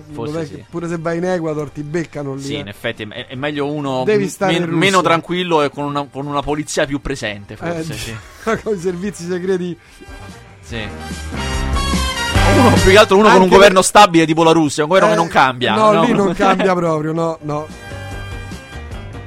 pure 0.69 0.87
se 0.87 0.97
vai 0.97 1.17
in 1.17 1.25
Ecuador 1.25 1.69
ti 1.69 1.83
beccano 1.83 2.33
lì. 2.35 2.41
Sì, 2.41 2.55
eh. 2.55 2.59
in 2.59 2.67
effetti 2.67 3.07
è, 3.09 3.27
è 3.27 3.35
meglio 3.35 3.71
uno 3.71 4.03
Devi 4.03 4.27
stare 4.27 4.58
men- 4.67 4.77
meno 4.77 5.01
tranquillo 5.01 5.61
e 5.61 5.69
con 5.69 5.83
una, 5.85 6.07
con 6.11 6.25
una 6.25 6.41
polizia 6.41 6.85
più 6.85 6.99
presente, 7.01 7.53
Eh, 7.53 7.57
forse. 7.57 7.93
sì. 7.93 8.15
con 8.63 8.75
i 8.75 8.79
servizi 8.79 9.25
segreti. 9.27 9.77
Sì. 10.61 10.87
Uno, 12.57 12.71
più 12.81 12.91
che 12.91 12.97
altro 12.97 13.15
uno 13.15 13.27
con 13.27 13.35
un 13.37 13.41
Anche 13.43 13.55
governo 13.55 13.81
stabile 13.81 14.25
tipo 14.25 14.43
la 14.43 14.51
Russia, 14.51 14.83
un 14.83 14.89
governo 14.89 15.09
Eh, 15.09 15.11
che 15.13 15.17
non 15.17 15.27
cambia. 15.27 15.75
No, 15.75 16.03
lì 16.03 16.11
non 16.11 16.33
cambia 16.35 16.73
proprio, 16.73 17.13
no, 17.13 17.37
no. 17.41 17.67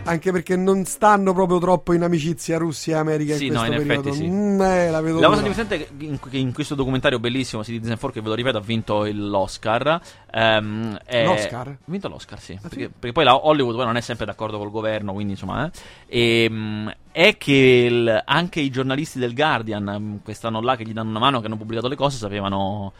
Anche 0.04 0.32
perché 0.32 0.56
non 0.56 0.84
stanno 0.84 1.32
proprio 1.32 1.58
troppo 1.60 1.92
in 1.92 2.02
amicizia 2.02 2.58
Russia 2.58 2.96
e 2.96 2.98
America 2.98 3.36
Sì, 3.36 3.46
in 3.46 3.52
no, 3.52 3.60
questo 3.60 3.80
in 3.80 3.86
periodo. 3.86 4.08
effetti 4.08 4.24
sì. 4.24 4.30
Mm, 4.30 4.60
eh, 4.60 4.90
la 4.90 5.00
La 5.00 5.28
cosa 5.28 5.42
divertente 5.42 5.74
è 5.76 5.86
che 6.28 6.36
in, 6.38 6.52
questo 6.52 6.74
documentario 6.74 7.20
bellissimo 7.20 7.62
Citizen 7.62 7.90
4, 7.96 8.10
che 8.10 8.20
ve 8.20 8.28
lo 8.28 8.34
ripeto, 8.34 8.58
ha 8.58 8.60
vinto 8.60 9.08
l'Oscar. 9.12 10.00
ehm, 10.32 10.98
è- 11.04 11.24
L'Oscar? 11.24 11.68
Ha 11.68 11.76
vinto 11.84 12.08
l'Oscar, 12.08 12.40
sì. 12.40 12.52
Ah, 12.54 12.56
sì? 12.62 12.68
perché, 12.68 12.88
perché 12.90 13.12
poi 13.12 13.24
la 13.24 13.46
Hollywood 13.46 13.76
poi 13.76 13.84
non 13.84 13.96
è 13.96 14.00
sempre 14.00 14.26
d'accordo 14.26 14.58
col 14.58 14.72
governo, 14.72 15.12
quindi 15.12 15.34
insomma. 15.34 15.70
eh. 16.08 16.44
Ehm, 16.44 16.92
è 17.12 17.36
che 17.36 17.86
il- 17.88 18.22
anche 18.24 18.58
i 18.58 18.70
giornalisti 18.70 19.20
del 19.20 19.34
Guardian, 19.34 19.88
ehm, 19.88 20.20
che 20.24 20.34
stanno 20.34 20.60
là, 20.60 20.74
che 20.74 20.82
gli 20.84 20.92
danno 20.92 21.10
una 21.10 21.20
mano, 21.20 21.38
che 21.38 21.46
hanno 21.46 21.56
pubblicato 21.56 21.86
le 21.86 21.94
cose, 21.96 22.16
sapevano. 22.16 22.92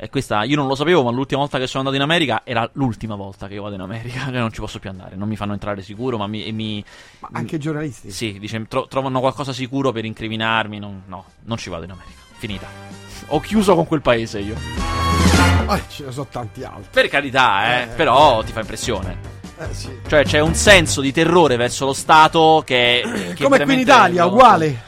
E 0.00 0.08
questa 0.10 0.44
io 0.44 0.54
non 0.54 0.68
lo 0.68 0.76
sapevo, 0.76 1.02
ma 1.02 1.10
l'ultima 1.10 1.40
volta 1.40 1.58
che 1.58 1.66
sono 1.66 1.80
andato 1.88 1.96
in 1.96 2.02
America 2.08 2.42
era 2.44 2.68
l'ultima 2.74 3.16
volta 3.16 3.48
che 3.48 3.54
io 3.54 3.62
vado 3.62 3.74
in 3.74 3.80
America. 3.80 4.20
Cioè 4.30 4.38
non 4.38 4.52
ci 4.52 4.60
posso 4.60 4.78
più 4.78 4.88
andare, 4.90 5.16
non 5.16 5.26
mi 5.28 5.34
fanno 5.36 5.52
entrare 5.54 5.82
sicuro, 5.82 6.16
ma 6.16 6.26
mi. 6.28 6.50
mi- 6.52 6.84
Ma 7.18 7.30
anche 7.32 7.56
i 7.56 7.58
giornalisti. 7.58 8.10
sì, 8.12 8.38
dice, 8.38 8.64
tro- 8.68 8.86
trovano 8.86 9.18
qualcosa 9.20 9.52
sicuro 9.52 9.90
per 9.90 10.04
incriminarmi. 10.04 10.78
non- 10.78 11.02
no, 11.06 11.24
non 11.46 11.56
ci 11.56 11.68
vado 11.68 11.84
in 11.84 11.90
America. 11.90 12.16
Finita. 12.38 12.66
Ho 13.28 13.40
chiuso 13.40 13.74
con 13.74 13.86
quel 13.88 14.00
paese 14.00 14.38
io. 14.38 14.54
Ah, 15.66 15.80
ce 15.88 16.04
ne 16.04 16.12
sono 16.12 16.28
tanti 16.30 16.62
altri. 16.62 16.86
Per 16.92 17.08
carità, 17.08 17.80
eh, 17.80 17.82
Eh. 17.82 17.86
però 17.88 18.42
ti 18.44 18.52
fa 18.52 18.60
impressione. 18.60 19.18
Eh, 19.58 19.74
sì. 19.74 19.90
Cioè, 20.06 20.24
c'è 20.24 20.38
un 20.38 20.54
senso 20.54 21.00
di 21.00 21.10
terrore 21.12 21.56
verso 21.56 21.84
lo 21.86 21.92
Stato 21.92 22.62
che. 22.64 23.32
che 23.34 23.42
Come 23.42 23.60
qui 23.64 23.74
in 23.74 23.80
Italia, 23.80 24.24
uguale. 24.26 24.80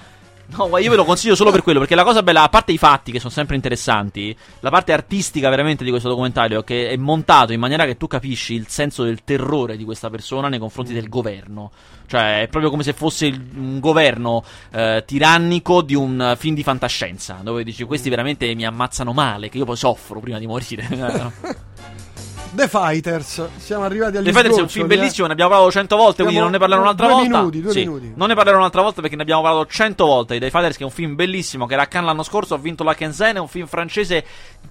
No, 0.57 0.79
io 0.79 0.91
ve 0.91 0.97
lo 0.97 1.05
consiglio 1.05 1.35
solo 1.35 1.51
per 1.51 1.63
quello, 1.63 1.79
perché 1.79 1.95
la 1.95 2.05
cosa 2.05 2.23
bella, 2.23 2.43
a 2.43 2.49
parte 2.49 2.73
i 2.73 2.79
fatti 2.79 3.13
che 3.13 3.19
sono 3.19 3.31
sempre 3.31 3.55
interessanti, 3.55 4.37
la 4.61 4.71
parte 4.71 4.93
artistica 4.93 5.49
veramente 5.49 5.85
di 5.85 5.91
questo 5.91 6.09
documentario, 6.09 6.63
che 6.63 6.91
è 6.91 6.97
montato 6.97 7.53
in 7.53 7.61
maniera 7.61 7.85
che 7.87 7.97
tu 7.97 8.07
capisci 8.07 8.55
il 8.55 8.67
senso 8.69 9.05
del 9.05 9.23
terrore 9.25 9.77
di 9.77 9.85
questa 9.85 10.11
persona 10.11 10.49
nei 10.49 10.59
confronti 10.59 10.93
del 10.93 11.09
governo. 11.09 11.71
Cioè, 12.07 12.43
è 12.43 12.49
proprio 12.49 12.71
come 12.71 12.83
se 12.83 12.93
fosse 12.93 13.27
il- 13.27 13.41
un 13.55 13.79
governo 13.79 14.43
eh, 14.73 15.05
tirannico 15.07 15.83
di 15.83 15.95
un 15.95 16.35
film 16.37 16.55
di 16.57 16.63
fantascienza, 16.63 17.39
dove 17.43 17.63
dici 17.63 17.85
questi 17.85 18.09
veramente 18.11 18.53
mi 18.55 18.67
ammazzano 18.67 19.13
male, 19.13 19.49
che 19.49 19.59
io 19.59 19.65
poi 19.65 19.77
soffro 19.77 20.19
prima 20.21 20.39
di 20.39 20.47
morire. 20.47 20.89
The 22.53 22.69
Fighters. 22.69 23.49
Siamo 23.59 23.85
arrivati 23.85 24.17
agli 24.17 24.25
The 24.25 24.33
Fighters 24.33 24.57
è 24.59 24.61
un 24.61 24.69
film 24.69 24.91
eh. 24.91 24.97
bellissimo, 24.97 25.27
ne 25.27 25.33
abbiamo 25.33 25.51
parlato 25.51 25.71
cento 25.71 25.97
volte, 25.97 26.23
quindi 26.23 26.41
non 26.41 26.51
ne 26.51 26.59
parlerò 26.59 26.81
un'altra 26.81 27.07
due 27.07 27.15
volta. 27.15 27.39
minuti, 27.39 27.61
due 27.61 27.73
Sì, 27.73 27.79
minuti. 27.81 28.13
Non 28.15 28.29
ne 28.29 28.35
parlerò 28.35 28.59
un'altra 28.59 28.83
volta 28.83 29.01
perché 29.01 29.17
ne 29.17 29.23
abbiamo 29.23 29.43
parlato 29.43 29.71
cento 29.71 30.07
volte 30.07 30.39
The 30.39 30.51
Fighters, 30.51 30.77
che 30.77 30.83
è 30.83 30.87
un 30.87 30.93
film 30.93 31.15
bellissimo, 31.15 31.67
che 31.67 31.75
era 31.75 31.83
a 31.83 31.87
Cannes 31.87 32.09
l'anno 32.09 32.23
scorso, 32.23 32.55
ha 32.55 32.59
vinto 32.59 32.83
la 32.83 32.95
Kensen, 32.95 33.37
è 33.37 33.39
un 33.39 33.49
film 33.49 33.67
francese 33.67 34.25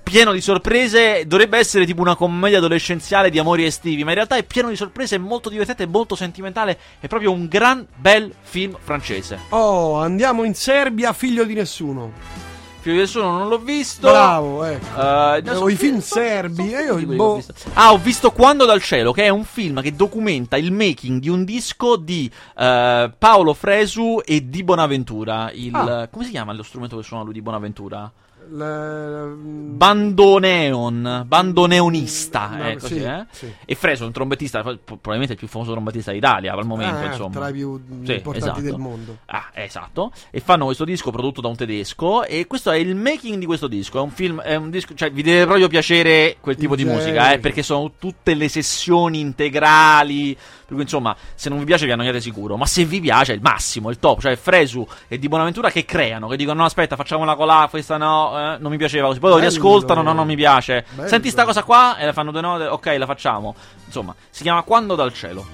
pieno 0.03 0.31
di 0.33 0.41
sorprese, 0.41 1.23
dovrebbe 1.25 1.57
essere 1.57 1.85
tipo 1.85 2.01
una 2.01 2.15
commedia 2.15 2.57
adolescenziale 2.57 3.29
di 3.29 3.39
amori 3.39 3.63
estivi, 3.63 4.03
ma 4.03 4.09
in 4.09 4.15
realtà 4.15 4.35
è 4.35 4.43
pieno 4.43 4.69
di 4.69 4.75
sorprese, 4.75 5.15
è 5.15 5.19
molto 5.19 5.49
divertente, 5.49 5.83
è 5.83 5.87
molto 5.87 6.15
sentimentale, 6.15 6.77
è 6.99 7.07
proprio 7.07 7.31
un 7.31 7.47
gran 7.47 7.85
bel 7.95 8.33
film 8.41 8.75
francese. 8.79 9.39
Oh, 9.49 9.99
andiamo 9.99 10.43
in 10.43 10.53
Serbia, 10.53 11.13
figlio 11.13 11.45
di 11.45 11.53
nessuno. 11.53 12.48
Figlio 12.81 12.95
di 12.95 13.01
nessuno 13.01 13.37
non 13.37 13.47
l'ho 13.49 13.57
visto. 13.59 14.07
Bravo, 14.09 14.63
ecco. 14.63 14.85
Eh, 14.97 15.01
adesso- 15.37 15.51
Avevo 15.51 15.69
i 15.69 15.75
film 15.75 15.99
sono- 15.99 16.25
serbi, 16.25 16.73
e 16.73 16.81
io 16.83 16.93
tutti 16.93 17.03
quelli 17.05 17.15
boh. 17.17 17.23
ho. 17.35 17.43
Ah, 17.73 17.91
ho 17.91 17.97
visto 17.97 18.31
Quando 18.31 18.65
dal 18.65 18.81
cielo, 18.81 19.11
che 19.11 19.23
è 19.25 19.29
un 19.29 19.43
film 19.43 19.81
che 19.81 19.93
documenta 19.95 20.55
il 20.57 20.71
making 20.71 21.19
di 21.19 21.27
un 21.29 21.43
disco 21.43 21.97
di 21.97 22.31
eh, 22.57 23.11
Paolo 23.17 23.53
Fresu 23.53 24.21
e 24.23 24.47
di 24.49 24.63
Bonaventura. 24.63 25.51
Il, 25.51 25.75
Ah. 25.75 26.07
Come 26.09 26.23
si 26.25 26.31
chiama 26.31 26.53
lo 26.53 26.63
strumento 26.63 26.95
che 26.97 27.03
suona 27.03 27.23
lui 27.23 27.33
di 27.33 27.41
Bonaventura? 27.41 28.09
Le- 28.51 29.35
Bandoneon, 29.75 31.23
bandoneonista, 31.27 32.49
No, 32.55 32.67
eh, 32.69 32.77
così, 32.77 32.95
sì, 32.99 33.03
eh? 33.03 33.25
sì. 33.31 33.53
E 33.65 33.75
Fresu 33.75 34.03
è 34.03 34.05
un 34.05 34.11
trombettista, 34.11 34.61
pro- 34.61 34.77
probabilmente 34.83 35.33
il 35.33 35.39
più 35.39 35.47
famoso 35.47 35.71
trombettista 35.71 36.11
d'Italia 36.11 36.53
al 36.53 36.65
momento, 36.65 37.01
Eh, 37.03 37.07
insomma. 37.07 37.33
tra 37.35 37.49
i 37.49 37.53
più 37.53 37.79
Sì, 38.03 38.13
importanti 38.15 38.37
esatto. 38.37 38.61
del 38.61 38.77
mondo. 38.77 39.17
Ah, 39.27 39.49
esatto. 39.53 40.11
E 40.31 40.39
fanno 40.39 40.65
questo 40.65 40.83
disco 40.85 41.11
prodotto 41.11 41.41
da 41.41 41.47
un 41.47 41.55
tedesco. 41.55 42.23
E 42.25 42.47
questo 42.47 42.71
è 42.71 42.77
il 42.77 42.95
making 42.95 43.37
di 43.39 43.45
questo 43.45 43.67
disco. 43.67 43.99
È 43.99 44.01
un 44.01 44.11
film, 44.11 44.41
è 44.41 44.55
un 44.55 44.69
disco, 44.69 44.93
cioè 44.95 45.11
vi 45.11 45.21
deve 45.21 45.45
proprio 45.45 45.67
piacere 45.67 46.37
quel 46.39 46.55
tipo 46.55 46.73
Il 46.75 46.79
di 46.83 46.85
musica, 46.85 47.11
genere. 47.13 47.35
eh, 47.35 47.39
perché 47.39 47.61
sono 47.63 47.91
tutte 47.99 48.33
le 48.33 48.47
sessioni 48.49 49.19
integrali. 49.19 50.35
Per 50.69 50.77
cui, 50.77 50.83
insomma, 50.83 51.15
se 51.33 51.49
non 51.49 51.57
vi 51.57 51.65
piace 51.65 51.87
vi 51.87 51.91
annoiate 51.91 52.21
sicuro. 52.21 52.55
Ma 52.55 52.67
se 52.67 52.85
vi 52.85 52.99
piace 52.99 53.31
è 53.31 53.35
il 53.35 53.41
massimo, 53.41 53.89
il 53.89 53.97
top. 53.97 54.21
Cioè, 54.21 54.35
Fresu 54.35 54.87
e 55.07 55.17
Di 55.17 55.27
Bonaventura 55.27 55.71
che 55.71 55.83
creano, 55.83 56.27
che 56.27 56.37
dicono: 56.37 56.59
no, 56.59 56.65
aspetta, 56.65 56.95
facciamo 56.95 57.25
la 57.25 57.35
colà, 57.35 57.65
questa 57.71 57.97
no, 57.97 58.37
eh, 58.37 58.57
non 58.59 58.69
mi 58.69 58.77
piaceva 58.77 59.07
così. 59.07 59.19
Poi 59.19 59.31
lo 59.31 59.37
riascoltano, 59.37 60.03
no, 60.03 60.13
non 60.13 60.27
mi 60.27 60.35
piace. 60.35 60.85
Bello. 60.93 61.07
Senti 61.07 61.31
sta 61.31 61.43
cosa 61.43 61.63
qua, 61.63 61.97
e 61.97 62.05
la 62.05 62.13
fanno 62.13 62.29
due 62.29 62.41
note, 62.41 62.65
ok, 62.65 62.95
la 62.99 63.07
facciamo. 63.07 63.55
Insomma, 63.87 64.13
si 64.29 64.43
chiama 64.43 64.61
Quando 64.61 64.93
dal 64.93 65.11
cielo. 65.11 65.45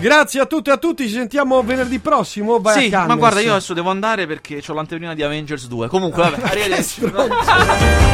Grazie 0.00 0.40
a 0.40 0.46
tutti 0.46 0.70
e 0.70 0.72
a 0.72 0.76
tutti, 0.76 1.06
ci 1.06 1.14
sentiamo 1.14 1.62
venerdì 1.62 1.98
prossimo. 1.98 2.60
Vai 2.60 2.82
sì, 2.82 2.90
ma 2.90 3.14
guarda, 3.14 3.40
io 3.40 3.52
adesso 3.52 3.74
devo 3.74 3.90
andare 3.90 4.26
perché 4.26 4.62
ho 4.66 4.72
l'anteprima 4.72 5.14
di 5.14 5.22
Avengers 5.22 5.66
2. 5.66 5.88
Comunque, 5.88 6.22
vabbè, 6.22 6.40
arrivederci. 6.48 7.04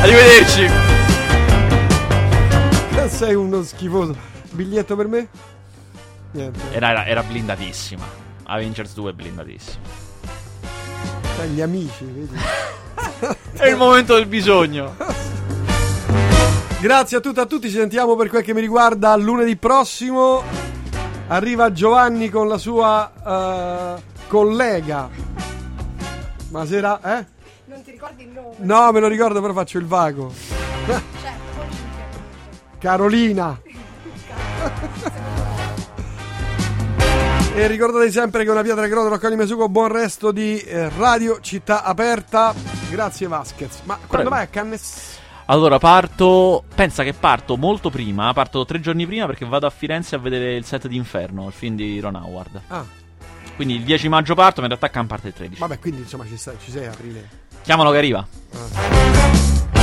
arrivederci. 0.00 0.68
sei 3.08 3.34
uno 3.34 3.62
schifoso. 3.62 4.16
Biglietto 4.52 4.96
per 4.96 5.08
me? 5.08 5.28
Era, 6.32 6.90
era, 6.90 7.06
era 7.06 7.22
blindatissima. 7.22 8.04
Avengers 8.44 8.94
2 8.94 9.10
è 9.10 9.14
blindatissima. 9.14 10.08
Gli 11.52 11.60
amici, 11.60 12.04
vedi? 12.04 12.36
È 13.56 13.66
il 13.66 13.76
momento 13.76 14.14
del 14.14 14.26
bisogno. 14.26 14.94
Grazie 16.80 17.16
a 17.16 17.20
tutti 17.20 17.38
e 17.38 17.42
a 17.42 17.46
tutti, 17.46 17.68
ci 17.68 17.76
sentiamo 17.76 18.14
per 18.16 18.28
quel 18.28 18.42
che 18.42 18.52
mi 18.54 18.60
riguarda 18.60 19.16
lunedì 19.16 19.56
prossimo. 19.56 20.42
Arriva 21.28 21.72
Giovanni 21.72 22.28
con 22.28 22.48
la 22.48 22.58
sua 22.58 23.96
eh, 23.96 24.02
collega. 24.28 25.08
Ma 26.50 26.66
sera, 26.66 27.00
eh? 27.02 27.26
Non 27.66 27.82
ti 27.82 27.92
ricordi 27.92 28.24
il 28.24 28.30
nome? 28.30 28.54
No, 28.58 28.92
me 28.92 29.00
lo 29.00 29.08
ricordo, 29.08 29.40
però 29.40 29.52
faccio 29.52 29.78
il 29.78 29.86
vago. 29.86 30.32
Certo, 30.86 31.66
Carolina. 32.78 33.60
E 37.60 37.66
ricordate 37.66 38.10
sempre 38.10 38.42
che 38.42 38.48
una 38.50 38.62
pietra 38.62 38.88
rotola 38.88 39.10
raccoglie 39.10 39.36
Mesugo. 39.36 39.68
Buon 39.68 39.88
resto 39.88 40.32
di 40.32 40.58
eh, 40.60 40.88
Radio 40.96 41.40
Città 41.40 41.84
Aperta. 41.84 42.54
Grazie 42.88 43.26
Vasquez. 43.26 43.80
Ma 43.84 43.96
quando 43.96 44.06
Prego. 44.06 44.30
vai 44.30 44.44
a 44.44 44.46
Cannes? 44.46 45.18
Allora 45.44 45.78
parto. 45.78 46.64
Pensa 46.74 47.02
che 47.04 47.12
parto 47.12 47.58
molto 47.58 47.90
prima. 47.90 48.32
Parto 48.32 48.64
tre 48.64 48.80
giorni 48.80 49.06
prima 49.06 49.26
perché 49.26 49.44
vado 49.44 49.66
a 49.66 49.70
Firenze 49.70 50.14
a 50.14 50.18
vedere 50.18 50.54
il 50.54 50.64
set 50.64 50.88
di 50.88 50.96
Inferno, 50.96 51.48
il 51.48 51.52
film 51.52 51.76
di 51.76 52.00
Ron 52.00 52.14
Howard. 52.14 52.62
Ah, 52.68 52.82
Quindi 53.56 53.74
il 53.74 53.82
10 53.82 54.08
maggio 54.08 54.34
parto, 54.34 54.62
ma 54.62 54.66
in 54.66 54.72
realtà 54.72 54.88
Can 54.88 55.06
parte 55.06 55.28
il 55.28 55.34
13. 55.34 55.60
vabbè, 55.60 55.78
quindi 55.80 56.00
insomma 56.00 56.24
ci, 56.26 56.38
stai- 56.38 56.56
ci 56.64 56.70
sei 56.70 56.86
aprile. 56.86 57.28
Chiamalo 57.62 57.90
che 57.90 57.98
arriva. 57.98 58.26
Ah. 58.54 59.79